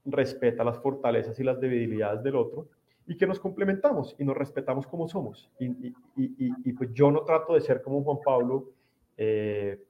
respeta 0.04 0.64
las 0.64 0.78
fortalezas 0.78 1.38
y 1.40 1.44
las 1.44 1.60
debilidades 1.60 2.22
del 2.22 2.36
otro 2.36 2.68
y 3.06 3.16
que 3.16 3.26
nos 3.26 3.40
complementamos 3.40 4.14
y 4.18 4.24
nos 4.24 4.36
respetamos 4.36 4.86
como 4.86 5.08
somos. 5.08 5.50
Y, 5.58 5.94
y, 6.16 6.72
pues 6.72 6.92
yo 6.92 7.10
no 7.10 7.24
trato 7.24 7.54
de 7.54 7.60
ser 7.60 7.82
como 7.82 8.02
Juan 8.02 8.18
Pablo, 8.24 8.70
eh, 9.16 9.82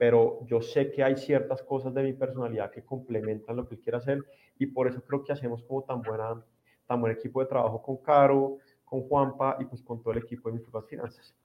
pero 0.00 0.38
yo 0.46 0.62
sé 0.62 0.90
que 0.90 1.04
hay 1.04 1.14
ciertas 1.14 1.60
cosas 1.60 1.92
de 1.92 2.02
mi 2.02 2.14
personalidad 2.14 2.70
que 2.70 2.82
complementan 2.82 3.54
lo 3.54 3.68
que 3.68 3.74
él 3.74 3.82
quiere 3.82 3.98
hacer 3.98 4.24
y 4.58 4.64
por 4.64 4.88
eso 4.88 5.04
creo 5.04 5.22
que 5.22 5.30
hacemos 5.30 5.62
como 5.64 5.84
tan, 5.84 6.00
buena, 6.00 6.42
tan 6.86 7.02
buen 7.02 7.12
equipo 7.12 7.42
de 7.42 7.46
trabajo 7.46 7.82
con 7.82 7.98
Caro, 7.98 8.56
con 8.82 9.02
Juanpa 9.02 9.58
y 9.60 9.66
pues 9.66 9.82
con 9.82 10.00
todo 10.00 10.14
el 10.14 10.20
equipo 10.20 10.48
de 10.48 10.58
mis 10.58 10.66
finanzas. 10.88 11.36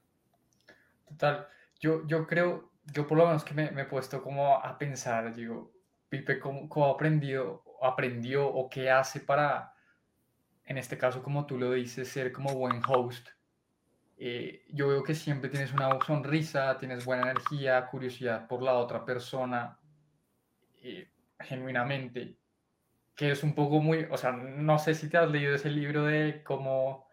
Total, 1.05 1.45
yo, 1.81 2.07
yo 2.07 2.25
creo, 2.25 2.71
yo 2.93 3.05
por 3.05 3.17
lo 3.17 3.25
menos 3.25 3.43
que 3.43 3.53
me, 3.53 3.71
me 3.71 3.81
he 3.81 3.85
puesto 3.85 4.23
como 4.23 4.55
a 4.55 4.77
pensar, 4.77 5.35
digo, 5.35 5.73
Pipe, 6.07 6.39
¿cómo, 6.39 6.69
cómo 6.69 6.85
aprendido, 6.85 7.61
aprendió 7.81 8.47
o 8.47 8.69
qué 8.69 8.89
hace 8.89 9.19
para, 9.19 9.73
en 10.63 10.77
este 10.77 10.97
caso, 10.97 11.21
como 11.21 11.45
tú 11.45 11.57
lo 11.57 11.73
dices, 11.73 12.07
ser 12.07 12.31
como 12.31 12.55
buen 12.55 12.81
host? 12.87 13.27
Eh, 14.17 14.65
yo 14.69 14.87
veo 14.87 15.03
que 15.03 15.13
siempre 15.13 15.49
tienes 15.49 15.73
una 15.73 15.99
sonrisa, 16.05 16.77
tienes 16.77 17.03
buena 17.03 17.23
energía, 17.23 17.85
curiosidad 17.87 18.47
por 18.47 18.61
la 18.61 18.75
otra 18.75 19.03
persona, 19.03 19.77
eh, 20.81 21.09
genuinamente, 21.39 22.37
que 23.13 23.31
es 23.31 23.43
un 23.43 23.53
poco 23.53 23.81
muy, 23.81 24.07
o 24.09 24.17
sea, 24.17 24.31
no 24.31 24.79
sé 24.79 24.93
si 24.93 25.09
te 25.09 25.17
has 25.17 25.29
leído 25.29 25.55
ese 25.55 25.69
libro 25.69 26.05
de 26.05 26.43
cómo, 26.43 27.09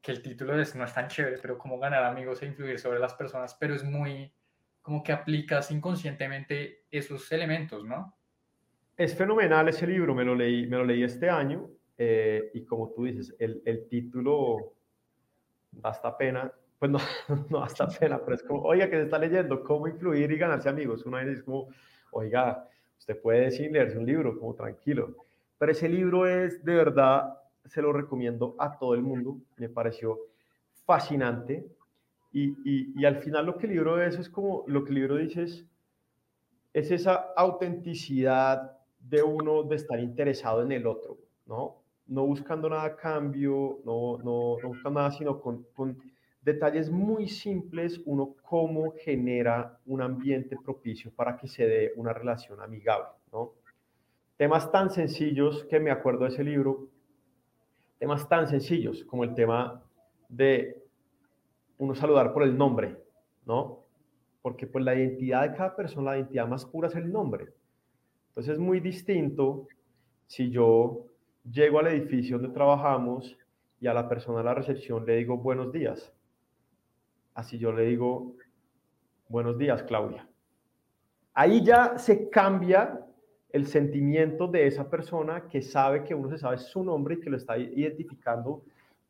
que 0.00 0.12
el 0.12 0.22
título 0.22 0.58
es, 0.58 0.74
no 0.74 0.84
es 0.84 0.94
tan 0.94 1.08
chévere, 1.08 1.38
pero 1.42 1.58
cómo 1.58 1.78
ganar 1.78 2.04
amigos 2.04 2.42
e 2.42 2.46
influir 2.46 2.78
sobre 2.78 2.98
las 2.98 3.12
personas, 3.14 3.54
pero 3.60 3.74
es 3.74 3.84
muy, 3.84 4.32
como 4.80 5.02
que 5.02 5.12
aplicas 5.12 5.70
inconscientemente 5.70 6.86
esos 6.90 7.30
elementos, 7.30 7.84
¿no? 7.84 8.16
Es 8.96 9.14
fenomenal 9.14 9.68
ese 9.68 9.86
libro, 9.86 10.14
me 10.14 10.24
lo 10.24 10.34
leí, 10.34 10.66
me 10.66 10.78
lo 10.78 10.84
leí 10.84 11.02
este 11.02 11.28
año 11.28 11.68
eh, 11.98 12.50
y 12.54 12.64
como 12.64 12.90
tú 12.90 13.04
dices, 13.04 13.36
el, 13.38 13.62
el 13.66 13.86
título 13.88 14.77
da 15.70 15.90
hasta 15.90 16.16
pena, 16.16 16.52
pues 16.78 16.90
no, 16.90 16.98
no 17.50 17.62
hasta 17.62 17.88
pena, 17.88 18.18
pero 18.18 18.34
es 18.36 18.42
como, 18.42 18.62
oiga, 18.62 18.88
que 18.88 18.96
se 18.96 19.02
está 19.02 19.18
leyendo, 19.18 19.62
cómo 19.62 19.88
influir 19.88 20.30
y 20.30 20.38
ganarse 20.38 20.68
amigos. 20.68 21.04
Uno 21.06 21.18
es 21.18 21.42
como, 21.42 21.68
oiga, 22.12 22.68
usted 22.98 23.20
puede 23.20 23.40
decir 23.46 23.70
leerse 23.70 23.98
un 23.98 24.06
libro, 24.06 24.38
como 24.38 24.54
tranquilo. 24.54 25.26
Pero 25.58 25.72
ese 25.72 25.88
libro 25.88 26.26
es, 26.26 26.64
de 26.64 26.74
verdad, 26.74 27.38
se 27.64 27.82
lo 27.82 27.92
recomiendo 27.92 28.54
a 28.58 28.78
todo 28.78 28.94
el 28.94 29.02
mundo, 29.02 29.38
me 29.56 29.68
pareció 29.68 30.18
fascinante. 30.84 31.66
Y, 32.32 32.50
y, 32.64 32.92
y 32.94 33.04
al 33.04 33.16
final 33.16 33.46
lo 33.46 33.56
que 33.56 33.66
el 33.66 33.72
libro 33.72 34.02
es, 34.02 34.18
es 34.18 34.28
como, 34.28 34.64
lo 34.66 34.84
que 34.84 34.90
el 34.90 34.94
libro 34.96 35.16
dice 35.16 35.42
es, 35.42 35.66
es 36.72 36.90
esa 36.90 37.32
autenticidad 37.36 38.78
de 39.00 39.22
uno 39.22 39.62
de 39.62 39.76
estar 39.76 39.98
interesado 39.98 40.62
en 40.62 40.72
el 40.72 40.86
otro, 40.86 41.18
¿no? 41.46 41.77
No 42.08 42.26
buscando 42.26 42.68
nada 42.68 42.84
a 42.84 42.96
cambio, 42.96 43.80
no, 43.84 44.18
no, 44.18 44.56
no 44.62 44.68
buscando 44.68 45.00
nada, 45.00 45.10
sino 45.12 45.40
con, 45.40 45.64
con 45.74 45.98
detalles 46.42 46.90
muy 46.90 47.28
simples, 47.28 48.00
uno 48.06 48.34
cómo 48.42 48.92
genera 48.92 49.78
un 49.86 50.00
ambiente 50.00 50.56
propicio 50.62 51.10
para 51.14 51.36
que 51.36 51.46
se 51.46 51.66
dé 51.66 51.92
una 51.96 52.12
relación 52.12 52.60
amigable, 52.60 53.08
¿no? 53.32 53.52
Temas 54.36 54.70
tan 54.70 54.90
sencillos 54.90 55.64
que 55.68 55.80
me 55.80 55.90
acuerdo 55.90 56.24
de 56.24 56.30
ese 56.30 56.44
libro, 56.44 56.88
temas 57.98 58.28
tan 58.28 58.46
sencillos 58.48 59.04
como 59.04 59.24
el 59.24 59.34
tema 59.34 59.82
de 60.28 60.82
uno 61.78 61.94
saludar 61.94 62.32
por 62.32 62.44
el 62.44 62.56
nombre, 62.56 62.96
¿no? 63.44 63.84
Porque 64.40 64.66
pues 64.66 64.84
la 64.84 64.94
identidad 64.94 65.50
de 65.50 65.56
cada 65.56 65.76
persona, 65.76 66.12
la 66.12 66.18
identidad 66.18 66.46
más 66.46 66.64
pura 66.64 66.88
es 66.88 66.94
el 66.94 67.12
nombre. 67.12 67.48
Entonces 68.28 68.54
es 68.54 68.58
muy 68.58 68.80
distinto 68.80 69.66
si 70.26 70.50
yo 70.50 71.07
llego 71.50 71.78
al 71.78 71.88
edificio 71.88 72.38
donde 72.38 72.54
trabajamos 72.54 73.36
y 73.80 73.86
a 73.86 73.94
la 73.94 74.08
persona 74.08 74.38
de 74.38 74.44
la 74.44 74.54
recepción 74.54 75.04
le 75.06 75.16
digo 75.16 75.36
buenos 75.36 75.72
días. 75.72 76.12
Así 77.34 77.58
yo 77.58 77.72
le 77.72 77.84
digo 77.86 78.34
buenos 79.28 79.56
días, 79.58 79.82
Claudia. 79.84 80.28
Ahí 81.34 81.64
ya 81.64 81.98
se 81.98 82.28
cambia 82.30 83.04
el 83.50 83.66
sentimiento 83.66 84.48
de 84.48 84.66
esa 84.66 84.90
persona 84.90 85.48
que 85.48 85.62
sabe 85.62 86.04
que 86.04 86.14
uno 86.14 86.28
se 86.28 86.38
sabe 86.38 86.58
su 86.58 86.82
nombre 86.82 87.14
y 87.14 87.20
que 87.20 87.30
lo 87.30 87.36
está 87.36 87.56
identificando 87.56 88.62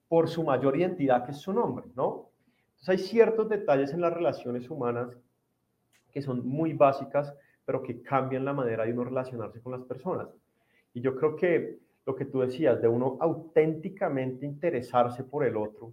por 0.08 0.28
su 0.28 0.44
mayor 0.44 0.76
identidad, 0.76 1.24
que 1.24 1.32
es 1.32 1.38
su 1.38 1.52
nombre, 1.52 1.86
¿no? 1.94 2.30
Entonces 2.70 2.88
hay 2.88 2.98
ciertos 2.98 3.48
detalles 3.48 3.92
en 3.92 4.00
las 4.00 4.12
relaciones 4.12 4.70
humanas 4.70 5.16
que 6.12 6.22
son 6.22 6.46
muy 6.46 6.72
básicas 6.74 7.34
pero 7.68 7.82
que 7.82 8.00
cambian 8.00 8.46
la 8.46 8.54
manera 8.54 8.86
de 8.86 8.94
uno 8.94 9.04
relacionarse 9.04 9.60
con 9.60 9.72
las 9.72 9.82
personas. 9.82 10.26
Y 10.94 11.02
yo 11.02 11.14
creo 11.14 11.36
que 11.36 11.80
lo 12.08 12.16
que 12.16 12.24
tú 12.24 12.40
decías, 12.40 12.80
de 12.80 12.88
uno 12.88 13.18
auténticamente 13.20 14.46
interesarse 14.46 15.24
por 15.24 15.44
el 15.44 15.58
otro, 15.58 15.92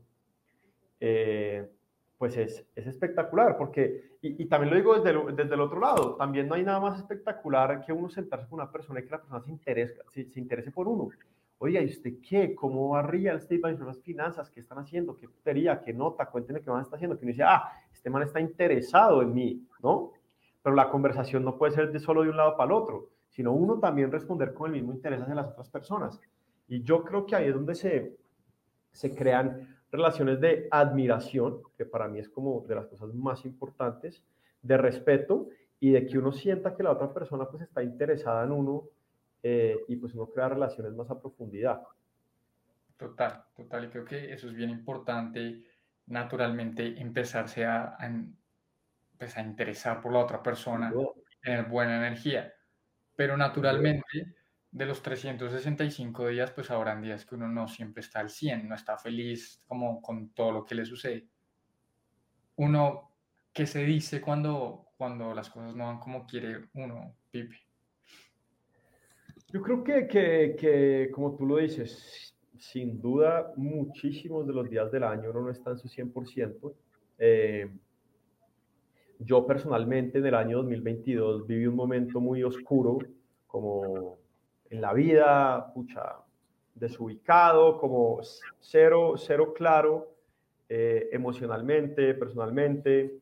eh, 0.98 1.70
pues 2.18 2.38
es, 2.38 2.66
es, 2.74 2.88
espectacular, 2.88 3.58
porque, 3.58 4.12
y, 4.22 4.46
también 4.46 4.72
lo 4.72 4.78
digo 4.78 4.96
desde 4.96 5.10
el, 5.10 5.36
desde 5.36 5.56
el, 5.56 5.60
otro 5.60 5.78
lado, 5.78 6.16
también 6.16 6.48
no 6.48 6.56
hay 6.56 6.64
nada 6.64 6.80
más 6.80 6.98
espectacular 6.98 7.86
que 7.86 7.92
uno 7.92 8.10
sentarse 8.10 8.48
con 8.48 8.62
una 8.62 8.72
persona 8.72 9.02
y 9.02 9.04
que 9.04 9.10
la 9.10 9.18
persona 9.18 9.42
se 9.42 9.52
interese, 9.52 10.00
se, 10.08 10.24
se 10.32 10.40
interese 10.40 10.72
por 10.72 10.88
uno. 10.88 11.10
Oiga, 11.58 11.82
¿y 11.82 11.88
usted 11.88 12.14
qué? 12.26 12.56
¿Cómo 12.56 12.92
va 12.92 13.02
real 13.02 13.36
estate 13.36 13.60
en 13.68 13.86
las 13.86 14.00
finanzas? 14.00 14.50
¿Qué 14.50 14.62
están 14.62 14.78
haciendo? 14.78 15.18
¿Qué 15.18 15.28
putería? 15.28 15.82
¿Qué 15.82 15.92
nota? 15.92 16.28
Cuéntenme 16.28 16.62
qué 16.62 16.70
man 16.70 16.82
está 16.82 16.96
haciendo. 16.96 17.18
Que 17.20 17.26
uno 17.26 17.32
dice, 17.34 17.44
ah, 17.44 17.70
este 17.92 18.10
man 18.10 18.24
está 18.24 18.40
interesado 18.40 19.22
en 19.22 19.34
mí, 19.34 19.68
¿no? 19.84 20.14
pero 20.66 20.76
la 20.76 20.90
conversación 20.90 21.44
no 21.46 21.60
puede 21.60 21.74
ser 21.74 21.92
de 21.92 22.00
solo 22.00 22.24
de 22.24 22.30
un 22.30 22.38
lado 22.38 22.58
para 22.58 22.66
el 22.66 22.72
otro, 22.72 23.10
sino 23.36 23.52
uno 23.52 23.80
también 23.80 24.12
responder 24.12 24.54
con 24.54 24.68
el 24.68 24.78
mismo 24.78 24.94
interés 24.94 25.22
hacia 25.22 25.36
las 25.36 25.48
otras 25.48 25.70
personas. 25.70 26.22
Y 26.70 26.82
yo 26.84 27.04
creo 27.04 27.26
que 27.26 27.36
ahí 27.36 27.48
es 27.50 27.54
donde 27.54 27.76
se, 27.76 28.16
se 28.94 29.14
crean 29.14 29.78
relaciones 29.92 30.40
de 30.40 30.70
admiración, 30.72 31.62
que 31.78 31.86
para 31.86 32.08
mí 32.08 32.20
es 32.20 32.30
como 32.30 32.62
de 32.62 32.76
las 32.76 32.88
cosas 32.88 33.14
más 33.14 33.44
importantes, 33.46 34.24
de 34.62 34.78
respeto 34.78 35.50
y 35.82 35.92
de 35.92 36.06
que 36.08 36.18
uno 36.18 36.32
sienta 36.32 36.76
que 36.76 36.84
la 36.84 36.92
otra 36.92 37.14
persona 37.14 37.46
pues 37.50 37.64
está 37.64 37.84
interesada 37.84 38.46
en 38.46 38.52
uno 38.54 38.86
eh, 39.44 39.78
y 39.90 39.98
pues 39.98 40.16
uno 40.16 40.28
crea 40.28 40.50
relaciones 40.50 40.94
más 40.94 41.10
a 41.12 41.20
profundidad. 41.20 41.82
Total, 42.98 43.44
total, 43.54 43.84
y 43.84 43.90
creo 43.90 44.06
que 44.06 44.34
eso 44.34 44.48
es 44.48 44.54
bien 44.54 44.70
importante, 44.70 45.62
naturalmente 46.08 47.00
empezarse 47.02 47.66
a, 47.66 47.98
a 48.00 48.12
pues, 49.18 49.36
a 49.36 49.42
interesar 49.42 50.02
por 50.02 50.14
la 50.14 50.20
otra 50.20 50.42
persona, 50.42 50.94
tener 51.44 51.66
buena 51.66 51.98
energía. 51.98 52.55
Pero 53.16 53.38
naturalmente, 53.38 54.36
de 54.72 54.86
los 54.86 55.02
365 55.02 56.28
días, 56.28 56.52
pues 56.52 56.70
habrán 56.70 57.02
días 57.02 57.26
que 57.26 57.36
uno 57.36 57.48
no 57.48 57.68
siempre 57.68 58.02
está 58.02 58.20
al 58.20 58.30
100, 58.30 58.68
no 58.68 58.76
está 58.76 58.98
feliz 58.98 59.62
como 59.68 60.02
con 60.02 60.30
todo 60.30 60.52
lo 60.52 60.66
que 60.66 60.76
le 60.76 60.86
sucede. 60.86 61.28
Uno, 62.58 63.12
¿qué 63.54 63.66
se 63.66 63.84
dice 63.86 64.20
cuando, 64.20 64.90
cuando 64.98 65.34
las 65.34 65.50
cosas 65.50 65.76
no 65.76 65.86
van 65.86 66.00
como 66.00 66.26
quiere 66.26 66.68
uno, 66.74 67.16
Pipe? 67.32 67.56
Yo 69.48 69.62
creo 69.62 69.84
que, 69.84 70.08
que, 70.08 70.56
que, 70.60 71.10
como 71.14 71.36
tú 71.36 71.46
lo 71.46 71.58
dices, 71.58 72.36
sin 72.58 73.02
duda, 73.02 73.54
muchísimos 73.56 74.46
de 74.48 74.54
los 74.54 74.70
días 74.70 74.92
del 74.92 75.04
año 75.04 75.30
uno 75.30 75.44
no 75.44 75.52
está 75.52 75.72
en 75.72 75.78
su 75.78 75.88
100%. 75.88 76.74
Eh, 77.18 77.70
yo 79.20 79.46
personalmente 79.46 80.20
en 80.20 80.26
el 80.26 80.36
año 80.36 80.58
2022 80.58 81.48
viví 81.48 81.68
un 81.68 81.76
momento 81.76 82.20
muy 82.20 82.44
oscuro, 82.44 83.00
como 83.48 84.18
en 84.70 84.82
la 84.82 84.94
vida, 84.94 85.72
pucha, 85.74 86.18
desubicado, 86.74 87.80
como 87.80 88.20
cero, 88.60 89.14
cero 89.18 89.54
claro 89.54 90.16
eh, 90.68 91.10
emocionalmente, 91.12 92.14
personalmente. 92.16 93.20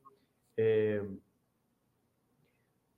Eh, 0.56 1.02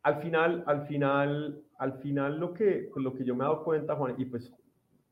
al 0.02 0.22
final, 0.22 0.64
al 0.66 0.86
final, 0.86 1.62
al 1.78 1.98
final 1.98 2.38
lo 2.38 2.54
que, 2.54 2.90
lo 2.96 3.12
que 3.14 3.24
yo 3.24 3.34
me 3.34 3.44
he 3.44 3.48
dado 3.48 3.64
cuenta, 3.64 3.96
Juan, 3.96 4.14
y 4.18 4.24
pues 4.24 4.52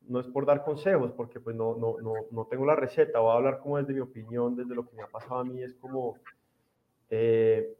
no 0.07 0.19
es 0.19 0.27
por 0.27 0.45
dar 0.45 0.63
consejos, 0.63 1.11
porque 1.11 1.39
pues 1.39 1.55
no, 1.55 1.75
no, 1.75 1.97
no, 2.01 2.13
no 2.31 2.45
tengo 2.45 2.65
la 2.65 2.75
receta, 2.75 3.19
voy 3.19 3.31
a 3.31 3.35
hablar 3.35 3.59
como 3.59 3.77
desde 3.77 3.93
mi 3.93 3.99
opinión, 3.99 4.55
desde 4.55 4.75
lo 4.75 4.87
que 4.87 4.95
me 4.95 5.03
ha 5.03 5.07
pasado 5.07 5.39
a 5.39 5.43
mí, 5.43 5.61
es 5.61 5.73
como 5.75 6.17
eh, 7.09 7.75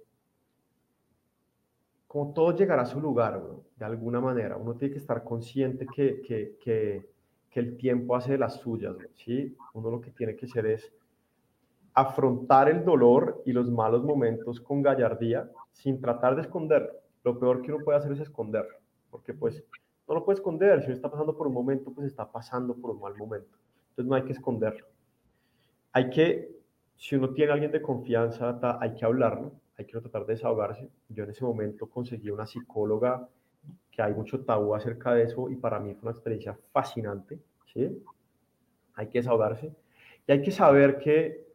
como 2.08 2.34
todo 2.34 2.56
llegará 2.56 2.84
a 2.84 2.86
su 2.86 3.02
lugar, 3.02 3.42
de 3.76 3.86
alguna 3.86 4.22
manera. 4.22 4.58
Uno 4.58 4.76
tiene 4.76 4.94
que 4.94 5.00
estar 5.00 5.24
consciente 5.24 5.86
que, 5.86 6.22
que 6.22 7.60
el 7.60 7.78
tiempo 7.78 8.16
hace 8.16 8.38
las 8.38 8.56
suyas, 8.56 8.96
¿sí? 9.14 9.56
Uno 9.74 9.92
lo 9.92 10.02
que 10.02 10.12
tiene 10.12 10.36
que 10.36 10.46
hacer 10.46 10.66
es 10.66 10.94
afrontar 11.94 12.70
el 12.70 12.84
dolor 12.84 13.42
y 13.46 13.54
los 13.54 13.72
malos 13.72 14.04
momentos 14.04 14.60
con 14.60 14.82
gallardía 14.82 15.50
sin 15.72 16.00
tratar 16.02 16.36
de 16.36 16.42
esconderlo. 16.42 16.92
Lo 17.24 17.40
peor 17.40 17.62
que 17.62 17.72
uno 17.72 17.84
puede 17.84 17.98
hacer 17.98 18.12
es 18.12 18.20
esconderlo, 18.20 18.78
porque 19.10 19.34
pues 19.34 19.64
no 20.08 20.14
lo 20.14 20.26
puede 20.26 20.36
esconder, 20.36 20.82
si 20.82 20.88
uno 20.88 20.96
está 20.96 21.10
pasando 21.10 21.36
por 21.36 21.48
un 21.48 21.54
momento, 21.54 21.92
pues 21.92 22.08
está 22.08 22.30
pasando 22.30 22.76
por 22.76 22.92
un 22.92 23.00
mal 23.00 23.16
momento. 23.16 23.58
Entonces 23.90 24.10
no 24.10 24.16
hay 24.16 24.24
que 24.24 24.34
esconderlo. 24.34 24.86
Hay 25.94 26.10
que, 26.10 26.55
si 26.98 27.16
uno 27.16 27.30
tiene 27.32 27.52
a 27.52 27.54
alguien 27.54 27.72
de 27.72 27.82
confianza, 27.82 28.60
hay 28.80 28.96
que 28.96 29.06
hablarlo, 29.06 29.54
hay 29.78 29.86
que 29.86 30.00
tratar 30.00 30.26
de 30.26 30.34
desahogarse. 30.34 30.90
Yo 31.10 31.24
en 31.24 31.30
ese 31.30 31.44
momento 31.44 31.90
conseguí 31.90 32.30
una 32.30 32.46
psicóloga 32.46 33.28
que 33.92 34.02
hay 34.02 34.14
mucho 34.14 34.44
tabú 34.44 34.76
acerca 34.76 35.14
de 35.14 35.24
eso 35.24 35.50
y 35.50 35.56
para 35.56 35.80
mí 35.80 35.94
fue 35.94 36.10
una 36.10 36.12
experiencia 36.12 36.58
fascinante, 36.72 37.40
¿sí? 37.74 38.04
Hay 38.96 39.08
que 39.08 39.20
desahogarse 39.20 39.74
y 40.28 40.32
hay 40.32 40.42
que 40.42 40.52
saber 40.52 40.98
que, 40.98 41.46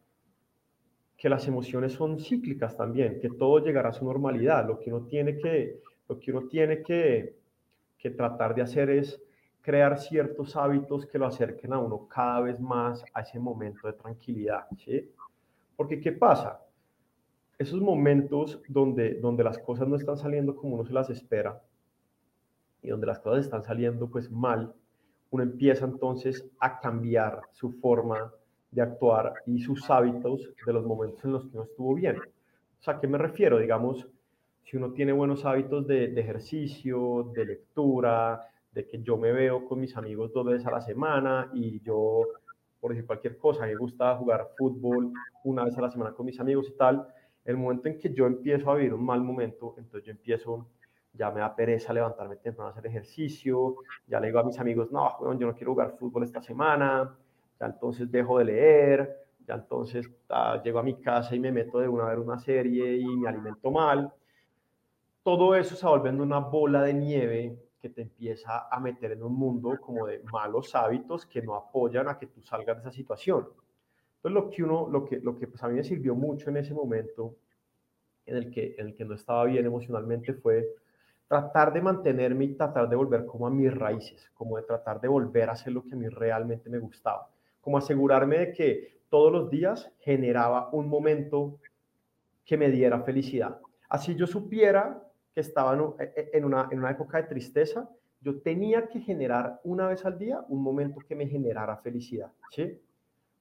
que 1.17 1.29
las 1.29 1.47
emociones 1.47 1.93
son 1.93 2.19
cíclicas 2.19 2.75
también, 2.77 3.19
que 3.19 3.29
todo 3.29 3.59
llegará 3.59 3.89
a 3.89 3.93
su 3.93 4.05
normalidad. 4.05 4.65
Lo 4.67 4.79
que 4.79 4.91
uno 4.93 5.05
tiene 5.05 5.37
que, 5.37 5.81
lo 6.07 6.19
que, 6.19 6.31
uno 6.31 6.47
tiene 6.47 6.81
que, 6.81 7.35
que 7.97 8.11
tratar 8.11 8.55
de 8.55 8.61
hacer 8.61 8.89
es 8.89 9.21
crear 9.61 9.99
ciertos 9.99 10.55
hábitos 10.55 11.05
que 11.05 11.19
lo 11.19 11.27
acerquen 11.27 11.73
a 11.73 11.79
uno 11.79 12.07
cada 12.07 12.41
vez 12.41 12.59
más 12.59 13.03
a 13.13 13.21
ese 13.21 13.39
momento 13.39 13.87
de 13.87 13.93
tranquilidad, 13.93 14.65
¿sí? 14.77 15.11
Porque 15.81 15.99
¿qué 15.99 16.11
pasa? 16.11 16.61
Esos 17.57 17.81
momentos 17.81 18.61
donde, 18.67 19.15
donde 19.15 19.43
las 19.43 19.57
cosas 19.57 19.87
no 19.87 19.95
están 19.95 20.15
saliendo 20.15 20.55
como 20.55 20.75
uno 20.75 20.85
se 20.85 20.93
las 20.93 21.09
espera, 21.09 21.59
y 22.83 22.89
donde 22.89 23.07
las 23.07 23.17
cosas 23.17 23.45
están 23.45 23.63
saliendo 23.63 24.07
pues 24.07 24.29
mal, 24.29 24.75
uno 25.31 25.41
empieza 25.41 25.85
entonces 25.85 26.47
a 26.59 26.79
cambiar 26.79 27.41
su 27.51 27.71
forma 27.71 28.31
de 28.69 28.83
actuar 28.83 29.33
y 29.47 29.59
sus 29.59 29.89
hábitos 29.89 30.51
de 30.63 30.71
los 30.71 30.85
momentos 30.85 31.25
en 31.25 31.31
los 31.31 31.47
que 31.47 31.57
no 31.57 31.63
estuvo 31.63 31.95
bien. 31.95 32.17
O 32.19 32.83
sea, 32.83 32.97
¿a 32.97 32.99
qué 32.99 33.07
me 33.07 33.17
refiero? 33.17 33.57
Digamos, 33.57 34.07
si 34.63 34.77
uno 34.77 34.91
tiene 34.91 35.13
buenos 35.13 35.45
hábitos 35.45 35.87
de, 35.87 36.09
de 36.09 36.21
ejercicio, 36.21 37.31
de 37.33 37.43
lectura, 37.43 38.47
de 38.71 38.85
que 38.85 39.01
yo 39.01 39.17
me 39.17 39.31
veo 39.31 39.65
con 39.65 39.79
mis 39.79 39.97
amigos 39.97 40.31
dos 40.31 40.45
veces 40.45 40.67
a 40.67 40.71
la 40.73 40.81
semana 40.81 41.49
y 41.55 41.81
yo, 41.81 42.27
por 42.81 42.91
decir 42.91 43.05
cualquier 43.05 43.37
cosa, 43.37 43.65
me 43.65 43.75
gusta 43.75 44.15
jugar 44.17 44.49
fútbol 44.57 45.13
una 45.45 45.63
vez 45.63 45.77
a 45.77 45.81
la 45.81 45.91
semana 45.91 46.11
con 46.13 46.25
mis 46.25 46.39
amigos 46.39 46.67
y 46.67 46.77
tal, 46.77 47.07
el 47.45 47.55
momento 47.55 47.87
en 47.87 47.97
que 47.97 48.13
yo 48.13 48.25
empiezo 48.25 48.69
a 48.69 48.75
vivir 48.75 48.93
un 48.93 49.05
mal 49.05 49.21
momento, 49.21 49.75
entonces 49.77 50.03
yo 50.03 50.11
empiezo 50.11 50.67
ya 51.13 51.29
me 51.29 51.41
da 51.41 51.53
pereza 51.53 51.93
levantarme 51.93 52.37
temprano 52.37 52.69
a 52.69 52.71
hacer 52.71 52.87
ejercicio, 52.87 53.75
ya 54.07 54.19
le 54.19 54.27
digo 54.27 54.39
a 54.39 54.43
mis 54.43 54.57
amigos, 54.59 54.91
no, 54.91 55.19
yo 55.37 55.47
no 55.47 55.53
quiero 55.53 55.73
jugar 55.73 55.97
fútbol 55.97 56.23
esta 56.23 56.41
semana, 56.41 57.15
ya 57.59 57.65
entonces 57.65 58.09
dejo 58.09 58.39
de 58.39 58.45
leer, 58.45 59.25
ya 59.45 59.55
entonces 59.55 60.09
llego 60.63 60.79
a 60.79 60.83
mi 60.83 60.95
casa 61.01 61.35
y 61.35 61.39
me 61.39 61.51
meto 61.51 61.79
de 61.79 61.87
una 61.87 62.05
a 62.05 62.09
ver 62.09 62.19
una 62.19 62.39
serie 62.39 62.95
y 62.95 63.05
me 63.05 63.27
alimento 63.27 63.71
mal. 63.71 64.11
Todo 65.23 65.53
eso 65.55 65.75
se 65.75 65.85
va 65.85 65.91
volviendo 65.91 66.23
una 66.23 66.39
bola 66.39 66.81
de 66.83 66.93
nieve 66.93 67.57
que 67.81 67.89
te 67.89 68.01
empieza 68.03 68.67
a 68.69 68.79
meter 68.79 69.11
en 69.13 69.23
un 69.23 69.33
mundo 69.33 69.77
como 69.81 70.05
de 70.05 70.21
malos 70.31 70.75
hábitos 70.75 71.25
que 71.25 71.41
no 71.41 71.55
apoyan 71.55 72.07
a 72.07 72.17
que 72.17 72.27
tú 72.27 72.41
salgas 72.41 72.77
de 72.77 72.81
esa 72.81 72.91
situación. 72.91 73.47
Entonces 74.17 74.43
lo 74.43 74.49
que 74.51 74.63
uno, 74.63 74.87
lo 74.87 75.03
que, 75.03 75.19
lo 75.19 75.37
que 75.37 75.47
pues 75.47 75.63
a 75.63 75.67
mí 75.67 75.75
me 75.75 75.83
sirvió 75.83 76.13
mucho 76.13 76.49
en 76.51 76.57
ese 76.57 76.73
momento 76.73 77.35
en 78.25 78.37
el 78.37 78.51
que, 78.51 78.75
en 78.77 78.87
el 78.87 78.95
que 78.95 79.03
no 79.03 79.15
estaba 79.15 79.45
bien 79.45 79.65
emocionalmente 79.65 80.33
fue 80.33 80.75
tratar 81.27 81.73
de 81.73 81.81
mantenerme 81.81 82.45
y 82.45 82.53
tratar 82.55 82.87
de 82.87 82.95
volver 82.95 83.25
como 83.25 83.47
a 83.47 83.49
mis 83.49 83.73
raíces, 83.73 84.29
como 84.33 84.57
de 84.57 84.63
tratar 84.63 85.01
de 85.01 85.07
volver 85.07 85.49
a 85.49 85.53
hacer 85.53 85.73
lo 85.73 85.83
que 85.83 85.93
a 85.93 85.97
mí 85.97 86.07
realmente 86.07 86.69
me 86.69 86.77
gustaba, 86.77 87.29
como 87.61 87.77
asegurarme 87.77 88.37
de 88.37 88.51
que 88.51 89.01
todos 89.09 89.31
los 89.31 89.49
días 89.49 89.91
generaba 89.99 90.69
un 90.71 90.87
momento 90.87 91.57
que 92.45 92.57
me 92.57 92.69
diera 92.69 93.01
felicidad. 93.01 93.59
Así 93.89 94.15
yo 94.15 94.27
supiera 94.27 95.10
que 95.33 95.41
estaba 95.41 95.73
en 95.73 95.81
e, 95.99 96.29
e, 96.33 96.43
una, 96.43 96.67
en 96.71 96.79
una 96.79 96.91
época 96.91 97.17
de 97.17 97.27
tristeza, 97.27 97.89
yo 98.19 98.41
tenía 98.41 98.87
que 98.87 98.99
generar 98.99 99.59
una 99.63 99.87
vez 99.87 100.05
al 100.05 100.17
día 100.17 100.43
un 100.49 100.61
momento 100.61 100.99
que 101.07 101.15
me 101.15 101.27
generara 101.27 101.77
felicidad, 101.77 102.31
¿sí? 102.51 102.79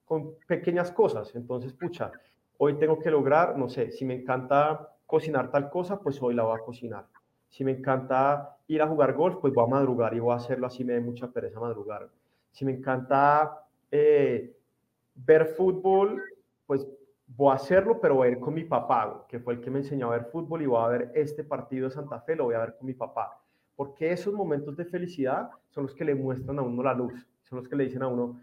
Con 0.05 0.37
pequeñas 0.47 0.91
cosas. 0.93 1.35
Entonces, 1.35 1.73
pucha, 1.73 2.13
hoy 2.59 2.79
tengo 2.79 2.99
que 2.99 3.11
lograr, 3.11 3.59
no 3.59 3.69
sé, 3.69 3.91
si 3.91 4.05
me 4.05 4.15
encanta 4.15 4.95
cocinar 5.07 5.51
tal 5.51 5.69
cosa, 5.69 6.01
pues 6.01 6.23
hoy 6.23 6.35
la 6.35 6.45
voy 6.45 6.59
a 6.59 6.65
cocinar 6.65 7.07
si 7.51 7.65
me 7.65 7.73
encanta 7.73 8.57
ir 8.69 8.81
a 8.81 8.87
jugar 8.87 9.13
golf, 9.15 9.37
pues 9.41 9.53
voy 9.53 9.65
a 9.65 9.69
madrugar 9.71 10.15
y 10.15 10.21
voy 10.21 10.33
a 10.33 10.37
hacerlo 10.37 10.67
así, 10.67 10.85
me 10.85 10.95
da 10.95 11.01
mucha 11.01 11.31
pereza 11.31 11.61
madrugar. 11.61 12.09
Si 12.53 12.65
me 12.65 12.73
encanta 12.73 13.67
eh, 13.91 14.57
ver 15.17 15.47
fútbol, 15.47 16.23
pues 16.67 16.87
voy 17.37 17.53
a 17.53 17.55
hacerlo, 17.55 18.01
pero 18.01 18.17
voy 18.17 18.29
a 18.29 18.31
ir 18.33 18.41
con 18.41 18.55
mi 18.55 18.65
papá, 18.65 19.25
que 19.29 19.39
fue 19.39 19.55
el 19.55 19.61
que 19.61 19.71
me 19.71 19.79
enseñó 19.79 20.09
a 20.09 20.17
ver 20.19 20.27
fútbol 20.27 20.63
y 20.63 20.67
voy 20.67 20.83
a 20.83 20.89
ver 20.89 21.13
este 21.15 21.45
partido 21.45 21.89
de 21.89 21.95
Santa 21.95 22.21
Fe, 22.21 22.37
lo 22.37 22.45
voy 22.45 22.55
a 22.55 22.61
ver 22.61 22.77
con 22.77 22.87
mi 22.87 22.95
papá. 22.95 23.41
Porque 23.77 24.13
esos 24.13 24.35
momentos 24.35 24.77
de 24.77 24.85
felicidad 24.85 25.49
son 25.69 25.85
los 25.85 25.95
que 25.95 26.05
le 26.05 26.15
muestran 26.15 26.59
a 26.59 26.63
uno 26.63 26.83
la 26.83 26.95
luz, 26.95 27.27
son 27.43 27.59
los 27.59 27.69
que 27.69 27.77
le 27.77 27.85
dicen 27.85 28.03
a 28.03 28.09
uno, 28.09 28.41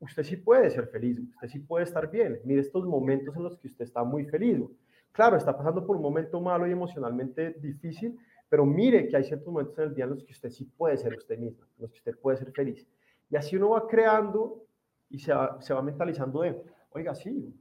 usted 0.00 0.22
sí 0.22 0.36
puede 0.36 0.70
ser 0.70 0.86
feliz, 0.88 1.18
usted 1.18 1.48
sí 1.48 1.58
puede 1.60 1.84
estar 1.84 2.10
bien. 2.10 2.40
Mire 2.44 2.60
estos 2.60 2.84
momentos 2.84 3.34
en 3.36 3.42
los 3.42 3.56
que 3.56 3.68
usted 3.68 3.84
está 3.84 4.04
muy 4.04 4.24
feliz. 4.26 4.62
Claro, 5.10 5.36
está 5.36 5.56
pasando 5.56 5.86
por 5.86 5.96
un 5.96 6.02
momento 6.02 6.40
malo 6.40 6.66
y 6.66 6.72
emocionalmente 6.72 7.54
difícil, 7.54 8.18
pero 8.48 8.66
mire 8.66 9.08
que 9.08 9.16
hay 9.16 9.24
ciertos 9.24 9.48
momentos 9.48 9.78
en 9.78 9.84
el 9.84 9.94
día 9.94 10.04
en 10.04 10.10
los 10.10 10.24
que 10.24 10.32
usted 10.32 10.50
sí 10.50 10.64
puede 10.64 10.96
ser 10.98 11.14
usted 11.14 11.38
mismo, 11.38 11.64
en 11.64 11.82
los 11.82 11.90
que 11.90 11.98
usted 11.98 12.18
puede 12.18 12.36
ser 12.36 12.52
feliz. 12.52 12.86
Y 13.30 13.36
así 13.36 13.56
uno 13.56 13.70
va 13.70 13.86
creando 13.86 14.62
y 15.08 15.18
se 15.18 15.32
va, 15.32 15.60
se 15.60 15.72
va 15.72 15.82
mentalizando 15.82 16.42
de, 16.42 16.60
oiga, 16.90 17.14
sí, 17.14 17.54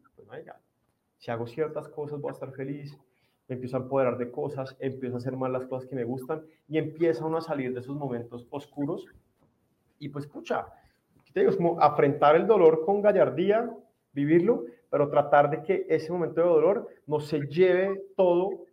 si 1.18 1.32
hago 1.32 1.48
ciertas 1.48 1.88
cosas 1.90 2.20
voy 2.20 2.30
a 2.30 2.34
estar 2.34 2.52
feliz, 2.52 2.98
me 3.48 3.56
empiezo 3.56 3.78
a 3.78 3.82
empoderar 3.82 4.18
de 4.18 4.32
cosas, 4.32 4.76
empiezo 4.80 5.16
a 5.16 5.18
hacer 5.20 5.36
más 5.36 5.52
las 5.52 5.66
cosas 5.66 5.88
que 5.88 5.96
me 5.96 6.04
gustan 6.04 6.44
y 6.68 6.78
empieza 6.78 7.26
uno 7.26 7.38
a 7.38 7.42
salir 7.42 7.74
de 7.74 7.80
esos 7.82 7.96
momentos 7.96 8.48
oscuros. 8.50 9.06
Y 10.00 10.10
pues, 10.10 10.28
pucha, 10.28 10.68
te 11.34 11.40
digo, 11.40 11.52
es 11.52 11.58
como 11.58 11.80
afrontar 11.82 12.36
el 12.36 12.48
dolor 12.48 12.86
con 12.86 13.02
gallardía, 13.02 13.70
vivirlo, 14.12 14.66
pero 14.90 15.10
tratar 15.10 15.50
de 15.50 15.64
que 15.64 15.86
ese 15.90 16.12
momento 16.12 16.42
de 16.42 16.48
dolor 16.48 16.88
no 17.08 17.20
se 17.20 17.40
lleve 17.48 18.04
todo 18.16 18.66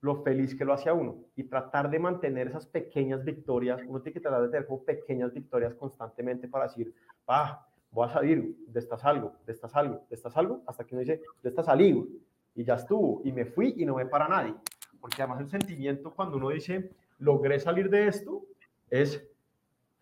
lo 0.00 0.22
feliz 0.22 0.54
que 0.54 0.64
lo 0.64 0.74
hace 0.74 0.88
a 0.88 0.94
uno. 0.94 1.24
Y 1.34 1.44
tratar 1.44 1.90
de 1.90 1.98
mantener 1.98 2.48
esas 2.48 2.66
pequeñas 2.66 3.24
victorias. 3.24 3.80
Uno 3.86 4.00
tiene 4.00 4.14
que 4.14 4.20
tratar 4.20 4.42
de 4.42 4.48
tener 4.48 4.68
pequeñas 4.84 5.32
victorias 5.32 5.74
constantemente 5.74 6.48
para 6.48 6.66
decir, 6.66 6.94
ah, 7.26 7.66
voy 7.96 8.06
a 8.06 8.12
salir, 8.12 8.54
de 8.68 8.78
esta 8.78 8.98
salgo, 8.98 9.32
de 9.46 9.52
esta 9.52 9.68
salgo, 9.70 10.04
de 10.10 10.14
esta 10.14 10.30
salgo, 10.30 10.62
hasta 10.66 10.84
que 10.84 10.94
uno 10.94 11.00
dice, 11.00 11.22
de 11.42 11.48
esta 11.48 11.62
salí 11.62 12.06
y 12.54 12.62
ya 12.62 12.74
estuvo 12.74 13.22
y 13.24 13.32
me 13.32 13.46
fui 13.46 13.72
y 13.78 13.86
no 13.86 13.94
me 13.94 14.04
para 14.04 14.28
nadie. 14.28 14.54
Porque 15.00 15.22
además 15.22 15.40
el 15.40 15.48
sentimiento 15.48 16.14
cuando 16.14 16.36
uno 16.36 16.50
dice, 16.50 16.90
logré 17.20 17.58
salir 17.58 17.88
de 17.88 18.08
esto, 18.08 18.42
es, 18.90 19.26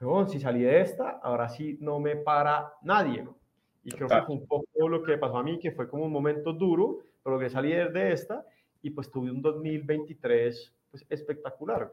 no, 0.01 0.26
si 0.26 0.40
salí 0.40 0.62
de 0.62 0.80
esta, 0.80 1.20
ahora 1.22 1.49
sí 1.49 1.78
no 1.80 2.01
me 2.01 2.16
para 2.16 2.72
nadie, 2.82 3.22
¿no? 3.22 3.36
Y 3.84 3.92
creo 3.92 4.09
que 4.09 4.22
fue 4.22 4.34
un 4.34 4.47
poco 4.47 4.88
lo 4.88 5.05
que 5.05 5.16
pasó 5.16 5.38
a 5.38 5.45
mí, 5.45 5.61
que 5.61 5.70
fue 5.70 5.88
como 5.88 6.05
un 6.07 6.12
momento 6.12 6.53
duro, 6.53 6.99
pero 7.22 7.38
que 7.38 7.49
salí 7.49 7.70
de 7.70 8.12
esta 8.12 8.45
y 8.82 8.90
pues 8.90 9.09
tuve 9.09 9.30
un 9.30 9.40
2023 9.40 10.74
pues, 10.90 11.07
espectacular. 11.09 11.92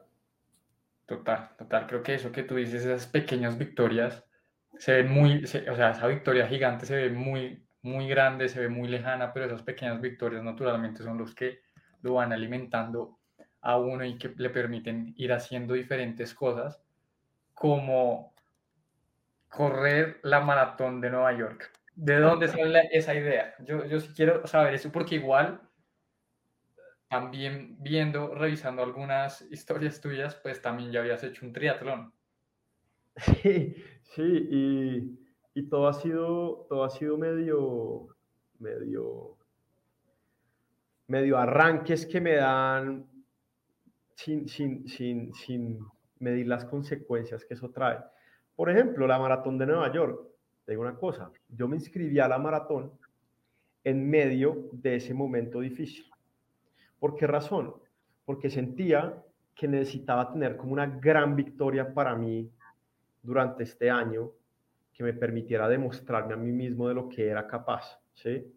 Total, 1.05 1.51
total. 1.59 1.85
Creo 1.85 2.01
que 2.01 2.15
eso 2.15 2.31
que 2.31 2.41
tú 2.41 2.55
dices, 2.55 2.85
esas 2.85 3.05
pequeñas 3.05 3.55
victorias, 3.55 4.25
se 4.81 4.93
ven 4.93 5.11
muy, 5.11 5.43
o 5.43 5.47
sea, 5.47 5.91
esa 5.91 6.07
victoria 6.07 6.47
gigante 6.47 6.87
se 6.87 6.95
ve 6.95 7.11
muy, 7.11 7.63
muy 7.83 8.07
grande, 8.07 8.49
se 8.49 8.61
ve 8.61 8.67
muy 8.67 8.87
lejana, 8.87 9.31
pero 9.31 9.45
esas 9.45 9.61
pequeñas 9.61 10.01
victorias 10.01 10.43
naturalmente 10.43 11.03
son 11.03 11.19
los 11.19 11.35
que 11.35 11.59
lo 12.01 12.15
van 12.15 12.33
alimentando 12.33 13.19
a 13.61 13.77
uno 13.77 14.03
y 14.03 14.17
que 14.17 14.33
le 14.35 14.49
permiten 14.49 15.13
ir 15.17 15.33
haciendo 15.33 15.75
diferentes 15.75 16.33
cosas, 16.33 16.81
como 17.53 18.33
correr 19.49 20.19
la 20.23 20.39
maratón 20.39 20.99
de 20.99 21.11
Nueva 21.11 21.33
York. 21.33 21.71
¿De 21.93 22.17
dónde 22.17 22.47
sale 22.47 22.89
esa 22.91 23.13
idea? 23.13 23.53
Yo, 23.59 23.85
yo 23.85 23.99
sí 23.99 24.11
quiero 24.15 24.47
saber 24.47 24.73
eso 24.73 24.91
porque 24.91 25.13
igual 25.13 25.61
también 27.07 27.75
viendo, 27.77 28.33
revisando 28.33 28.81
algunas 28.81 29.43
historias 29.43 30.01
tuyas, 30.01 30.33
pues 30.33 30.59
también 30.59 30.91
ya 30.91 31.01
habías 31.01 31.23
hecho 31.23 31.45
un 31.45 31.53
triatlón. 31.53 32.15
Sí, 33.23 33.75
sí, 34.15 34.47
y, 34.51 35.19
y 35.53 35.63
todo 35.69 35.87
ha 35.87 35.93
sido, 35.93 36.65
todo 36.69 36.83
ha 36.83 36.89
sido 36.89 37.17
medio, 37.17 38.07
medio, 38.59 39.37
medio 41.07 41.37
arranques 41.37 42.05
que 42.05 42.19
me 42.19 42.35
dan 42.35 43.05
sin, 44.15 44.47
sin, 44.47 44.87
sin, 44.87 45.33
sin 45.33 45.85
medir 46.19 46.47
las 46.47 46.65
consecuencias 46.65 47.45
que 47.45 47.53
eso 47.53 47.69
trae. 47.69 47.99
Por 48.55 48.69
ejemplo, 48.69 49.05
la 49.07 49.19
maratón 49.19 49.57
de 49.57 49.67
Nueva 49.67 49.91
York 49.93 50.31
te 50.65 50.73
digo 50.73 50.83
una 50.83 50.95
cosa, 50.95 51.31
yo 51.49 51.67
me 51.67 51.75
inscribí 51.75 52.19
a 52.19 52.27
la 52.27 52.37
maratón 52.37 52.91
en 53.83 54.09
medio 54.09 54.69
de 54.71 54.95
ese 54.95 55.13
momento 55.13 55.59
difícil. 55.59 56.05
¿Por 56.99 57.15
qué 57.15 57.25
razón? 57.25 57.73
Porque 58.25 58.49
sentía 58.49 59.23
que 59.55 59.67
necesitaba 59.67 60.31
tener 60.31 60.55
como 60.55 60.73
una 60.73 60.85
gran 60.85 61.35
victoria 61.35 61.93
para 61.93 62.15
mí 62.15 62.49
durante 63.21 63.63
este 63.63 63.89
año 63.89 64.31
que 64.93 65.03
me 65.03 65.13
permitiera 65.13 65.67
demostrarme 65.67 66.33
a 66.33 66.37
mí 66.37 66.51
mismo 66.51 66.87
de 66.87 66.93
lo 66.93 67.09
que 67.09 67.27
era 67.27 67.47
capaz, 67.47 67.99
¿sí? 68.13 68.53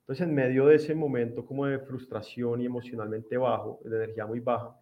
Entonces, 0.00 0.26
en 0.26 0.34
medio 0.34 0.66
de 0.66 0.76
ese 0.76 0.94
momento 0.94 1.44
como 1.44 1.66
de 1.66 1.80
frustración 1.80 2.60
y 2.60 2.66
emocionalmente 2.66 3.36
bajo, 3.36 3.80
de 3.84 3.96
energía 3.96 4.24
muy 4.26 4.40
baja, 4.40 4.76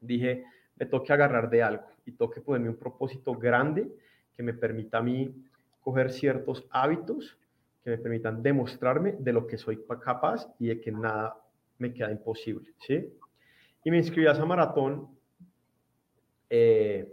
dije, 0.00 0.44
me 0.76 0.86
toque 0.86 1.12
agarrar 1.12 1.50
de 1.50 1.62
algo 1.62 1.84
y 2.06 2.12
toque 2.12 2.40
ponerme 2.40 2.70
un 2.70 2.76
propósito 2.76 3.34
grande 3.34 3.92
que 4.34 4.42
me 4.42 4.54
permita 4.54 4.98
a 4.98 5.02
mí 5.02 5.34
coger 5.80 6.10
ciertos 6.10 6.66
hábitos 6.70 7.38
que 7.82 7.90
me 7.90 7.98
permitan 7.98 8.42
demostrarme 8.42 9.14
de 9.18 9.32
lo 9.32 9.46
que 9.46 9.58
soy 9.58 9.84
capaz 10.02 10.48
y 10.58 10.68
de 10.68 10.80
que 10.80 10.90
nada 10.90 11.36
me 11.78 11.92
queda 11.92 12.10
imposible, 12.10 12.72
¿sí? 12.78 13.12
Y 13.84 13.90
me 13.90 13.98
inscribí 13.98 14.26
a 14.26 14.32
esa 14.32 14.46
maratón, 14.46 15.08
eh, 16.48 17.12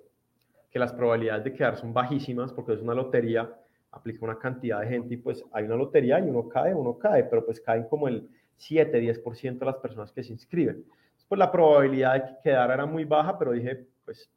que 0.72 0.80
las 0.80 0.94
probabilidades 0.94 1.44
de 1.44 1.54
quedar 1.54 1.78
son 1.78 1.94
bajísimas 1.94 2.54
porque 2.54 2.74
es 2.74 2.82
una 2.82 2.94
lotería, 2.94 3.54
aplica 3.92 4.26
una 4.26 4.40
cantidad 4.40 4.80
de 4.80 4.88
gente 4.88 5.14
y 5.14 5.18
pues 5.18 5.44
hay 5.52 5.66
una 5.66 5.76
lotería 5.76 6.20
y 6.20 6.30
uno 6.30 6.48
cae, 6.48 6.74
uno 6.74 6.98
cae, 6.98 7.26
pero 7.26 7.46
pues 7.46 7.60
caen 7.60 7.84
como 7.90 8.08
el 8.08 8.28
7, 8.58 9.02
10% 9.02 9.60
de 9.60 9.66
las 9.66 9.76
personas 9.78 10.12
que 10.12 10.24
se 10.24 10.32
inscriben. 10.32 10.86
Pues 11.28 11.40
la 11.40 11.52
probabilidad 11.52 12.14
de 12.14 12.24
que 12.24 12.42
quedara 12.44 12.74
era 12.74 12.86
muy 12.86 13.06
baja, 13.06 13.38
pero 13.38 13.52
dije, 13.52 13.86
pues 14.06 14.30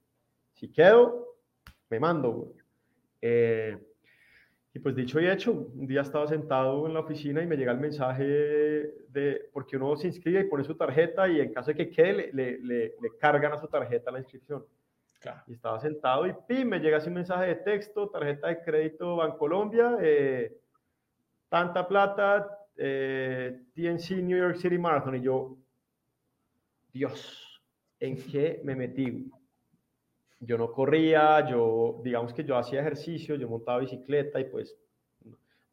si 0.55 0.69
quedo, 0.69 1.37
me 1.91 2.01
mando. 2.01 2.53
Eh, 3.21 3.79
y 4.73 4.79
pues 4.81 4.97
dicho 4.97 5.21
y 5.21 5.29
hecho, 5.29 5.53
un 5.53 5.87
día 5.87 6.01
estaba 6.01 6.27
sentado 6.27 6.87
en 6.87 6.95
la 6.95 7.01
oficina 7.01 7.41
y 7.43 7.47
me 7.47 7.57
llega 7.57 7.71
el 7.71 7.79
mensaje 7.79 8.25
de, 8.25 9.49
porque 9.53 9.77
uno 9.77 9.97
se 9.97 10.09
inscribe 10.09 10.41
y 10.41 10.45
pone 10.45 10.65
su 10.65 10.75
tarjeta 10.75 11.29
y 11.29 11.41
en 11.41 11.53
caso 11.53 11.71
de 11.71 11.77
que 11.77 11.91
quede, 11.91 12.33
le, 12.33 12.59
le, 12.59 12.95
le, 13.01 13.17
cargan 13.21 13.53
a 13.53 13.61
su 13.61 13.69
tarjeta 13.69 14.11
la 14.11 14.19
inscripción. 14.19 14.65
Y 15.47 15.55
estaba 15.55 15.81
sentado 15.81 16.27
y 16.27 16.35
¡pim! 16.47 16.69
me 16.69 16.79
llega 16.79 16.99
así 16.99 17.09
un 17.09 17.15
mensaje 17.15 17.47
de 17.47 17.55
texto, 17.57 18.09
tarjeta 18.09 18.49
de 18.49 18.63
crédito 18.63 19.17
Bancolombia, 19.17 19.97
eh, 20.01 20.57
tanta 21.49 21.87
plata, 21.87 22.59
eh, 22.77 23.63
TNC 23.75 24.23
New 24.23 24.39
York 24.39 24.57
City 24.57 24.79
Marathon. 24.79 25.17
Y 25.17 25.23
yo, 25.23 25.57
Dios, 26.93 27.63
¿en 28.01 28.17
qué 28.17 28.61
me 28.65 28.75
metí? 28.75 29.31
yo 30.47 30.59
no 30.59 30.73
corría, 30.73 31.49
yo, 31.49 32.01
digamos 32.03 32.33
que 32.33 32.45
yo 32.45 32.57
hacía 32.57 32.81
ejercicio, 32.81 33.35
yo 33.37 33.49
montaba 33.49 33.79
bicicleta 33.79 34.41
y 34.41 34.45
pues 34.45 34.77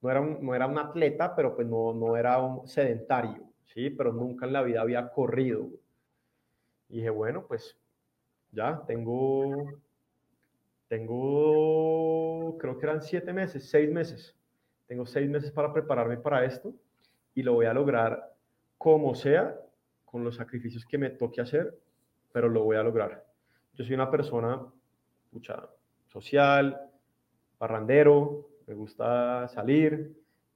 no 0.01 0.09
era 0.09 0.21
un, 0.21 0.43
no 0.43 0.55
era 0.55 0.67
un 0.67 0.77
atleta, 0.77 1.35
pero 1.35 1.55
pues 1.55 1.67
no, 1.67 1.93
no 1.93 2.15
era 2.17 2.39
un 2.39 2.67
sedentario, 2.67 3.43
¿sí? 3.65 3.89
Pero 3.89 4.13
nunca 4.13 4.45
en 4.45 4.53
la 4.53 4.63
vida 4.63 4.81
había 4.81 5.09
corrido. 5.11 5.67
Y 6.89 6.97
dije, 6.97 7.09
bueno, 7.09 7.45
pues 7.47 7.77
ya 8.51 8.83
tengo, 8.85 9.79
tengo, 10.87 12.57
creo 12.57 12.77
que 12.77 12.85
eran 12.85 13.01
siete 13.01 13.33
meses, 13.33 13.69
seis 13.69 13.91
meses. 13.91 14.35
Tengo 14.87 15.05
seis 15.05 15.29
meses 15.29 15.51
para 15.51 15.71
prepararme 15.71 16.17
para 16.17 16.43
esto 16.43 16.73
y 17.33 17.43
lo 17.43 17.53
voy 17.53 17.65
a 17.65 17.73
lograr 17.73 18.33
como 18.77 19.15
sea, 19.15 19.57
con 20.05 20.23
los 20.23 20.35
sacrificios 20.35 20.85
que 20.85 20.97
me 20.97 21.11
toque 21.11 21.39
hacer, 21.39 21.77
pero 22.33 22.49
lo 22.49 22.63
voy 22.63 22.75
a 22.75 22.83
lograr. 22.83 23.25
Yo 23.73 23.85
soy 23.85 23.93
una 23.93 24.11
persona 24.11 24.61
mucha, 25.31 25.69
social, 26.07 26.77
parrandero, 27.57 28.49
me 28.67 28.73
gusta 28.73 29.47
salir, 29.47 30.13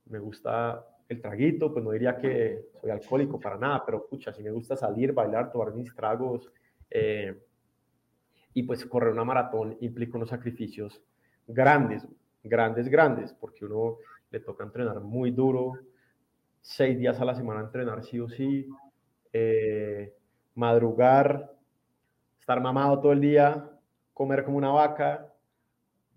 me 0.07 0.19
gusta 0.19 0.85
el 1.07 1.21
traguito, 1.21 1.71
pues 1.71 1.85
no 1.85 1.91
diría 1.91 2.17
que 2.17 2.65
soy 2.81 2.89
alcohólico 2.89 3.39
para 3.39 3.57
nada, 3.57 3.83
pero 3.85 4.05
pucha, 4.05 4.33
sí 4.33 4.43
me 4.43 4.51
gusta 4.51 4.75
salir, 4.75 5.13
bailar, 5.13 5.51
tomar 5.51 5.73
mis 5.73 5.93
tragos. 5.95 6.51
Eh, 6.89 7.41
y 8.55 8.63
pues 8.63 8.85
correr 8.85 9.11
una 9.11 9.25
maratón 9.25 9.77
implica 9.81 10.17
unos 10.17 10.29
sacrificios 10.29 11.03
grandes, 11.45 12.07
grandes, 12.41 12.87
grandes, 12.87 13.33
porque 13.33 13.65
uno 13.65 13.97
le 14.31 14.39
toca 14.39 14.63
entrenar 14.63 15.01
muy 15.01 15.31
duro, 15.31 15.73
seis 16.61 16.97
días 16.97 17.19
a 17.19 17.25
la 17.25 17.35
semana 17.35 17.59
entrenar 17.59 18.01
sí 18.03 18.17
o 18.17 18.29
sí, 18.29 18.67
eh, 19.33 20.15
madrugar, 20.55 21.53
estar 22.39 22.61
mamado 22.61 23.01
todo 23.01 23.11
el 23.11 23.19
día, 23.19 23.69
comer 24.13 24.45
como 24.45 24.57
una 24.57 24.71
vaca, 24.71 25.33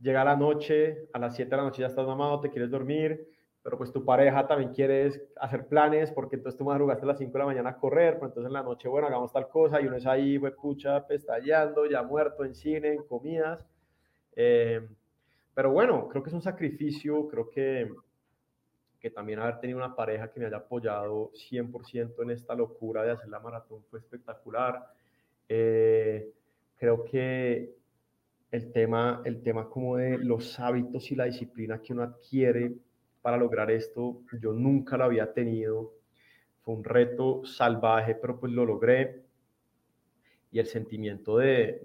llega 0.00 0.24
la 0.24 0.36
noche, 0.36 1.08
a 1.12 1.18
las 1.18 1.34
7 1.34 1.50
de 1.50 1.56
la 1.56 1.64
noche 1.64 1.82
ya 1.82 1.88
estás 1.88 2.06
mamado, 2.06 2.40
te 2.40 2.50
quieres 2.50 2.70
dormir, 2.70 3.28
pero 3.68 3.76
pues 3.76 3.92
tu 3.92 4.02
pareja 4.02 4.46
también 4.46 4.72
quiere 4.72 5.12
hacer 5.36 5.66
planes 5.66 6.10
porque 6.10 6.36
entonces 6.36 6.56
tú 6.56 6.64
madrugaste 6.64 7.04
a 7.04 7.08
las 7.08 7.18
5 7.18 7.30
de 7.30 7.38
la 7.38 7.44
mañana 7.44 7.68
a 7.68 7.76
correr, 7.76 8.14
pero 8.14 8.28
entonces 8.28 8.46
en 8.46 8.54
la 8.54 8.62
noche, 8.62 8.88
bueno, 8.88 9.08
hagamos 9.08 9.30
tal 9.30 9.46
cosa 9.46 9.78
y 9.78 9.86
uno 9.86 9.96
es 9.96 10.06
ahí, 10.06 10.38
pues 10.38 10.54
pucha, 10.54 11.04
ya 11.44 12.02
muerto 12.02 12.46
en 12.46 12.54
cine, 12.54 12.94
en 12.94 13.02
comidas. 13.02 13.62
Eh, 14.34 14.88
pero 15.52 15.70
bueno, 15.70 16.08
creo 16.08 16.22
que 16.22 16.30
es 16.30 16.34
un 16.34 16.40
sacrificio, 16.40 17.28
creo 17.28 17.50
que, 17.50 17.92
que 18.98 19.10
también 19.10 19.38
haber 19.38 19.60
tenido 19.60 19.76
una 19.76 19.94
pareja 19.94 20.32
que 20.32 20.40
me 20.40 20.46
haya 20.46 20.56
apoyado 20.56 21.30
100% 21.34 22.22
en 22.22 22.30
esta 22.30 22.54
locura 22.54 23.02
de 23.02 23.10
hacer 23.10 23.28
la 23.28 23.38
maratón 23.38 23.84
fue 23.90 23.98
espectacular. 23.98 24.82
Eh, 25.46 26.32
creo 26.74 27.04
que 27.04 27.74
el 28.50 28.72
tema, 28.72 29.20
el 29.26 29.42
tema 29.42 29.68
como 29.68 29.98
de 29.98 30.16
los 30.16 30.58
hábitos 30.58 31.12
y 31.12 31.16
la 31.16 31.26
disciplina 31.26 31.82
que 31.82 31.92
uno 31.92 32.04
adquiere 32.04 32.72
para 33.28 33.36
lograr 33.36 33.70
esto, 33.70 34.22
yo 34.40 34.54
nunca 34.54 34.96
lo 34.96 35.04
había 35.04 35.34
tenido. 35.34 35.92
Fue 36.62 36.74
un 36.74 36.82
reto 36.82 37.44
salvaje, 37.44 38.14
pero 38.14 38.40
pues 38.40 38.50
lo 38.54 38.64
logré. 38.64 39.20
Y 40.50 40.58
el 40.58 40.64
sentimiento 40.64 41.36
de, 41.36 41.82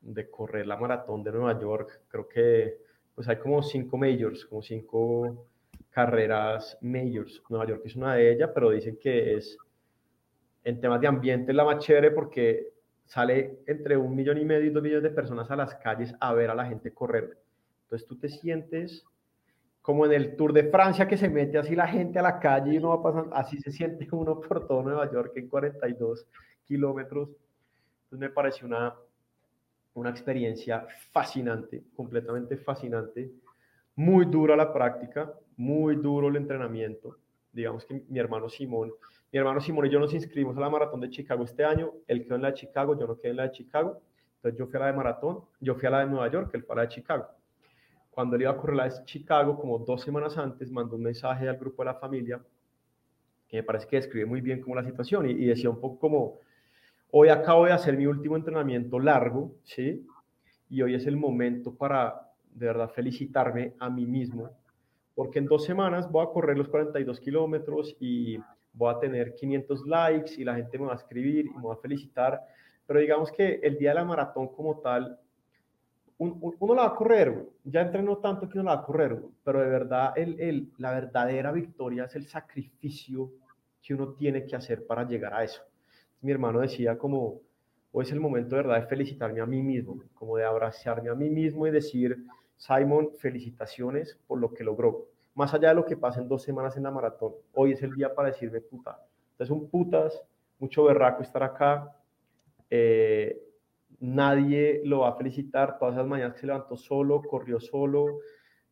de, 0.00 0.30
correr 0.30 0.64
la 0.68 0.76
maratón 0.76 1.24
de 1.24 1.32
Nueva 1.32 1.60
York, 1.60 2.02
creo 2.06 2.28
que 2.28 2.78
pues 3.16 3.26
hay 3.28 3.38
como 3.38 3.64
cinco 3.64 3.96
majors, 3.96 4.46
como 4.46 4.62
cinco 4.62 5.44
carreras 5.90 6.78
majors. 6.82 7.42
Nueva 7.48 7.66
York 7.66 7.82
es 7.84 7.96
una 7.96 8.14
de 8.14 8.30
ellas, 8.30 8.52
pero 8.54 8.70
dicen 8.70 8.96
que 8.96 9.34
es 9.34 9.58
en 10.62 10.80
temas 10.80 11.00
de 11.00 11.08
ambiente 11.08 11.52
la 11.52 11.64
más 11.64 11.84
chévere 11.84 12.12
porque 12.12 12.68
sale 13.06 13.58
entre 13.66 13.96
un 13.96 14.14
millón 14.14 14.38
y 14.38 14.44
medio 14.44 14.66
y 14.66 14.70
dos 14.70 14.84
millones 14.84 15.02
de 15.02 15.10
personas 15.10 15.50
a 15.50 15.56
las 15.56 15.74
calles 15.74 16.14
a 16.20 16.32
ver 16.32 16.50
a 16.50 16.54
la 16.54 16.66
gente 16.66 16.94
correr. 16.94 17.38
Entonces 17.86 18.06
tú 18.06 18.16
te 18.16 18.28
sientes 18.28 19.04
como 19.88 20.04
en 20.04 20.12
el 20.12 20.36
Tour 20.36 20.52
de 20.52 20.64
Francia 20.64 21.08
que 21.08 21.16
se 21.16 21.30
mete 21.30 21.56
así 21.56 21.74
la 21.74 21.88
gente 21.88 22.18
a 22.18 22.22
la 22.22 22.38
calle 22.38 22.74
y 22.74 22.76
uno 22.76 22.90
va 22.90 23.02
pasando, 23.02 23.34
así 23.34 23.58
se 23.58 23.72
siente 23.72 24.06
uno 24.12 24.38
por 24.38 24.66
todo 24.66 24.82
Nueva 24.82 25.10
York 25.10 25.32
en 25.36 25.48
42 25.48 26.26
kilómetros. 26.66 27.30
Entonces 27.30 28.18
me 28.18 28.28
pareció 28.28 28.66
una, 28.66 28.94
una 29.94 30.10
experiencia 30.10 30.86
fascinante, 31.10 31.84
completamente 31.96 32.58
fascinante, 32.58 33.32
muy 33.96 34.26
dura 34.26 34.54
la 34.56 34.74
práctica, 34.74 35.32
muy 35.56 35.96
duro 35.96 36.28
el 36.28 36.36
entrenamiento. 36.36 37.16
Digamos 37.50 37.86
que 37.86 38.04
mi 38.10 38.18
hermano 38.18 38.50
Simón 38.50 38.92
mi 39.32 39.38
hermano 39.38 39.58
Simón 39.58 39.86
y 39.86 39.88
yo 39.88 40.00
nos 40.00 40.12
inscribimos 40.12 40.54
a 40.58 40.60
la 40.60 40.68
maratón 40.68 41.00
de 41.00 41.08
Chicago 41.08 41.44
este 41.44 41.64
año. 41.64 41.94
Él 42.06 42.24
quedó 42.24 42.34
en 42.34 42.42
la 42.42 42.48
de 42.48 42.58
Chicago, 42.58 42.98
yo 43.00 43.06
no 43.06 43.16
quedé 43.16 43.30
en 43.30 43.36
la 43.38 43.44
de 43.44 43.52
Chicago. 43.52 44.02
Entonces 44.36 44.58
yo 44.58 44.66
fui 44.66 44.76
a 44.76 44.80
la 44.80 44.86
de 44.88 44.92
maratón, 44.92 45.44
yo 45.60 45.76
fui 45.76 45.86
a 45.86 45.90
la 45.92 46.00
de 46.00 46.06
Nueva 46.08 46.30
York, 46.30 46.50
él 46.52 46.62
fue 46.62 46.74
a 46.74 46.76
la 46.76 46.82
de 46.82 46.88
Chicago. 46.88 47.37
Cuando 48.18 48.34
él 48.34 48.42
iba 48.42 48.50
a 48.50 48.56
correr 48.56 48.90
Chicago, 49.04 49.56
como 49.56 49.78
dos 49.78 50.02
semanas 50.02 50.36
antes, 50.36 50.72
mandó 50.72 50.96
un 50.96 51.04
mensaje 51.04 51.48
al 51.48 51.56
grupo 51.56 51.84
de 51.84 51.86
la 51.86 51.94
familia 51.94 52.40
que 53.46 53.58
me 53.58 53.62
parece 53.62 53.86
que 53.86 53.94
describe 53.94 54.26
muy 54.26 54.40
bien 54.40 54.60
como 54.60 54.74
la 54.74 54.82
situación 54.82 55.30
y, 55.30 55.34
y 55.34 55.46
decía 55.46 55.70
un 55.70 55.80
poco 55.80 56.00
como, 56.00 56.40
hoy 57.12 57.28
acabo 57.28 57.66
de 57.66 57.70
hacer 57.70 57.96
mi 57.96 58.06
último 58.06 58.34
entrenamiento 58.34 58.98
largo, 58.98 59.54
¿sí? 59.62 60.04
Y 60.68 60.82
hoy 60.82 60.96
es 60.96 61.06
el 61.06 61.16
momento 61.16 61.72
para 61.72 62.32
de 62.50 62.66
verdad 62.66 62.90
felicitarme 62.90 63.74
a 63.78 63.88
mí 63.88 64.04
mismo, 64.04 64.50
porque 65.14 65.38
en 65.38 65.46
dos 65.46 65.64
semanas 65.64 66.10
voy 66.10 66.26
a 66.26 66.30
correr 66.30 66.58
los 66.58 66.68
42 66.68 67.20
kilómetros 67.20 67.96
y 68.00 68.36
voy 68.72 68.92
a 68.92 68.98
tener 68.98 69.36
500 69.36 69.86
likes 69.86 70.32
y 70.38 70.42
la 70.42 70.56
gente 70.56 70.76
me 70.76 70.86
va 70.86 70.94
a 70.94 70.96
escribir 70.96 71.46
y 71.46 71.50
me 71.50 71.62
va 71.62 71.74
a 71.74 71.76
felicitar, 71.76 72.44
pero 72.84 72.98
digamos 72.98 73.30
que 73.30 73.60
el 73.62 73.78
día 73.78 73.90
de 73.90 73.94
la 73.94 74.04
maratón 74.04 74.48
como 74.48 74.80
tal, 74.80 75.20
uno 76.18 76.74
la 76.74 76.82
va 76.82 76.88
a 76.88 76.96
correr, 76.96 77.48
ya 77.64 77.82
entrenó 77.82 78.18
tanto 78.18 78.48
que 78.48 78.58
uno 78.58 78.70
la 78.70 78.76
va 78.76 78.82
a 78.82 78.84
correr, 78.84 79.18
pero 79.44 79.60
de 79.60 79.68
verdad 79.68 80.12
el, 80.16 80.40
el, 80.40 80.72
la 80.78 80.92
verdadera 80.92 81.52
victoria 81.52 82.04
es 82.04 82.16
el 82.16 82.26
sacrificio 82.26 83.30
que 83.80 83.94
uno 83.94 84.14
tiene 84.14 84.44
que 84.44 84.56
hacer 84.56 84.86
para 84.86 85.06
llegar 85.06 85.32
a 85.32 85.44
eso. 85.44 85.62
Mi 86.20 86.32
hermano 86.32 86.60
decía 86.60 86.98
como, 86.98 87.40
hoy 87.92 88.04
es 88.04 88.12
el 88.12 88.20
momento 88.20 88.56
de 88.56 88.62
verdad 88.62 88.80
de 88.80 88.86
felicitarme 88.86 89.40
a 89.40 89.46
mí 89.46 89.62
mismo, 89.62 90.02
como 90.14 90.36
de 90.36 90.44
abrazarme 90.44 91.08
a 91.08 91.14
mí 91.14 91.30
mismo 91.30 91.66
y 91.66 91.70
decir, 91.70 92.26
Simon, 92.56 93.10
felicitaciones 93.18 94.18
por 94.26 94.40
lo 94.40 94.52
que 94.52 94.64
logró 94.64 95.06
más 95.38 95.54
allá 95.54 95.68
de 95.68 95.76
lo 95.76 95.84
que 95.84 95.96
pasa 95.96 96.20
en 96.20 96.26
dos 96.26 96.42
semanas 96.42 96.76
en 96.76 96.82
la 96.82 96.90
maratón, 96.90 97.32
hoy 97.54 97.70
es 97.70 97.80
el 97.84 97.94
día 97.94 98.12
para 98.12 98.30
decirme 98.30 98.60
puta. 98.60 98.98
Entonces, 99.30 99.54
un 99.54 99.70
putas, 99.70 100.20
mucho 100.58 100.82
berraco 100.82 101.22
estar 101.22 101.44
acá. 101.44 101.94
Eh, 102.68 103.40
nadie 104.00 104.82
lo 104.84 105.00
va 105.00 105.10
a 105.10 105.16
felicitar. 105.16 105.78
Todas 105.78 105.94
esas 105.94 106.06
mañanas 106.06 106.34
que 106.34 106.40
se 106.40 106.46
levantó 106.46 106.76
solo, 106.76 107.22
corrió 107.22 107.60
solo, 107.60 108.20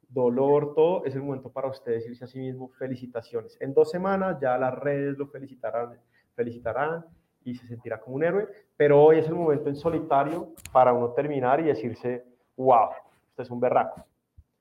dolor, 0.08 0.74
todo, 0.74 1.04
es 1.04 1.14
el 1.14 1.22
momento 1.22 1.50
para 1.50 1.68
ustedes 1.68 2.04
decirse 2.04 2.24
a 2.24 2.28
sí 2.28 2.38
mismo 2.38 2.68
felicitaciones. 2.68 3.56
En 3.60 3.74
dos 3.74 3.90
semanas 3.90 4.38
ya 4.40 4.56
las 4.56 4.74
redes 4.74 5.18
lo 5.18 5.26
felicitarán, 5.26 5.98
felicitarán 6.34 7.04
y 7.44 7.54
se 7.54 7.66
sentirá 7.66 8.00
como 8.00 8.16
un 8.16 8.24
héroe, 8.24 8.48
pero 8.76 9.02
hoy 9.02 9.18
es 9.18 9.26
el 9.26 9.34
momento 9.34 9.68
en 9.68 9.76
solitario 9.76 10.52
para 10.72 10.92
uno 10.92 11.12
terminar 11.12 11.60
y 11.60 11.64
decirse 11.64 12.24
wow, 12.56 12.88
usted 13.30 13.44
es 13.44 13.50
un 13.50 13.60
berraco. 13.60 14.04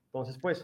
Entonces, 0.08 0.38
pues, 0.38 0.64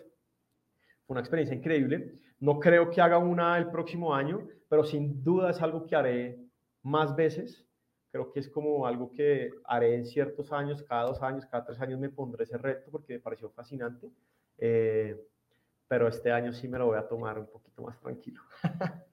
fue 1.06 1.14
una 1.14 1.22
experiencia 1.22 1.56
increíble. 1.56 2.20
No 2.40 2.60
creo 2.60 2.90
que 2.90 3.02
haga 3.02 3.18
una 3.18 3.58
el 3.58 3.70
próximo 3.70 4.14
año, 4.14 4.48
pero 4.70 4.84
sin 4.84 5.24
duda 5.24 5.52
es 5.52 5.62
algo 5.62 5.86
que 5.86 5.96
haré 5.96 6.40
más 6.84 7.16
veces. 7.16 7.66
Creo 8.12 8.32
que 8.32 8.42
es 8.42 8.50
como 8.50 8.86
algo 8.86 9.12
que 9.12 9.52
haré 9.66 9.96
en 9.96 10.06
ciertos 10.06 10.52
años, 10.52 10.84
cada 10.84 11.04
dos 11.04 11.22
años, 11.22 11.46
cada 11.46 11.66
tres 11.66 11.80
años 11.80 12.00
me 12.00 12.10
pondré 12.10 12.44
ese 12.44 12.58
reto 12.58 12.92
porque 12.92 13.14
me 13.14 13.20
pareció 13.20 13.50
fascinante. 13.50 14.10
Eh, 14.58 15.18
pero 15.88 16.08
este 16.08 16.32
año 16.32 16.54
sí 16.54 16.68
me 16.68 16.78
lo 16.78 16.88
voy 16.88 16.98
a 16.98 17.08
tomar 17.08 17.40
un 17.40 17.48
poquito 17.48 17.82
más 17.84 18.00
tranquilo. 18.00 18.42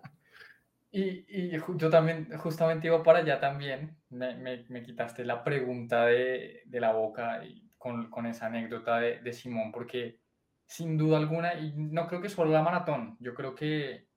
y, 0.91 1.25
y, 1.29 1.59
yo 1.77 1.91
también, 1.91 2.29
justamente 2.39 2.87
iba 2.87 3.03
para 3.03 3.21
allá 3.21 3.41
también, 3.41 3.97
me, 4.11 4.37
me, 4.37 4.65
me 4.69 4.83
quitaste 4.83 5.25
la 5.25 5.43
pregunta 5.43 6.07
de, 6.07 6.63
de 6.67 6.81
la 6.81 6.93
boca 6.93 7.45
y 7.45 7.73
con, 7.77 8.11
con, 8.11 8.27
esa 8.27 8.47
anécdota 8.47 8.99
de, 8.99 9.21
de 9.21 9.33
Simón, 9.33 9.73
porque 9.73 10.21
sin 10.67 10.99
duda 10.99 11.19
alguna, 11.19 11.55
y 11.55 11.73
no 11.77 12.07
creo 12.07 12.21
que 12.21 12.29
solo 12.29 12.51
la 12.51 12.63
maratón, 12.63 13.17
yo 13.21 13.35
creo 13.35 13.55
que 13.55 14.08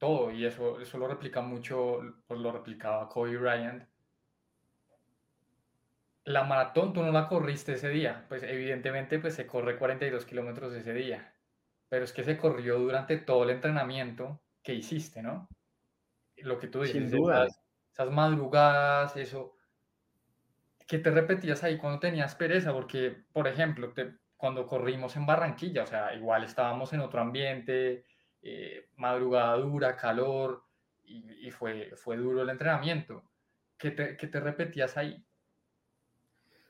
todo, 0.00 0.32
y 0.32 0.46
eso, 0.46 0.80
eso 0.80 0.98
lo 0.98 1.06
replica 1.06 1.42
mucho, 1.42 2.00
pues 2.26 2.40
lo 2.40 2.50
replicaba 2.50 3.08
Kobe 3.08 3.36
Bryant. 3.36 3.86
La 6.24 6.42
maratón 6.44 6.92
tú 6.92 7.02
no 7.02 7.12
la 7.12 7.28
corriste 7.28 7.74
ese 7.74 7.90
día, 7.90 8.24
pues 8.28 8.42
evidentemente 8.42 9.18
pues 9.18 9.34
se 9.34 9.46
corre 9.46 9.78
42 9.78 10.24
kilómetros 10.24 10.72
ese 10.72 10.94
día, 10.94 11.34
pero 11.88 12.04
es 12.04 12.12
que 12.12 12.24
se 12.24 12.38
corrió 12.38 12.78
durante 12.78 13.18
todo 13.18 13.44
el 13.44 13.50
entrenamiento 13.50 14.42
que 14.62 14.74
hiciste, 14.74 15.22
¿no? 15.22 15.48
Lo 16.38 16.58
que 16.58 16.68
tú 16.68 16.80
dices, 16.82 17.12
esas, 17.12 17.60
esas 17.92 18.10
madrugadas, 18.10 19.16
eso, 19.18 19.56
¿qué 20.86 20.98
te 20.98 21.10
repetías 21.10 21.62
ahí 21.62 21.76
cuando 21.76 22.00
tenías 22.00 22.34
pereza? 22.34 22.72
Porque, 22.72 23.24
por 23.32 23.46
ejemplo, 23.48 23.92
te, 23.92 24.16
cuando 24.38 24.66
corrimos 24.66 25.14
en 25.16 25.26
Barranquilla, 25.26 25.82
o 25.82 25.86
sea, 25.86 26.14
igual 26.14 26.44
estábamos 26.44 26.94
en 26.94 27.00
otro 27.00 27.20
ambiente, 27.20 28.06
eh, 28.42 28.88
madrugada 28.96 29.56
dura, 29.56 29.96
calor, 29.96 30.62
y, 31.04 31.50
fue, 31.50 31.90
fue 31.96 32.16
duro 32.16 32.42
el 32.42 32.50
entrenamiento. 32.50 33.24
¿Qué 33.76 33.90
te, 33.90 34.16
qué 34.16 34.28
te 34.28 34.38
repetías 34.38 34.96
ahí? 34.96 35.24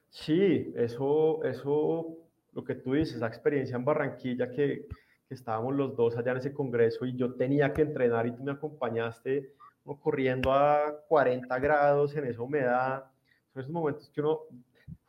Sí, 0.08 0.72
eso, 0.76 1.44
eso, 1.44 2.16
lo 2.52 2.64
que 2.64 2.76
tú 2.76 2.94
dices, 2.94 3.16
esa 3.16 3.26
experiencia 3.26 3.76
en 3.76 3.84
Barranquilla 3.84 4.50
que, 4.50 4.86
que, 5.28 5.34
estábamos 5.34 5.74
los 5.74 5.94
dos 5.94 6.16
allá 6.16 6.32
en 6.32 6.38
ese 6.38 6.54
congreso 6.54 7.04
y 7.04 7.16
yo 7.16 7.34
tenía 7.34 7.74
que 7.74 7.82
entrenar 7.82 8.26
y 8.26 8.34
tú 8.34 8.42
me 8.42 8.52
acompañaste 8.52 9.52
corriendo 10.00 10.52
a 10.54 11.04
40 11.06 11.58
grados 11.58 12.16
en 12.16 12.24
esa 12.24 12.40
humedad. 12.40 13.04
Son 13.52 13.60
esos 13.60 13.72
momentos 13.72 14.08
que 14.08 14.22
uno, 14.22 14.40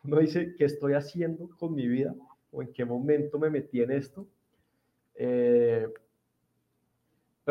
uno 0.03 0.19
dice, 0.19 0.55
¿qué 0.57 0.65
estoy 0.65 0.93
haciendo 0.93 1.49
con 1.57 1.73
mi 1.73 1.87
vida? 1.87 2.13
o 2.51 2.61
en 2.61 2.71
qué 2.73 2.85
momento 2.85 3.39
me 3.39 3.49
metí 3.49 3.81
en 3.81 3.91
esto. 3.91 4.27
Eh, 5.15 5.87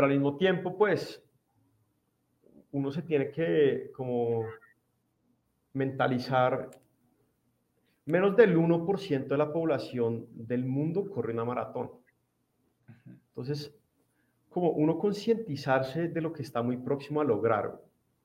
pero 0.01 0.11
al 0.11 0.19
mismo 0.19 0.39
tiempo, 0.39 0.79
pues, 0.79 1.23
uno 2.73 2.91
se 2.91 3.03
tiene 3.03 3.31
que 3.31 3.91
como 3.95 4.47
mentalizar, 5.75 6.71
menos 8.07 8.35
del 8.35 8.57
1% 8.57 9.27
de 9.29 9.37
la 9.37 9.53
población 9.53 10.27
del 10.33 10.65
mundo 10.65 11.07
corre 11.11 11.35
una 11.35 11.45
maratón. 11.45 11.91
Entonces, 13.29 13.77
como 14.49 14.71
uno 14.71 14.99
concientizarse 14.99 16.09
de 16.09 16.21
lo 16.23 16.33
que 16.33 16.45
está 16.45 16.63
muy 16.63 16.79
próximo 16.79 17.21
a 17.21 17.25
lograr 17.25 17.79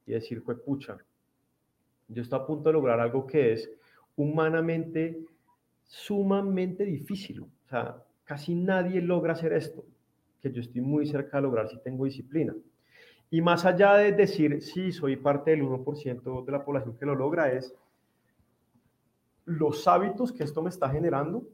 y 0.05 0.13
decir, 0.13 0.39
fue 0.43 0.55
pucha, 0.57 0.97
yo 2.07 2.21
estoy 2.21 2.39
a 2.39 2.45
punto 2.45 2.69
de 2.69 2.73
lograr 2.73 3.01
algo 3.01 3.27
que 3.27 3.51
es 3.51 3.69
humanamente 4.15 5.25
sumamente 5.83 6.85
difícil. 6.85 7.41
O 7.41 7.49
sea, 7.67 8.01
casi 8.23 8.55
nadie 8.55 9.01
logra 9.01 9.33
hacer 9.33 9.51
esto, 9.51 9.83
que 10.45 10.51
yo 10.55 10.61
estoy 10.61 10.81
muy 10.81 11.07
cerca 11.07 11.37
de 11.37 11.43
lograr 11.43 11.67
si 11.67 11.81
tengo 11.81 12.05
disciplina. 12.05 12.53
Y 13.31 13.41
más 13.41 13.65
allá 13.65 13.95
de 13.95 14.11
decir, 14.11 14.61
sí, 14.61 14.91
soy 14.91 15.15
parte 15.15 15.51
del 15.51 15.63
1% 15.63 16.45
de 16.45 16.51
la 16.51 16.63
población 16.63 16.95
que 16.95 17.05
lo 17.05 17.15
logra, 17.15 17.51
es 17.51 17.75
los 19.45 19.87
hábitos 19.87 20.31
que 20.31 20.43
esto 20.43 20.61
me 20.61 20.69
está 20.69 20.87
generando 20.89 21.47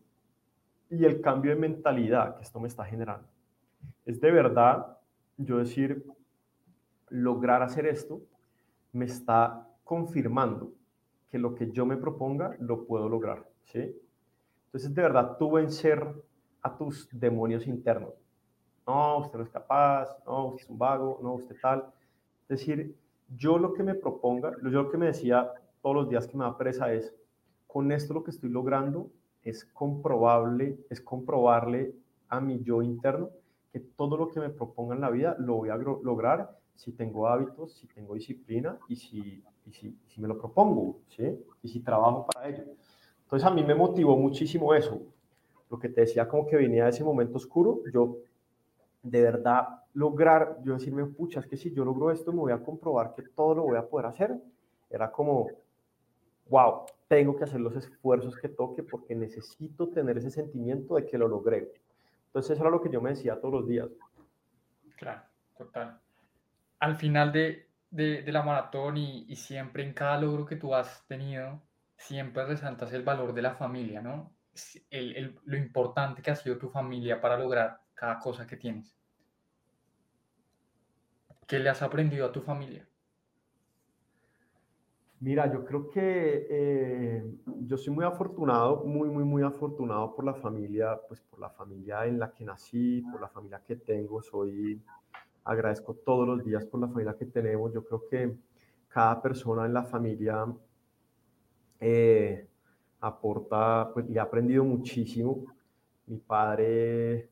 y 0.89 1.05
el 1.05 1.21
cambio 1.21 1.51
de 1.51 1.59
mentalidad 1.59 2.35
que 2.35 2.43
esto 2.43 2.59
me 2.59 2.67
está 2.67 2.83
generando. 2.83 3.27
Es 4.05 4.19
de 4.19 4.31
verdad, 4.31 4.97
yo 5.37 5.59
decir, 5.59 6.05
lograr 7.07 7.63
hacer 7.63 7.85
esto 7.85 8.21
me 8.91 9.05
está 9.05 9.67
confirmando 9.85 10.73
que 11.29 11.39
lo 11.39 11.55
que 11.55 11.71
yo 11.71 11.85
me 11.85 11.95
proponga 11.95 12.57
lo 12.59 12.85
puedo 12.85 13.07
lograr, 13.07 13.47
¿sí? 13.63 13.95
Entonces, 14.65 14.93
de 14.93 15.01
verdad, 15.01 15.37
tú 15.37 15.51
vencer 15.51 16.05
a 16.61 16.77
tus 16.77 17.07
demonios 17.11 17.65
internos. 17.67 18.20
No, 18.87 19.19
usted 19.19 19.37
no 19.37 19.43
es 19.43 19.49
capaz, 19.49 20.17
no, 20.25 20.47
usted 20.47 20.63
es 20.63 20.69
un 20.69 20.77
vago, 20.77 21.19
no, 21.21 21.33
usted 21.33 21.55
tal. 21.61 21.85
Es 22.43 22.59
decir, 22.59 22.95
yo 23.37 23.57
lo 23.57 23.73
que 23.73 23.83
me 23.83 23.95
proponga, 23.95 24.51
yo 24.63 24.69
lo 24.69 24.89
que 24.89 24.97
me 24.97 25.07
decía 25.07 25.51
todos 25.81 25.95
los 25.95 26.09
días 26.09 26.27
que 26.27 26.37
me 26.37 26.43
da 26.43 26.57
presa 26.57 26.93
es, 26.93 27.13
con 27.67 27.91
esto 27.91 28.13
lo 28.13 28.23
que 28.23 28.31
estoy 28.31 28.49
logrando 28.49 29.09
es 29.43 29.65
comprobable, 29.65 30.77
es 30.89 31.01
comprobarle 31.01 31.95
a 32.29 32.39
mi 32.39 32.61
yo 32.63 32.81
interno 32.81 33.29
que 33.71 33.79
todo 33.79 34.17
lo 34.17 34.27
que 34.29 34.39
me 34.39 34.49
proponga 34.49 34.95
en 34.95 35.01
la 35.01 35.09
vida 35.09 35.35
lo 35.39 35.55
voy 35.55 35.69
a 35.69 35.77
lograr 35.77 36.57
si 36.75 36.91
tengo 36.91 37.27
hábitos, 37.27 37.73
si 37.73 37.87
tengo 37.87 38.15
disciplina 38.15 38.77
y 38.87 38.95
si, 38.95 39.43
y 39.65 39.71
si, 39.71 39.95
si 40.07 40.21
me 40.21 40.27
lo 40.27 40.37
propongo, 40.37 40.99
¿sí? 41.07 41.39
Y 41.63 41.69
si 41.69 41.79
trabajo 41.79 42.25
para 42.25 42.49
ello. 42.49 42.63
Entonces 43.23 43.47
a 43.47 43.51
mí 43.51 43.63
me 43.63 43.75
motivó 43.75 44.17
muchísimo 44.17 44.73
eso. 44.73 45.01
Lo 45.69 45.79
que 45.79 45.87
te 45.87 46.01
decía 46.01 46.27
como 46.27 46.45
que 46.45 46.57
venía 46.57 46.83
de 46.85 46.89
ese 46.89 47.03
momento 47.03 47.37
oscuro, 47.37 47.81
yo 47.93 48.17
de 49.03 49.21
verdad 49.21 49.81
lograr, 49.93 50.57
yo 50.63 50.73
decirme, 50.73 51.05
pucha, 51.05 51.39
es 51.39 51.47
que 51.47 51.57
si 51.57 51.73
yo 51.73 51.83
logro 51.83 52.11
esto, 52.11 52.31
me 52.31 52.39
voy 52.39 52.51
a 52.51 52.63
comprobar 52.63 53.13
que 53.15 53.23
todo 53.23 53.55
lo 53.55 53.63
voy 53.63 53.77
a 53.77 53.87
poder 53.87 54.07
hacer. 54.07 54.37
Era 54.89 55.11
como, 55.11 55.47
wow, 56.49 56.85
tengo 57.07 57.35
que 57.35 57.43
hacer 57.43 57.59
los 57.59 57.75
esfuerzos 57.75 58.37
que 58.37 58.49
toque 58.49 58.83
porque 58.83 59.15
necesito 59.15 59.89
tener 59.89 60.17
ese 60.17 60.31
sentimiento 60.31 60.95
de 60.95 61.05
que 61.05 61.17
lo 61.17 61.27
logré. 61.27 61.71
Entonces 62.27 62.51
eso 62.51 62.63
era 62.63 62.71
lo 62.71 62.81
que 62.81 62.89
yo 62.89 63.01
me 63.01 63.09
decía 63.09 63.39
todos 63.39 63.53
los 63.53 63.67
días. 63.67 63.89
Claro, 64.95 65.21
total. 65.57 65.99
Al 66.79 66.95
final 66.95 67.31
de, 67.31 67.67
de, 67.89 68.31
la 68.31 68.43
maratón 68.43 68.97
y, 68.97 69.35
siempre 69.35 69.83
en 69.83 69.93
cada 69.93 70.19
logro 70.19 70.45
que 70.45 70.55
tú 70.55 70.73
has 70.73 71.05
tenido, 71.07 71.61
siempre 71.97 72.45
resaltas 72.45 72.93
el 72.93 73.03
valor 73.03 73.33
de 73.33 73.41
la 73.41 73.55
familia, 73.55 74.01
¿no? 74.01 74.31
Lo 75.45 75.57
importante 75.57 76.21
que 76.21 76.31
ha 76.31 76.35
sido 76.35 76.57
tu 76.57 76.69
familia 76.69 77.19
para 77.21 77.37
lograr 77.37 77.79
cada 78.01 78.17
cosa 78.17 78.47
que 78.47 78.57
tienes. 78.57 78.97
¿Qué 81.47 81.59
le 81.59 81.69
has 81.69 81.83
aprendido 81.83 82.25
a 82.25 82.31
tu 82.31 82.41
familia? 82.41 82.83
Mira, 85.19 85.53
yo 85.53 85.63
creo 85.63 85.87
que 85.87 86.47
eh, 86.49 87.23
yo 87.59 87.77
soy 87.77 87.93
muy 87.93 88.03
afortunado, 88.03 88.83
muy, 88.85 89.07
muy, 89.07 89.23
muy 89.23 89.43
afortunado 89.43 90.15
por 90.15 90.25
la 90.25 90.33
familia, 90.33 90.99
pues 91.07 91.21
por 91.21 91.39
la 91.39 91.51
familia 91.51 92.07
en 92.07 92.17
la 92.17 92.31
que 92.33 92.43
nací, 92.43 93.03
por 93.11 93.21
la 93.21 93.29
familia 93.29 93.61
que 93.67 93.75
tengo. 93.75 94.19
Soy, 94.23 94.81
agradezco 95.43 95.93
todos 95.93 96.27
los 96.27 96.43
días 96.43 96.65
por 96.65 96.79
la 96.79 96.87
familia 96.87 97.15
que 97.15 97.27
tenemos. 97.27 97.71
Yo 97.71 97.85
creo 97.85 98.07
que 98.09 98.35
cada 98.87 99.21
persona 99.21 99.67
en 99.67 99.73
la 99.75 99.83
familia 99.83 100.47
eh, 101.79 102.47
aporta, 102.99 103.91
pues 103.93 104.09
le 104.09 104.15
he 104.15 104.19
aprendido 104.19 104.63
muchísimo. 104.63 105.45
Mi 106.07 106.17
padre, 106.17 107.29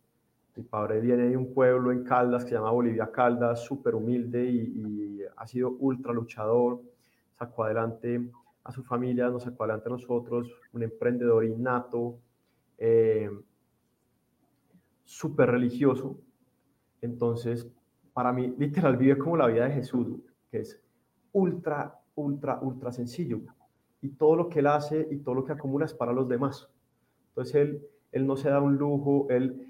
mi 0.56 0.64
padre 0.64 1.00
viene 1.00 1.30
de 1.30 1.38
un 1.38 1.54
pueblo 1.54 1.92
en 1.92 2.04
Caldas 2.04 2.44
que 2.44 2.50
se 2.50 2.56
llama 2.56 2.72
Bolivia 2.72 3.12
Caldas, 3.12 3.64
súper 3.64 3.96
humilde 3.96 4.44
y, 4.44 5.22
ha 5.38 5.48
sido 5.48 5.72
ultra 5.80 6.12
luchador. 6.12 6.82
Sacó 7.38 7.64
adelante 7.64 8.30
a 8.64 8.72
su 8.72 8.84
familia, 8.84 9.30
nos 9.30 9.44
sacó 9.44 9.64
adelante 9.64 9.88
a 9.88 9.92
nosotros, 9.94 10.52
un 10.74 10.84
emprendedor 10.84 11.46
innato, 11.46 12.20
eh, 12.78 13.30
súper 15.06 15.52
religioso. 15.52 16.18
Entonces, 17.02 17.70
para 18.14 18.34
mí, 18.34 18.54
literal, 18.58 18.98
vive 18.98 19.18
como 19.18 19.38
la 19.38 19.48
vida 19.48 19.66
de 19.66 19.76
Jesús, 19.76 20.08
que 20.52 20.60
es 20.60 20.82
ultra, 21.32 22.02
ultra, 22.16 22.60
ultra 22.62 22.92
sencillo 22.92 23.42
y 24.02 24.10
todo 24.10 24.36
lo 24.36 24.50
que 24.50 24.60
él 24.60 24.68
hace 24.68 25.08
y 25.12 25.18
todo 25.18 25.36
lo 25.36 25.46
que 25.46 25.54
acumula 25.54 25.86
es 25.86 25.94
para 25.94 26.14
los 26.14 26.28
demás. 26.28 26.70
Entonces 27.30 27.56
él, 27.56 27.88
él 28.12 28.26
no 28.26 28.38
se 28.38 28.50
da 28.50 28.62
un 28.62 28.78
lujo, 28.78 29.28
él, 29.30 29.69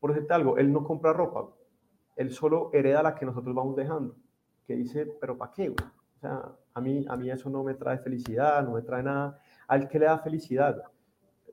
por 0.00 0.12
decirte 0.12 0.34
algo, 0.34 0.56
él 0.58 0.72
no 0.72 0.82
compra 0.82 1.12
ropa, 1.12 1.48
él 2.16 2.32
solo 2.32 2.70
hereda 2.72 3.02
la 3.02 3.14
que 3.14 3.26
nosotros 3.26 3.54
vamos 3.54 3.76
dejando, 3.76 4.16
que 4.66 4.74
dice, 4.74 5.06
pero 5.20 5.36
¿para 5.36 5.52
qué? 5.52 5.70
O 5.70 6.20
sea, 6.20 6.52
a 6.74 6.80
mí, 6.80 7.04
a 7.08 7.16
mí 7.16 7.30
eso 7.30 7.48
no 7.50 7.62
me 7.62 7.74
trae 7.74 7.98
felicidad, 7.98 8.62
no 8.64 8.72
me 8.72 8.82
trae 8.82 9.02
nada. 9.02 9.38
¿Al 9.66 9.88
que 9.88 9.98
le 9.98 10.06
da 10.06 10.18
felicidad? 10.18 10.82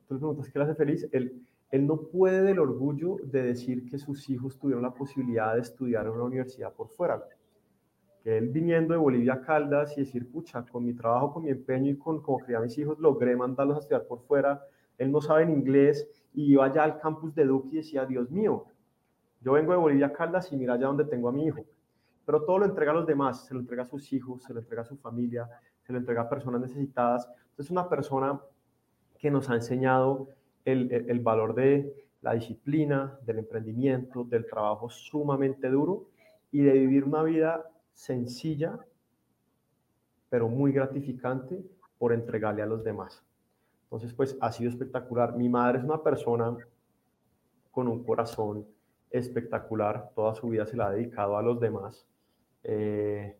Tú 0.07 0.13
le 0.13 0.19
preguntas 0.19 0.49
qué 0.49 0.59
le 0.59 0.65
hace 0.65 0.75
feliz, 0.75 1.07
él, 1.11 1.45
él 1.69 1.85
no 1.85 1.97
puede 1.97 2.41
del 2.41 2.59
orgullo 2.59 3.17
de 3.23 3.43
decir 3.43 3.85
que 3.89 3.97
sus 3.97 4.29
hijos 4.29 4.57
tuvieron 4.57 4.83
la 4.83 4.93
posibilidad 4.93 5.53
de 5.53 5.61
estudiar 5.61 6.05
en 6.05 6.13
una 6.13 6.23
universidad 6.23 6.73
por 6.73 6.89
fuera 6.89 7.23
que 8.23 8.37
él 8.37 8.49
viniendo 8.49 8.93
de 8.93 8.99
Bolivia 8.99 9.35
a 9.35 9.41
Caldas 9.41 9.97
y 9.97 10.01
decir, 10.01 10.29
pucha, 10.29 10.65
con 10.65 10.83
mi 10.85 10.93
trabajo, 10.93 11.35
con 11.35 11.43
mi 11.43 11.49
empeño 11.49 11.91
y 11.91 11.97
con 11.97 12.21
como 12.21 12.39
criar 12.39 12.61
a 12.61 12.65
mis 12.65 12.77
hijos, 12.77 12.99
logré 12.99 13.35
mandarlos 13.37 13.77
a 13.77 13.79
estudiar 13.79 14.03
por 14.03 14.19
fuera, 14.19 14.65
él 14.97 15.11
no 15.11 15.21
sabe 15.21 15.43
en 15.43 15.51
inglés 15.51 16.07
y 16.33 16.53
iba 16.53 16.65
allá 16.65 16.83
al 16.83 16.99
campus 16.99 17.33
de 17.35 17.45
Duque 17.45 17.69
y 17.71 17.77
decía, 17.77 18.05
Dios 18.05 18.29
mío, 18.29 18.65
yo 19.41 19.53
vengo 19.53 19.71
de 19.71 19.77
Bolivia 19.77 20.11
Caldas 20.11 20.51
y 20.51 20.57
mira 20.57 20.73
allá 20.73 20.87
donde 20.87 21.05
tengo 21.05 21.29
a 21.29 21.31
mi 21.31 21.45
hijo. 21.45 21.65
Pero 22.25 22.43
todo 22.43 22.59
lo 22.59 22.65
entrega 22.65 22.91
a 22.91 22.95
los 22.95 23.07
demás, 23.07 23.45
se 23.45 23.53
lo 23.53 23.59
entrega 23.59 23.83
a 23.83 23.85
sus 23.85 24.11
hijos, 24.11 24.43
se 24.43 24.53
lo 24.53 24.59
entrega 24.59 24.81
a 24.81 24.85
su 24.85 24.97
familia, 24.97 25.47
se 25.83 25.93
lo 25.93 25.99
entrega 25.99 26.23
a 26.23 26.29
personas 26.29 26.61
necesitadas. 26.61 27.29
Entonces, 27.51 27.71
una 27.71 27.87
persona 27.87 28.39
que 29.17 29.31
nos 29.31 29.49
ha 29.49 29.55
enseñado 29.55 30.29
el 30.65 31.19
valor 31.21 31.55
de 31.55 32.07
la 32.21 32.33
disciplina, 32.33 33.17
del 33.25 33.39
emprendimiento, 33.39 34.23
del 34.25 34.45
trabajo 34.45 34.89
sumamente 34.89 35.69
duro 35.69 36.09
y 36.51 36.61
de 36.61 36.73
vivir 36.73 37.05
una 37.05 37.23
vida 37.23 37.69
sencilla, 37.93 38.77
pero 40.29 40.49
muy 40.49 40.73
gratificante 40.73 41.63
por 41.97 42.11
entregarle 42.11 42.61
a 42.61 42.65
los 42.65 42.83
demás. 42.83 43.23
Entonces, 43.87 44.13
pues 44.13 44.37
ha 44.41 44.51
sido 44.51 44.69
espectacular. 44.69 45.35
Mi 45.37 45.47
madre 45.47 45.79
es 45.79 45.83
una 45.85 46.03
persona 46.03 46.57
con 47.71 47.87
un 47.87 48.03
corazón 48.03 48.67
espectacular. 49.09 50.11
Toda 50.13 50.35
su 50.35 50.49
vida 50.49 50.65
se 50.65 50.75
la 50.75 50.87
ha 50.87 50.91
dedicado 50.91 51.37
a 51.37 51.41
los 51.41 51.57
demás. 51.59 52.05
Eh, 52.63 53.37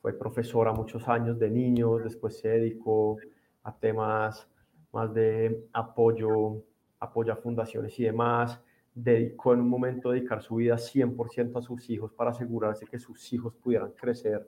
fue 0.00 0.12
profesora 0.12 0.72
muchos 0.72 1.08
años 1.08 1.38
de 1.38 1.50
niños, 1.50 2.04
después 2.04 2.38
se 2.38 2.48
dedicó 2.48 3.16
a 3.64 3.74
temas 3.74 4.46
más 4.92 5.12
de 5.12 5.66
apoyo, 5.72 6.62
apoyo 7.00 7.32
a 7.32 7.36
fundaciones 7.36 7.98
y 7.98 8.04
demás. 8.04 8.60
Dedicó 8.94 9.54
en 9.54 9.60
un 9.62 9.68
momento 9.68 10.10
dedicar 10.12 10.40
su 10.40 10.56
vida 10.56 10.76
100% 10.76 11.58
a 11.58 11.62
sus 11.62 11.90
hijos 11.90 12.12
para 12.12 12.30
asegurarse 12.30 12.86
que 12.86 12.98
sus 13.00 13.32
hijos 13.32 13.54
pudieran 13.56 13.90
crecer 13.90 14.46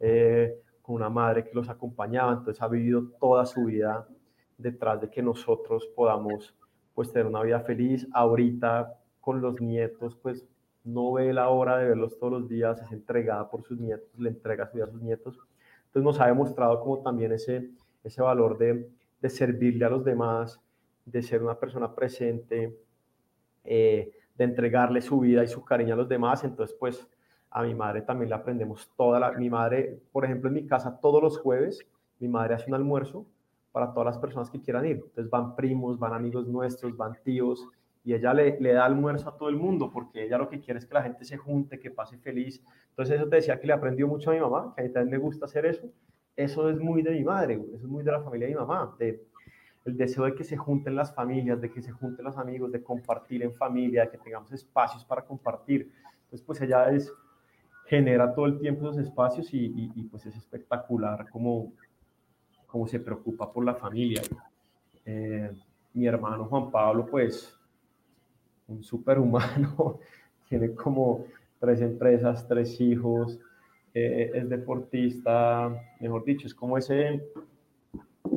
eh, 0.00 0.60
con 0.82 0.96
una 0.96 1.08
madre 1.08 1.44
que 1.44 1.54
los 1.54 1.70
acompañaba. 1.70 2.32
Entonces 2.32 2.60
ha 2.60 2.68
vivido 2.68 3.04
toda 3.18 3.46
su 3.46 3.64
vida 3.64 4.06
detrás 4.58 5.00
de 5.00 5.10
que 5.10 5.22
nosotros 5.22 5.86
podamos 5.94 6.54
pues 6.94 7.12
tener 7.12 7.26
una 7.26 7.42
vida 7.42 7.60
feliz. 7.60 8.06
Ahorita 8.12 8.98
con 9.20 9.40
los 9.40 9.60
nietos, 9.60 10.16
pues 10.16 10.46
no 10.84 11.12
ve 11.12 11.32
la 11.32 11.48
hora 11.48 11.78
de 11.78 11.88
verlos 11.88 12.18
todos 12.18 12.32
los 12.32 12.48
días, 12.48 12.80
es 12.80 12.92
entregada 12.92 13.50
por 13.50 13.64
sus 13.64 13.78
nietos, 13.78 14.08
le 14.18 14.30
entrega 14.30 14.66
su 14.66 14.76
vida 14.76 14.86
a 14.86 14.90
sus 14.90 15.02
nietos. 15.02 15.38
Entonces 15.86 16.02
nos 16.04 16.20
ha 16.20 16.26
demostrado 16.26 16.80
como 16.80 17.02
también 17.02 17.32
ese, 17.32 17.70
ese 18.04 18.22
valor 18.22 18.56
de, 18.56 18.88
de 19.20 19.28
servirle 19.28 19.84
a 19.84 19.90
los 19.90 20.04
demás, 20.04 20.60
de 21.04 21.22
ser 21.22 21.42
una 21.42 21.58
persona 21.58 21.94
presente, 21.94 22.78
eh, 23.64 24.12
de 24.36 24.44
entregarle 24.44 25.00
su 25.00 25.20
vida 25.20 25.42
y 25.42 25.48
su 25.48 25.64
cariño 25.64 25.94
a 25.94 25.96
los 25.96 26.08
demás. 26.08 26.44
Entonces, 26.44 26.76
pues 26.78 27.08
a 27.50 27.62
mi 27.62 27.74
madre 27.74 28.02
también 28.02 28.28
le 28.28 28.36
aprendemos 28.36 28.90
toda 28.96 29.18
la... 29.18 29.32
Mi 29.32 29.50
madre, 29.50 30.00
por 30.12 30.24
ejemplo, 30.24 30.48
en 30.48 30.54
mi 30.54 30.66
casa 30.66 31.00
todos 31.00 31.22
los 31.22 31.38
jueves, 31.38 31.80
mi 32.18 32.28
madre 32.28 32.54
hace 32.54 32.68
un 32.68 32.74
almuerzo 32.74 33.26
para 33.76 33.92
todas 33.92 34.06
las 34.06 34.16
personas 34.16 34.48
que 34.48 34.58
quieran 34.58 34.86
ir. 34.86 35.02
Entonces 35.04 35.28
van 35.28 35.54
primos, 35.54 35.98
van 35.98 36.14
amigos 36.14 36.48
nuestros, 36.48 36.96
van 36.96 37.12
tíos, 37.22 37.68
y 38.02 38.14
ella 38.14 38.32
le, 38.32 38.58
le, 38.58 38.72
da 38.72 38.86
almuerzo 38.86 39.28
a 39.28 39.36
todo 39.36 39.50
el 39.50 39.56
mundo 39.56 39.90
porque 39.92 40.24
ella 40.24 40.38
lo 40.38 40.48
que 40.48 40.60
quiere 40.60 40.78
es 40.78 40.86
que 40.86 40.94
la 40.94 41.02
gente 41.02 41.26
se 41.26 41.36
junte, 41.36 41.78
que 41.78 41.90
pase 41.90 42.16
feliz. 42.16 42.64
Entonces 42.88 43.16
eso 43.16 43.28
te 43.28 43.36
decía 43.36 43.60
que 43.60 43.66
le 43.66 43.74
aprendió 43.74 44.08
mucho 44.08 44.30
a 44.30 44.32
mi 44.32 44.40
mamá, 44.40 44.72
que 44.74 44.80
a 44.80 44.84
mí 44.84 44.90
también 44.94 45.10
me 45.10 45.22
gusta 45.22 45.44
hacer 45.44 45.66
eso. 45.66 45.90
Eso 46.34 46.70
es 46.70 46.80
muy 46.80 47.02
de 47.02 47.10
mi 47.10 47.22
madre, 47.22 47.60
eso 47.74 47.84
es 47.84 47.90
muy 47.90 48.02
de 48.02 48.12
la 48.12 48.22
familia 48.22 48.46
de 48.46 48.54
mi 48.54 48.58
mamá, 48.58 48.96
de 48.98 49.22
el 49.84 49.94
deseo 49.94 50.24
de 50.24 50.34
que 50.34 50.44
se 50.44 50.56
junten 50.56 50.96
las 50.96 51.14
familias, 51.14 51.60
de 51.60 51.70
que 51.70 51.82
se 51.82 51.92
junten 51.92 52.24
los 52.24 52.38
amigos, 52.38 52.72
de 52.72 52.82
compartir 52.82 53.42
en 53.42 53.52
familia, 53.52 54.04
de 54.04 54.10
que 54.12 54.16
tengamos 54.16 54.50
espacios 54.52 55.04
para 55.04 55.20
compartir. 55.20 55.92
Entonces 56.24 56.40
pues 56.46 56.62
ella 56.62 56.88
es, 56.88 57.12
genera 57.84 58.34
todo 58.34 58.46
el 58.46 58.58
tiempo 58.58 58.88
esos 58.88 58.96
espacios 58.96 59.52
y, 59.52 59.66
y, 59.66 59.92
y 59.94 60.04
pues 60.04 60.24
es 60.24 60.34
espectacular 60.34 61.28
como 61.28 61.74
cómo 62.76 62.86
se 62.86 63.00
preocupa 63.00 63.50
por 63.50 63.64
la 63.64 63.74
familia. 63.74 64.20
Eh, 65.06 65.50
mi 65.94 66.06
hermano 66.06 66.44
Juan 66.44 66.70
Pablo, 66.70 67.06
pues, 67.06 67.58
un 68.68 68.84
superhumano, 68.84 69.98
tiene 70.50 70.74
como 70.74 71.24
tres 71.58 71.80
empresas, 71.80 72.46
tres 72.46 72.78
hijos, 72.82 73.38
eh, 73.94 74.30
es 74.34 74.46
deportista, 74.50 75.74
mejor 76.00 76.22
dicho, 76.22 76.46
es 76.46 76.54
como 76.54 76.76
ese, 76.76 77.22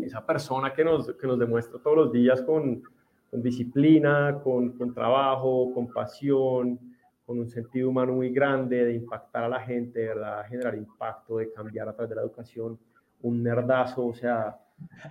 esa 0.01 0.25
persona 0.25 0.73
que 0.73 0.85
nos, 0.85 1.13
que 1.15 1.27
nos 1.27 1.37
demuestra 1.37 1.77
todos 1.79 1.97
los 1.97 2.13
días 2.13 2.41
con, 2.43 2.81
con 3.29 3.43
disciplina, 3.43 4.39
con, 4.41 4.69
con, 4.77 4.93
trabajo, 4.93 5.73
con 5.73 5.91
pasión, 5.91 6.79
con 7.25 7.39
un 7.39 7.49
sentido 7.49 7.89
humano 7.89 8.13
muy 8.13 8.29
grande 8.29 8.85
de 8.85 8.93
impactar 8.93 9.43
a 9.43 9.49
la 9.49 9.59
gente, 9.59 9.99
de 9.99 10.07
verdad, 10.07 10.45
generar 10.47 10.75
impacto, 10.75 11.39
de 11.39 11.51
cambiar 11.51 11.89
a 11.89 11.93
través 11.93 12.09
de 12.11 12.15
la 12.15 12.21
educación 12.21 12.79
un 13.21 13.43
nerdazo, 13.43 14.05
o 14.05 14.13
sea, 14.13 14.57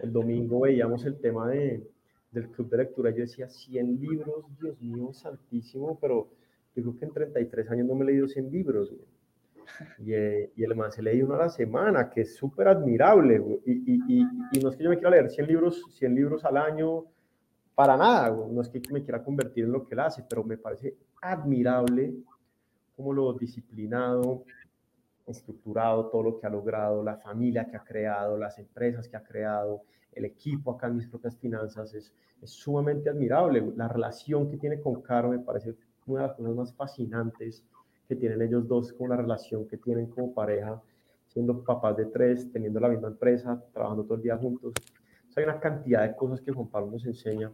el 0.03 0.13
domingo 0.13 0.61
veíamos 0.61 1.05
el 1.05 1.19
tema 1.19 1.49
de, 1.49 1.87
del 2.31 2.49
club 2.49 2.71
de 2.71 2.79
lectura, 2.79 3.11
yo 3.11 3.19
decía 3.19 3.49
100 3.49 4.01
libros, 4.01 4.45
Dios 4.61 4.81
mío, 4.81 5.13
santísimo, 5.13 5.99
pero 6.01 6.29
yo 6.75 6.83
creo 6.83 6.99
que 6.99 7.05
en 7.05 7.13
33 7.13 7.71
años 7.71 7.87
no 7.87 7.95
me 7.95 8.05
he 8.05 8.09
leído 8.09 8.29
100 8.29 8.51
libros, 8.51 8.93
y, 9.99 10.13
eh, 10.13 10.51
y, 10.57 10.65
el 10.65 10.75
man 10.75 10.91
se 10.91 11.03
lee 11.03 11.23
uno 11.23 11.35
a 11.35 11.39
la 11.39 11.49
semana, 11.51 12.09
que 12.09 12.23
es 12.23 12.37
súper 12.37 12.69
admirable, 12.69 13.43
y, 13.67 13.95
y, 13.95 14.23
y, 14.53 14.61
no 14.61 14.71
es 14.71 14.77
que 14.77 14.85
yo 14.85 14.91
me 14.91 14.97
quiera 14.97 15.11
leer 15.11 15.31
100 15.31 15.47
libros, 15.47 15.85
100 15.91 16.15
libros 16.15 16.45
al 16.45 16.57
año, 16.57 17.05
para 17.75 17.97
nada, 17.97 18.31
no 18.31 18.61
es 18.61 18.69
que 18.69 18.81
me 18.91 19.05
quiera 19.05 19.23
convertir 19.23 19.65
en 19.65 19.73
lo 19.73 19.85
que 19.85 19.95
él 19.95 20.01
hace, 20.01 20.25
pero 20.29 20.43
me 20.43 20.57
parece 20.57 20.97
admirable 21.21 22.15
como 22.97 23.13
lo 23.13 23.33
disciplinado, 23.35 24.43
estructurado 25.33 26.07
todo 26.07 26.23
lo 26.23 26.39
que 26.39 26.47
ha 26.47 26.51
logrado, 26.51 27.03
la 27.03 27.17
familia 27.17 27.67
que 27.67 27.77
ha 27.77 27.85
creado, 27.85 28.37
las 28.39 28.59
empresas 28.59 29.09
que 29.09 29.17
ha 29.17 29.23
creado, 29.23 29.83
el 30.13 30.25
equipo 30.25 30.73
acá 30.73 30.87
en 30.87 30.97
mis 30.97 31.07
propias 31.07 31.37
finanzas, 31.37 31.95
es, 31.95 32.13
es 32.43 32.51
sumamente 32.51 33.11
admirable. 33.11 33.73
La 33.77 33.89
relación 33.89 34.51
que 34.51 34.57
tiene 34.57 34.81
con 34.81 35.03
Caro 35.03 35.31
me 35.31 35.39
parece 35.39 35.75
una 36.07 36.23
de 36.23 36.29
las 36.29 36.37
cosas 36.37 36.55
más 36.55 36.75
fascinantes 36.75 37.65
que 38.09 38.17
tienen 38.17 38.41
ellos 38.41 38.67
dos, 38.67 38.93
con 38.93 39.11
la 39.11 39.17
relación 39.17 39.69
que 39.69 39.77
tienen 39.77 40.07
como 40.07 40.33
pareja, 40.33 40.81
siendo 41.27 41.63
papás 41.63 41.97
de 41.97 42.07
tres, 42.07 42.51
teniendo 42.51 42.81
la 42.81 42.89
misma 42.89 43.09
empresa, 43.09 43.63
trabajando 43.73 44.05
todo 44.05 44.15
el 44.15 44.23
día 44.23 44.37
juntos. 44.37 44.73
hay 45.37 45.45
una 45.45 45.61
cantidad 45.61 46.03
de 46.03 46.17
cosas 46.17 46.41
que 46.41 46.51
Juan 46.51 46.69
Pablo 46.69 46.93
nos 46.93 47.05
enseña. 47.05 47.53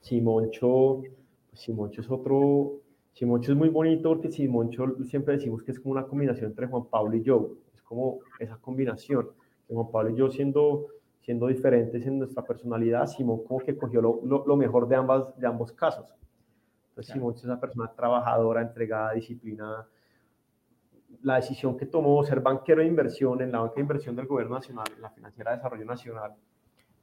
Simoncho, 0.00 1.02
pues 1.48 1.62
Simoncho 1.62 2.02
es 2.02 2.10
otro, 2.10 2.83
Simoncho 3.14 3.52
es 3.52 3.58
muy 3.58 3.68
bonito 3.68 4.08
porque 4.08 4.30
Simoncho 4.30 4.96
siempre 5.04 5.34
decimos 5.36 5.62
que 5.62 5.70
es 5.70 5.78
como 5.78 5.92
una 5.92 6.04
combinación 6.04 6.50
entre 6.50 6.66
Juan 6.66 6.86
Pablo 6.86 7.16
y 7.16 7.22
yo. 7.22 7.52
Es 7.72 7.80
como 7.82 8.18
esa 8.40 8.56
combinación. 8.56 9.30
Juan 9.68 9.90
Pablo 9.90 10.10
y 10.10 10.16
yo 10.16 10.30
siendo, 10.30 10.88
siendo 11.20 11.46
diferentes 11.46 12.04
en 12.06 12.18
nuestra 12.18 12.42
personalidad, 12.44 13.06
Simón 13.06 13.44
como 13.44 13.60
que 13.60 13.76
cogió 13.76 14.02
lo, 14.02 14.44
lo, 14.44 14.56
mejor 14.56 14.88
de, 14.88 14.96
ambas, 14.96 15.38
de 15.38 15.46
ambos 15.46 15.70
casos. 15.72 16.12
Entonces 16.88 17.12
Simón 17.12 17.34
es 17.34 17.44
una 17.44 17.60
persona 17.60 17.90
trabajadora, 17.94 18.62
entregada, 18.62 19.12
disciplinada. 19.12 19.88
La 21.22 21.36
decisión 21.36 21.76
que 21.76 21.86
tomó 21.86 22.22
ser 22.24 22.40
banquero 22.40 22.82
de 22.82 22.88
inversión 22.88 23.40
en 23.40 23.52
la 23.52 23.60
banca 23.60 23.76
de 23.76 23.82
inversión 23.82 24.16
del 24.16 24.26
gobierno 24.26 24.56
nacional, 24.56 24.86
en 24.94 25.00
la 25.00 25.10
financiera 25.10 25.52
de 25.52 25.58
desarrollo 25.58 25.84
nacional, 25.84 26.34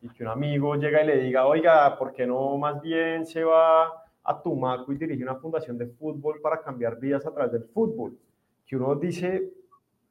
y 0.02 0.10
que 0.10 0.24
un 0.24 0.30
amigo 0.30 0.76
llega 0.76 1.04
y 1.04 1.08
le 1.08 1.18
diga, 1.20 1.48
oiga, 1.48 1.98
¿por 1.98 2.12
qué 2.12 2.28
no 2.28 2.58
más 2.58 2.82
bien 2.82 3.26
se 3.26 3.46
va 3.46 4.01
a 4.24 4.42
Tumaco 4.42 4.92
y 4.92 4.98
dirige 4.98 5.24
una 5.24 5.36
fundación 5.36 5.78
de 5.78 5.88
fútbol 5.88 6.40
para 6.42 6.62
cambiar 6.62 7.00
vidas 7.00 7.26
a 7.26 7.34
través 7.34 7.52
del 7.52 7.66
fútbol. 7.66 8.18
Que 8.66 8.76
uno 8.76 8.96
dice, 8.96 9.52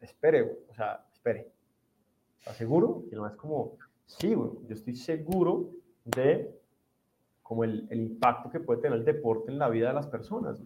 espere, 0.01 0.43
o 0.69 0.75
sea, 0.75 1.05
espere, 1.13 1.53
¿está 2.39 2.53
seguro? 2.55 3.05
Y 3.11 3.15
no 3.15 3.27
es 3.27 3.35
como, 3.35 3.77
sí, 4.07 4.31
yo 4.31 4.61
estoy 4.69 4.97
seguro 4.97 5.71
de 6.05 6.59
como 7.43 7.65
el, 7.65 7.87
el, 7.91 8.01
impacto 8.01 8.49
que 8.49 8.61
puede 8.61 8.81
tener 8.81 8.99
el 8.99 9.05
deporte 9.05 9.51
en 9.51 9.59
la 9.59 9.69
vida 9.69 9.89
de 9.89 9.95
las 9.95 10.07
personas. 10.07 10.63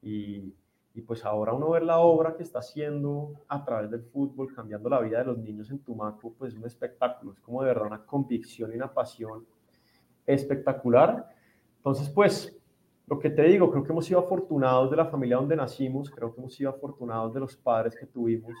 Y, 0.00 0.54
y, 0.94 1.02
pues 1.02 1.24
ahora 1.24 1.52
uno 1.52 1.70
ver 1.70 1.82
la 1.82 1.98
obra 1.98 2.34
que 2.34 2.42
está 2.42 2.60
haciendo 2.60 3.44
a 3.48 3.62
través 3.62 3.90
del 3.90 4.04
fútbol, 4.04 4.54
cambiando 4.54 4.88
la 4.88 5.00
vida 5.00 5.18
de 5.18 5.24
los 5.24 5.38
niños 5.38 5.70
en 5.70 5.80
Tumaco, 5.80 6.32
pues 6.38 6.54
es 6.54 6.58
un 6.58 6.66
espectáculo, 6.66 7.32
es 7.32 7.40
como 7.40 7.62
de 7.62 7.68
verdad 7.68 7.86
una 7.86 8.06
convicción 8.06 8.72
y 8.72 8.76
una 8.76 8.92
pasión 8.92 9.44
espectacular. 10.26 11.28
Entonces, 11.76 12.08
pues 12.08 12.56
lo 13.06 13.18
que 13.18 13.30
te 13.30 13.42
digo, 13.42 13.70
creo 13.70 13.84
que 13.84 13.92
hemos 13.92 14.06
sido 14.06 14.20
afortunados 14.20 14.90
de 14.90 14.96
la 14.96 15.06
familia 15.06 15.36
donde 15.36 15.56
nacimos, 15.56 16.10
creo 16.10 16.32
que 16.32 16.40
hemos 16.40 16.54
sido 16.54 16.70
afortunados 16.70 17.34
de 17.34 17.40
los 17.40 17.56
padres 17.56 17.94
que 17.94 18.06
tuvimos, 18.06 18.54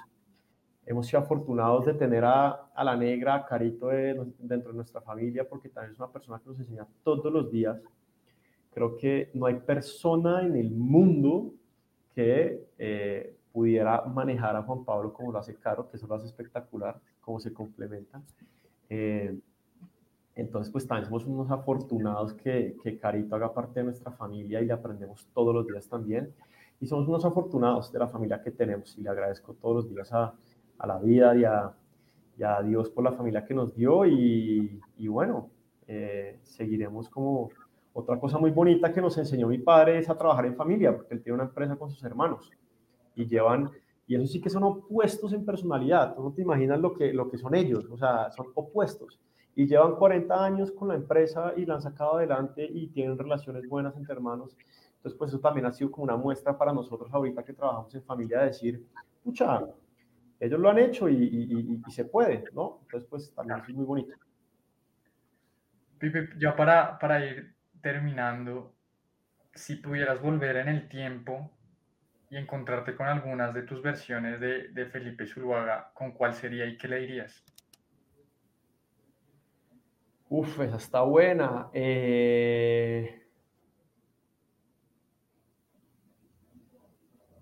hemos 0.84 1.06
sido 1.06 1.20
afortunados 1.20 1.86
de 1.86 1.94
tener 1.94 2.24
a, 2.24 2.50
a 2.74 2.84
la 2.84 2.96
negra, 2.96 3.36
a 3.36 3.46
Carito 3.46 3.88
dentro 3.88 4.70
de 4.70 4.76
nuestra 4.76 5.00
familia, 5.00 5.48
porque 5.48 5.70
también 5.70 5.92
es 5.92 5.98
una 5.98 6.12
persona 6.12 6.38
que 6.38 6.50
nos 6.50 6.58
enseña 6.58 6.86
todos 7.02 7.32
los 7.32 7.50
días. 7.50 7.80
Creo 8.72 8.96
que 8.96 9.30
no 9.34 9.46
hay 9.46 9.54
persona 9.54 10.42
en 10.44 10.56
el 10.56 10.70
mundo 10.70 11.52
que 12.14 12.66
eh, 12.78 13.36
pudiera 13.52 14.02
manejar 14.02 14.56
a 14.56 14.62
Juan 14.62 14.84
Pablo 14.84 15.12
como 15.12 15.32
lo 15.32 15.38
hace 15.38 15.54
Caro, 15.54 15.88
que 15.88 15.96
eso 15.96 16.06
lo 16.06 16.16
hace 16.16 16.26
espectacular, 16.26 17.00
cómo 17.20 17.40
se 17.40 17.52
complementan. 17.52 18.24
Eh, 18.90 19.38
entonces, 20.36 20.72
pues 20.72 20.86
también 20.86 21.06
somos 21.06 21.24
unos 21.26 21.50
afortunados 21.50 22.34
que, 22.34 22.76
que 22.82 22.98
Carito 22.98 23.36
haga 23.36 23.54
parte 23.54 23.80
de 23.80 23.84
nuestra 23.84 24.10
familia 24.12 24.60
y 24.60 24.66
le 24.66 24.72
aprendemos 24.72 25.28
todos 25.32 25.54
los 25.54 25.66
días 25.66 25.88
también. 25.88 26.32
y 26.80 26.86
somos 26.86 27.06
unos 27.08 27.24
afortunados 27.24 27.92
de 27.92 27.98
la 28.00 28.08
familia 28.08 28.42
que 28.42 28.50
tenemos 28.50 28.98
y 28.98 29.02
le 29.02 29.10
agradezco 29.10 29.54
todos 29.54 29.76
los 29.76 29.90
días 29.90 30.12
a, 30.12 30.34
a 30.78 30.86
la 30.86 30.98
vida 30.98 31.36
y 31.36 31.44
a, 31.44 31.72
y 32.36 32.42
a, 32.42 32.60
Dios 32.62 32.90
por 32.90 33.04
la 33.04 33.12
familia 33.12 33.44
que 33.44 33.54
nos 33.54 33.74
dio 33.76 34.04
y, 34.06 34.80
y 34.98 35.08
bueno, 35.08 35.50
eh, 35.86 36.40
seguiremos 36.42 37.08
como 37.08 37.50
otra 37.92 38.18
cosa 38.18 38.38
muy 38.38 38.50
bonita 38.50 38.92
que 38.92 39.00
nos 39.00 39.16
enseñó 39.18 39.46
mi 39.46 39.58
padre 39.58 39.98
es 39.98 40.10
a 40.10 40.18
trabajar 40.18 40.46
en 40.46 40.56
familia, 40.56 40.96
porque 40.96 41.14
él 41.14 41.22
tiene 41.22 41.34
una 41.34 41.44
empresa 41.44 41.76
con 41.76 41.90
sus 41.90 42.02
hermanos 42.02 42.50
y 43.14 43.26
llevan, 43.26 43.70
y 44.08 44.16
eso 44.16 44.26
sí 44.26 44.40
que 44.40 44.50
son 44.50 44.64
opuestos 44.64 45.32
en 45.32 45.44
personalidad, 45.44 46.16
tú 46.16 46.24
no 46.24 46.32
te 46.32 46.42
imaginas 46.42 46.80
lo 46.80 46.92
que, 46.92 47.12
lo 47.12 47.30
que 47.30 47.38
son 47.38 47.54
ellos, 47.54 47.86
o 47.88 47.96
sea, 47.96 48.32
son 48.32 48.48
opuestos 48.54 49.20
y 49.56 49.66
llevan 49.66 49.94
40 49.96 50.44
años 50.44 50.72
con 50.72 50.88
la 50.88 50.94
empresa 50.94 51.52
y 51.56 51.64
la 51.64 51.74
han 51.74 51.82
sacado 51.82 52.16
adelante 52.16 52.66
y 52.68 52.88
tienen 52.88 53.16
relaciones 53.16 53.68
buenas 53.68 53.96
entre 53.96 54.14
hermanos. 54.14 54.56
Entonces, 54.96 55.18
pues 55.18 55.30
eso 55.30 55.40
también 55.40 55.66
ha 55.66 55.72
sido 55.72 55.90
como 55.90 56.04
una 56.04 56.16
muestra 56.16 56.56
para 56.56 56.72
nosotros 56.72 57.12
ahorita 57.12 57.44
que 57.44 57.52
trabajamos 57.52 57.94
en 57.94 58.02
familia, 58.02 58.40
de 58.40 58.46
decir, 58.46 58.84
pucha, 59.22 59.64
ellos 60.40 60.58
lo 60.58 60.70
han 60.70 60.78
hecho 60.78 61.08
y, 61.08 61.82
y, 61.86 61.90
se 61.90 62.04
puede, 62.04 62.44
¿no? 62.52 62.80
Entonces, 62.82 63.08
pues 63.08 63.34
también 63.34 63.60
es 63.60 63.74
muy 63.74 63.84
bonito. 63.84 64.14
Pipe, 65.98 66.30
ya 66.38 66.56
para, 66.56 66.98
para 66.98 67.24
ir 67.24 67.54
terminando, 67.80 68.74
si 69.54 69.76
pudieras 69.76 70.20
volver 70.20 70.56
en 70.56 70.68
el 70.68 70.88
tiempo 70.88 71.50
y 72.30 72.36
encontrarte 72.36 72.96
con 72.96 73.06
algunas 73.06 73.54
de 73.54 73.62
tus 73.62 73.80
versiones 73.82 74.40
de, 74.40 74.68
de 74.68 74.86
Felipe 74.86 75.26
Zuluaga, 75.26 75.92
¿con 75.94 76.12
cuál 76.12 76.34
sería 76.34 76.66
y 76.66 76.76
qué 76.76 76.88
le 76.88 76.98
dirías? 77.00 77.44
Uf, 80.28 80.60
esa 80.60 80.76
está 80.76 81.02
buena. 81.02 81.68
Eh... 81.72 83.20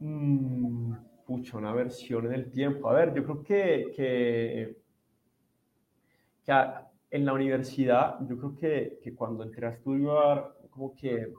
Mm, 0.00 0.94
pucha, 1.24 1.58
una 1.58 1.72
versión 1.72 2.26
en 2.26 2.32
el 2.32 2.50
tiempo. 2.50 2.88
A 2.90 2.94
ver, 2.94 3.14
yo 3.14 3.24
creo 3.24 3.42
que, 3.42 3.92
que, 3.94 4.76
en 7.10 7.24
la 7.24 7.32
universidad, 7.32 8.18
yo 8.28 8.36
creo 8.36 8.56
que, 8.56 8.98
que, 9.02 9.14
cuando 9.14 9.44
entré 9.44 9.66
a 9.66 9.70
estudiar, 9.70 10.54
como 10.70 10.94
que 10.96 11.32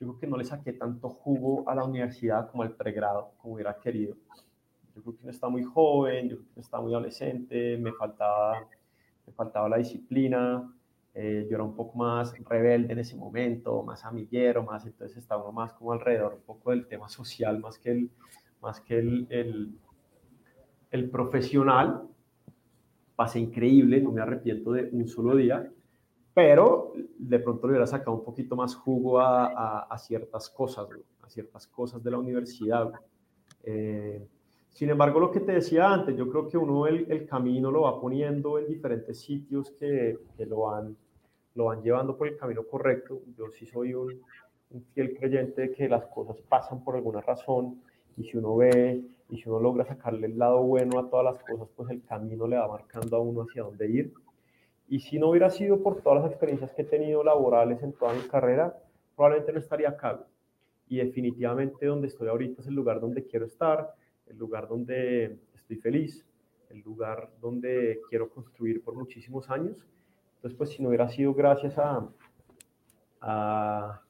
yo 0.00 0.08
creo 0.08 0.18
que 0.18 0.26
no 0.26 0.36
le 0.36 0.44
saqué 0.44 0.72
tanto 0.74 1.08
jugo 1.08 1.68
a 1.68 1.74
la 1.74 1.84
universidad 1.84 2.50
como 2.50 2.62
al 2.62 2.74
pregrado, 2.76 3.32
como 3.38 3.54
hubiera 3.54 3.78
querido. 3.78 4.16
Yo 4.94 5.02
creo 5.02 5.16
que 5.16 5.24
no 5.24 5.30
estaba 5.30 5.50
muy 5.50 5.62
joven, 5.64 6.28
yo 6.28 6.36
creo 6.36 6.48
que 6.48 6.56
no 6.56 6.62
estaba 6.62 6.82
muy 6.82 6.92
adolescente, 6.92 7.78
me 7.78 7.92
faltaba 7.92 8.68
faltaba 9.32 9.68
la 9.68 9.78
disciplina, 9.78 10.72
eh, 11.14 11.46
yo 11.48 11.56
era 11.56 11.64
un 11.64 11.76
poco 11.76 11.98
más 11.98 12.34
rebelde 12.44 12.94
en 12.94 12.98
ese 12.98 13.16
momento, 13.16 13.82
más 13.82 14.04
amiguero, 14.04 14.62
más, 14.62 14.86
entonces 14.86 15.18
estaba 15.18 15.42
uno 15.42 15.52
más 15.52 15.74
como 15.74 15.92
alrededor 15.92 16.34
un 16.34 16.42
poco 16.42 16.70
del 16.70 16.86
tema 16.86 17.08
social, 17.08 17.60
más 17.60 17.78
que 17.78 17.90
el, 17.90 18.10
más 18.62 18.80
que 18.80 18.98
el, 18.98 19.26
el, 19.30 19.78
el 20.90 21.10
profesional. 21.10 22.08
Pasé 23.14 23.40
increíble, 23.40 24.00
no 24.00 24.10
me 24.10 24.22
arrepiento 24.22 24.72
de 24.72 24.88
un 24.90 25.06
solo 25.06 25.36
día, 25.36 25.70
pero 26.32 26.94
de 27.18 27.38
pronto 27.38 27.66
le 27.66 27.72
hubiera 27.72 27.86
sacado 27.86 28.16
un 28.16 28.24
poquito 28.24 28.56
más 28.56 28.74
jugo 28.74 29.20
a, 29.20 29.46
a, 29.46 29.78
a 29.82 29.98
ciertas 29.98 30.48
cosas, 30.48 30.88
a 31.20 31.28
ciertas 31.28 31.66
cosas 31.66 32.02
de 32.02 32.10
la 32.10 32.18
universidad. 32.18 32.90
Eh, 33.64 34.26
sin 34.72 34.88
embargo, 34.88 35.20
lo 35.20 35.30
que 35.30 35.40
te 35.40 35.52
decía 35.52 35.92
antes, 35.92 36.16
yo 36.16 36.28
creo 36.30 36.48
que 36.48 36.56
uno 36.56 36.86
el, 36.86 37.10
el 37.10 37.26
camino 37.26 37.70
lo 37.70 37.82
va 37.82 38.00
poniendo 38.00 38.58
en 38.58 38.66
diferentes 38.66 39.20
sitios 39.20 39.70
que, 39.72 40.18
que, 40.36 40.46
lo, 40.46 40.60
van, 40.60 40.96
lo 41.54 41.66
van 41.66 41.82
llevando 41.82 42.16
por 42.16 42.28
el 42.28 42.38
camino 42.38 42.64
correcto. 42.64 43.20
Yo 43.36 43.50
sí 43.50 43.66
soy 43.66 43.92
un, 43.92 44.20
fiel 44.94 45.14
creyente 45.18 45.60
de 45.62 45.72
que 45.72 45.86
las 45.86 46.06
cosas 46.06 46.40
pasan 46.48 46.82
por 46.82 46.96
alguna 46.96 47.20
razón 47.20 47.82
y 48.16 48.24
si 48.24 48.38
uno 48.38 48.56
ve 48.56 49.04
y 49.28 49.36
si 49.36 49.46
uno 49.46 49.60
logra 49.60 49.84
sacarle 49.84 50.28
el 50.28 50.38
lado 50.38 50.62
bueno 50.62 50.98
a 50.98 51.10
todas 51.10 51.24
las 51.26 51.44
cosas, 51.44 51.68
pues 51.76 51.90
el 51.90 52.02
camino 52.04 52.46
le 52.46 52.56
va 52.56 52.66
marcando 52.68 53.18
a 53.18 53.20
uno 53.20 53.42
hacia 53.42 53.64
dónde 53.64 53.90
ir. 53.90 54.14
Y 54.88 55.00
si 55.00 55.18
no 55.18 55.28
hubiera 55.28 55.50
sido 55.50 55.82
por 55.82 56.00
todas 56.00 56.22
las 56.22 56.30
experiencias 56.30 56.72
que 56.72 56.82
he 56.82 56.86
tenido 56.86 57.22
laborales 57.22 57.82
en 57.82 57.92
toda 57.92 58.14
mi 58.14 58.22
carrera, 58.22 58.74
probablemente 59.14 59.52
no 59.52 59.58
estaría 59.58 59.90
acá. 59.90 60.24
Y 60.88 60.96
definitivamente 60.96 61.84
donde 61.84 62.08
estoy 62.08 62.28
ahorita 62.28 62.62
es 62.62 62.68
el 62.68 62.74
lugar 62.74 62.98
donde 62.98 63.26
quiero 63.26 63.44
estar 63.44 63.94
el 64.32 64.38
lugar 64.38 64.68
donde 64.68 65.38
estoy 65.54 65.76
feliz, 65.76 66.26
el 66.70 66.80
lugar 66.80 67.30
donde 67.40 68.00
quiero 68.08 68.30
construir 68.30 68.82
por 68.82 68.94
muchísimos 68.94 69.48
años. 69.50 69.86
Entonces, 70.36 70.56
pues 70.56 70.70
si 70.70 70.82
no 70.82 70.88
hubiera 70.88 71.08
sido 71.08 71.34
gracias 71.34 71.78
a, 71.78 72.08
a, 73.20 74.00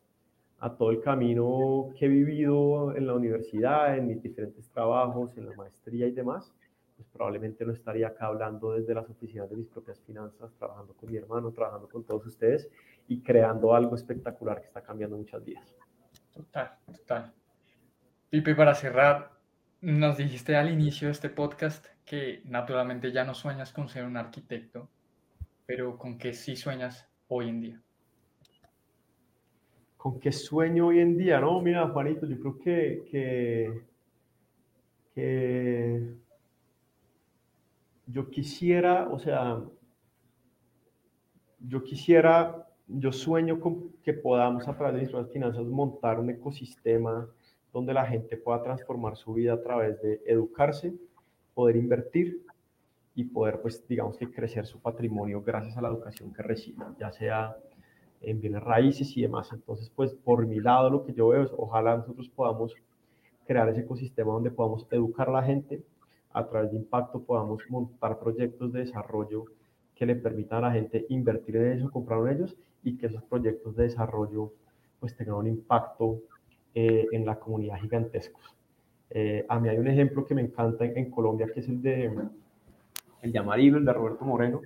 todo 0.78 0.90
el 0.90 1.00
camino 1.00 1.90
que 1.98 2.06
he 2.06 2.08
vivido 2.08 2.94
en 2.96 3.06
la 3.06 3.14
universidad, 3.14 3.96
en 3.98 4.06
mis 4.06 4.22
diferentes 4.22 4.68
trabajos, 4.70 5.36
en 5.36 5.46
la 5.46 5.56
maestría 5.56 6.06
y 6.06 6.12
demás, 6.12 6.54
pues 6.96 7.06
probablemente 7.12 7.66
no 7.66 7.72
estaría 7.72 8.08
acá 8.08 8.26
hablando 8.26 8.72
desde 8.72 8.94
las 8.94 9.08
oficinas 9.10 9.50
de 9.50 9.56
mis 9.56 9.66
propias 9.66 10.00
finanzas, 10.00 10.52
trabajando 10.54 10.94
con 10.94 11.10
mi 11.10 11.18
hermano, 11.18 11.50
trabajando 11.50 11.88
con 11.88 12.04
todos 12.04 12.24
ustedes 12.26 12.70
y 13.08 13.20
creando 13.20 13.74
algo 13.74 13.96
espectacular 13.96 14.60
que 14.60 14.68
está 14.68 14.82
cambiando 14.82 15.16
muchas 15.16 15.44
vidas. 15.44 15.74
Total, 16.32 16.70
total. 16.86 17.32
Pipe, 18.30 18.54
para 18.54 18.74
cerrar, 18.74 19.32
nos 19.82 20.16
dijiste 20.16 20.54
al 20.54 20.72
inicio 20.72 21.08
de 21.08 21.12
este 21.12 21.28
podcast 21.28 21.84
que 22.04 22.40
naturalmente 22.44 23.10
ya 23.10 23.24
no 23.24 23.34
sueñas 23.34 23.72
con 23.72 23.88
ser 23.88 24.04
un 24.04 24.16
arquitecto, 24.16 24.88
pero 25.66 25.98
¿con 25.98 26.18
qué 26.18 26.32
sí 26.34 26.54
sueñas 26.54 27.08
hoy 27.26 27.48
en 27.48 27.60
día? 27.60 27.82
¿Con 29.96 30.20
qué 30.20 30.30
sueño 30.30 30.86
hoy 30.86 31.00
en 31.00 31.16
día? 31.16 31.40
No, 31.40 31.60
mira, 31.60 31.88
Juanito, 31.88 32.26
yo 32.26 32.38
creo 32.38 32.58
que, 32.60 33.02
que, 33.10 33.82
que 35.14 36.14
yo 38.06 38.30
quisiera, 38.30 39.08
o 39.08 39.18
sea, 39.18 39.60
yo 41.58 41.82
quisiera, 41.82 42.68
yo 42.86 43.10
sueño 43.10 43.58
con 43.58 43.92
que 44.04 44.12
podamos 44.12 44.68
a 44.68 44.76
través 44.76 44.94
de 44.94 45.00
nuestras 45.02 45.32
finanzas 45.32 45.64
montar 45.64 46.20
un 46.20 46.30
ecosistema 46.30 47.28
donde 47.72 47.94
la 47.94 48.06
gente 48.06 48.36
pueda 48.36 48.62
transformar 48.62 49.16
su 49.16 49.34
vida 49.34 49.54
a 49.54 49.62
través 49.62 50.00
de 50.02 50.20
educarse, 50.26 50.94
poder 51.54 51.76
invertir 51.76 52.44
y 53.14 53.24
poder, 53.24 53.60
pues, 53.60 53.86
digamos 53.88 54.16
que 54.16 54.30
crecer 54.30 54.66
su 54.66 54.80
patrimonio 54.80 55.42
gracias 55.42 55.76
a 55.76 55.82
la 55.82 55.88
educación 55.88 56.32
que 56.32 56.42
recibe, 56.42 56.84
ya 56.98 57.12
sea 57.12 57.56
en 58.20 58.40
bienes 58.40 58.62
raíces 58.62 59.16
y 59.16 59.22
demás. 59.22 59.50
Entonces, 59.52 59.90
pues, 59.94 60.14
por 60.14 60.46
mi 60.46 60.60
lado, 60.60 60.90
lo 60.90 61.04
que 61.04 61.12
yo 61.12 61.28
veo 61.28 61.42
es, 61.42 61.50
ojalá 61.56 61.96
nosotros 61.96 62.28
podamos 62.28 62.74
crear 63.46 63.68
ese 63.68 63.80
ecosistema 63.80 64.32
donde 64.32 64.50
podamos 64.50 64.86
educar 64.90 65.28
a 65.28 65.32
la 65.32 65.42
gente, 65.42 65.82
a 66.32 66.46
través 66.46 66.70
de 66.70 66.78
impacto 66.78 67.20
podamos 67.20 67.62
montar 67.68 68.18
proyectos 68.18 68.72
de 68.72 68.80
desarrollo 68.80 69.44
que 69.94 70.06
le 70.06 70.16
permitan 70.16 70.64
a 70.64 70.68
la 70.68 70.72
gente 70.72 71.04
invertir 71.10 71.56
en 71.56 71.72
eso, 71.72 71.90
comprar 71.90 72.20
en 72.26 72.36
ellos 72.36 72.56
y 72.82 72.96
que 72.96 73.06
esos 73.06 73.22
proyectos 73.24 73.76
de 73.76 73.84
desarrollo 73.84 74.52
pues 74.98 75.14
tengan 75.16 75.34
un 75.34 75.48
impacto 75.48 76.20
eh, 76.74 77.06
en 77.12 77.24
la 77.26 77.38
comunidad 77.38 77.78
gigantescos. 77.78 78.56
Eh, 79.10 79.44
a 79.48 79.60
mí 79.60 79.68
hay 79.68 79.78
un 79.78 79.88
ejemplo 79.88 80.24
que 80.24 80.34
me 80.34 80.42
encanta 80.42 80.84
en, 80.84 81.10
Colombia, 81.10 81.46
que 81.52 81.60
es 81.60 81.68
el 81.68 81.82
de, 81.82 82.10
el 83.20 83.36
Amarillo, 83.36 83.76
el 83.76 83.84
de 83.84 83.92
Roberto 83.92 84.24
Moreno, 84.24 84.60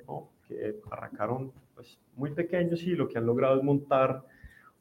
que 0.47 0.77
arrancaron 0.91 1.53
pues, 1.75 1.99
muy 2.15 2.31
pequeños 2.31 2.83
y 2.85 2.91
lo 2.91 3.09
que 3.09 3.19
han 3.19 3.27
logrado 3.27 3.57
es 3.57 3.65
montar 3.65 4.23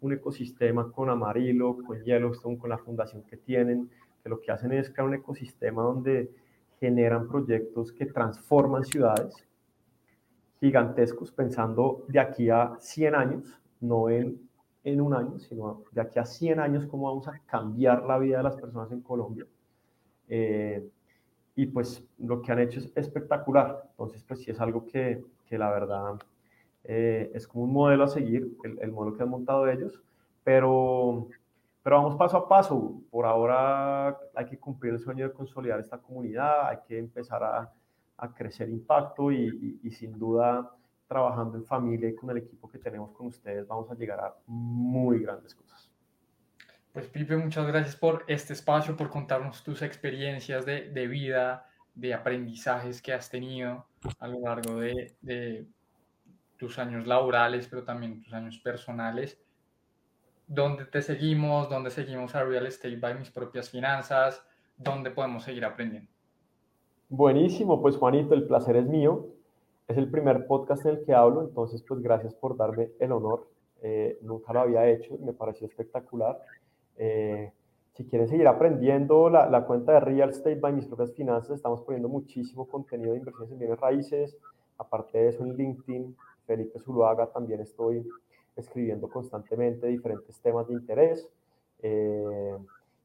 un 0.01 0.13
ecosistema 0.13 0.91
con 0.91 1.09
Amarillo, 1.09 1.77
con 1.83 2.03
Yellowstone, 2.03 2.57
con 2.57 2.69
la 2.69 2.77
fundación 2.77 3.23
que 3.23 3.37
tienen, 3.37 3.89
que 4.21 4.29
lo 4.29 4.39
que 4.39 4.51
hacen 4.51 4.71
es 4.71 4.89
crear 4.89 5.07
un 5.07 5.15
ecosistema 5.15 5.81
donde 5.81 6.29
generan 6.79 7.27
proyectos 7.27 7.91
que 7.91 8.05
transforman 8.05 8.83
ciudades 8.83 9.33
gigantescos, 10.59 11.31
pensando 11.31 12.05
de 12.07 12.19
aquí 12.19 12.49
a 12.49 12.75
100 12.79 13.15
años, 13.15 13.59
no 13.81 14.09
en 14.09 14.39
en 14.85 15.01
un 15.01 15.15
año, 15.15 15.39
sino 15.39 15.83
de 15.91 15.99
aquí 15.99 16.19
a 16.19 16.25
100 16.25 16.59
años, 16.59 16.85
cómo 16.85 17.07
vamos 17.07 17.27
a 17.27 17.39
cambiar 17.47 18.03
la 18.03 18.19
vida 18.19 18.37
de 18.37 18.43
las 18.43 18.55
personas 18.55 18.91
en 18.91 19.01
Colombia. 19.01 19.45
Eh, 20.29 20.87
y 21.55 21.65
pues 21.65 22.05
lo 22.19 22.41
que 22.41 22.51
han 22.51 22.59
hecho 22.59 22.79
es 22.79 22.91
espectacular. 22.95 23.83
Entonces, 23.91 24.23
pues 24.23 24.41
sí 24.41 24.51
es 24.51 24.61
algo 24.61 24.85
que, 24.85 25.23
que 25.47 25.57
la 25.57 25.71
verdad 25.71 26.19
eh, 26.83 27.31
es 27.33 27.47
como 27.47 27.63
un 27.63 27.73
modelo 27.73 28.03
a 28.03 28.07
seguir, 28.07 28.55
el, 28.63 28.77
el, 28.79 28.91
modelo 28.91 29.17
que 29.17 29.23
han 29.23 29.29
montado 29.29 29.67
ellos, 29.67 29.99
pero, 30.43 31.29
pero 31.81 31.95
vamos 31.97 32.15
paso 32.15 32.37
a 32.37 32.47
paso. 32.47 33.01
Por 33.09 33.25
ahora 33.25 34.19
hay 34.35 34.45
que 34.45 34.59
cumplir 34.59 34.93
el 34.93 34.99
sueño 34.99 35.27
de 35.27 35.33
consolidar 35.33 35.79
esta 35.79 35.97
comunidad, 35.97 36.69
hay 36.69 36.77
que 36.87 36.99
empezar 36.99 37.43
a, 37.43 37.73
a 38.17 38.33
crecer 38.35 38.69
impacto 38.69 39.31
y 39.31 39.89
sin 39.91 40.19
duda 40.19 40.71
trabajando 41.07 41.57
en 41.57 41.65
familia 41.65 42.09
y 42.09 42.15
con 42.15 42.29
el 42.31 42.37
equipo 42.37 42.69
que 42.69 42.79
tenemos 42.79 43.11
con 43.11 43.27
ustedes, 43.27 43.67
vamos 43.67 43.89
a 43.91 43.95
llegar 43.95 44.19
a 44.19 44.35
muy 44.47 45.19
grandes 45.19 45.53
cosas. 45.53 45.91
Pues 46.91 47.07
Pipe, 47.07 47.35
muchas 47.35 47.67
gracias 47.67 47.95
por 47.95 48.23
este 48.27 48.53
espacio, 48.53 48.95
por 48.95 49.09
contarnos 49.09 49.63
tus 49.63 49.81
experiencias 49.81 50.65
de, 50.65 50.89
de 50.91 51.07
vida, 51.07 51.67
de 51.93 52.13
aprendizajes 52.13 53.01
que 53.01 53.13
has 53.13 53.29
tenido 53.29 53.85
a 54.19 54.27
lo 54.27 54.39
largo 54.39 54.79
de, 54.79 55.15
de, 55.21 55.67
tus 56.57 56.79
años 56.79 57.05
laborales, 57.05 57.67
pero 57.67 57.83
también 57.83 58.21
tus 58.21 58.33
años 58.33 58.57
personales. 58.59 59.37
dónde 60.47 60.85
te 60.85 61.01
seguimos, 61.01 61.69
dónde 61.69 61.91
seguimos 61.91 62.33
a 62.33 62.43
Real 62.43 62.65
Estate 62.65 62.95
by 62.95 63.19
Mis 63.19 63.29
Propias 63.29 63.69
Finanzas, 63.69 64.41
dónde 64.77 65.11
podemos 65.11 65.43
seguir 65.43 65.65
aprendiendo. 65.65 66.09
Buenísimo, 67.09 67.81
pues 67.81 67.97
Juanito, 67.97 68.33
el 68.33 68.47
placer 68.47 68.77
es 68.77 68.87
mío. 68.87 69.34
Es 69.87 69.97
el 69.97 70.09
primer 70.09 70.47
podcast 70.47 70.85
en 70.85 70.95
el 70.95 71.05
que 71.05 71.13
hablo, 71.13 71.41
entonces 71.41 71.83
pues 71.83 72.01
gracias 72.01 72.33
por 72.33 72.57
darme 72.57 72.89
el 72.99 73.11
honor. 73.11 73.47
Eh, 73.83 74.17
nunca 74.21 74.51
lo 74.51 74.61
había 74.61 74.89
hecho, 74.89 75.15
me 75.19 75.33
pareció 75.33 75.67
espectacular. 75.67 76.39
Eh, 76.97 77.51
si 77.93 78.05
quieren 78.05 78.27
seguir 78.27 78.47
aprendiendo, 78.47 79.29
la, 79.29 79.47
la, 79.47 79.65
cuenta 79.65 79.93
de 79.93 79.99
Real 79.99 80.31
Estate 80.31 80.55
by 80.55 80.73
Mis 80.73 80.87
Propias 80.87 81.13
Finanzas, 81.13 81.57
estamos 81.57 81.81
poniendo 81.83 82.09
muchísimo 82.09 82.67
contenido 82.67 83.11
de 83.11 83.19
inversiones 83.19 83.51
en 83.51 83.59
bienes 83.59 83.79
raíces. 83.79 84.37
Aparte 84.77 85.19
de 85.19 85.29
eso, 85.29 85.43
en 85.43 85.55
LinkedIn, 85.55 86.15
Felipe 86.47 86.79
Zuluaga, 86.79 87.27
también 87.27 87.61
estoy 87.61 88.07
escribiendo 88.55 89.07
constantemente 89.07 89.87
diferentes 89.87 90.39
temas 90.39 90.67
de 90.67 90.73
interés. 90.73 91.29
Eh, 91.83 92.57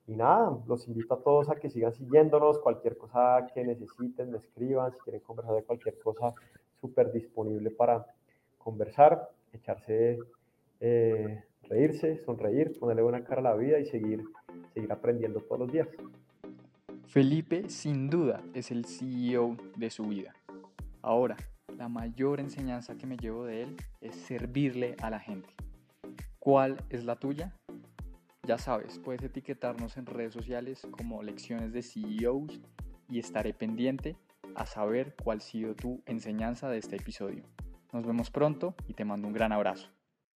y 0.07 0.17
nada, 0.17 0.59
los 0.67 0.89
invito 0.89 1.15
a 1.15 1.23
todos 1.23 1.51
a 1.51 1.57
que 1.57 1.71
sigan 1.71 1.93
siguiéndonos, 1.93 2.59
cualquier 2.59 2.97
cosa 2.97 3.47
que 3.53 3.63
necesiten, 3.63 4.31
me 4.31 4.39
escriban, 4.39 4.93
si 4.93 4.99
quieren 5.01 5.21
conversar 5.21 5.55
de 5.55 5.63
cualquier 5.63 5.99
cosa, 6.01 6.35
súper 6.81 7.13
disponible 7.13 7.71
para 7.71 8.07
conversar, 8.59 9.31
echarse, 9.53 10.19
eh, 10.81 11.43
reírse, 11.69 12.19
sonreír, 12.19 12.79
ponerle 12.79 13.03
buena 13.03 13.25
cara 13.25 13.41
a 13.41 13.45
la 13.45 13.55
vida 13.55 13.79
y 13.79 13.87
seguir, 13.87 14.25
seguir 14.75 14.93
aprendiendo 14.93 15.41
todos 15.41 15.61
los 15.61 15.73
días. 15.73 15.89
Felipe 17.07 17.69
sin 17.69 18.09
duda 18.09 18.43
es 18.55 18.71
el 18.71 18.85
CEO 18.85 19.57
de 19.77 19.91
su 19.91 20.05
vida. 20.05 20.35
Ahora, 21.03 21.37
la 21.77 21.89
mayor 21.89 22.41
enseñanza 22.41 22.97
que 22.97 23.07
me 23.07 23.17
llevo 23.17 23.45
de 23.45 23.63
él 23.63 23.77
es 24.01 24.15
servirle 24.15 24.97
a 25.03 25.11
la 25.11 25.19
gente. 25.19 25.49
¿Cuál 26.39 26.77
es 26.89 27.05
la 27.05 27.17
tuya? 27.17 27.55
Ya 28.47 28.59
sabes, 28.59 28.99
puedes 28.99 29.23
etiquetarnos 29.23 29.97
en 29.97 30.07
redes 30.07 30.33
sociales 30.33 30.87
como 30.91 31.23
lecciones 31.23 31.73
de 31.73 31.83
CEOs 31.83 32.61
y 33.09 33.19
estaré 33.19 33.55
pendiente 33.55 34.17
a 34.55 34.67
saber 34.67 35.15
cuál 35.23 35.39
ha 35.39 35.41
sido 35.41 35.75
tu 35.75 36.03
enseñanza 36.07 36.69
de 36.69 36.79
este 36.79 36.97
episodio. 36.97 37.45
Nos 37.93 38.07
vemos 38.07 38.31
pronto 38.31 38.75
y 38.89 38.95
te 38.95 39.05
mando 39.05 39.27
un 39.27 39.35
gran 39.35 39.53
abrazo. 39.53 39.89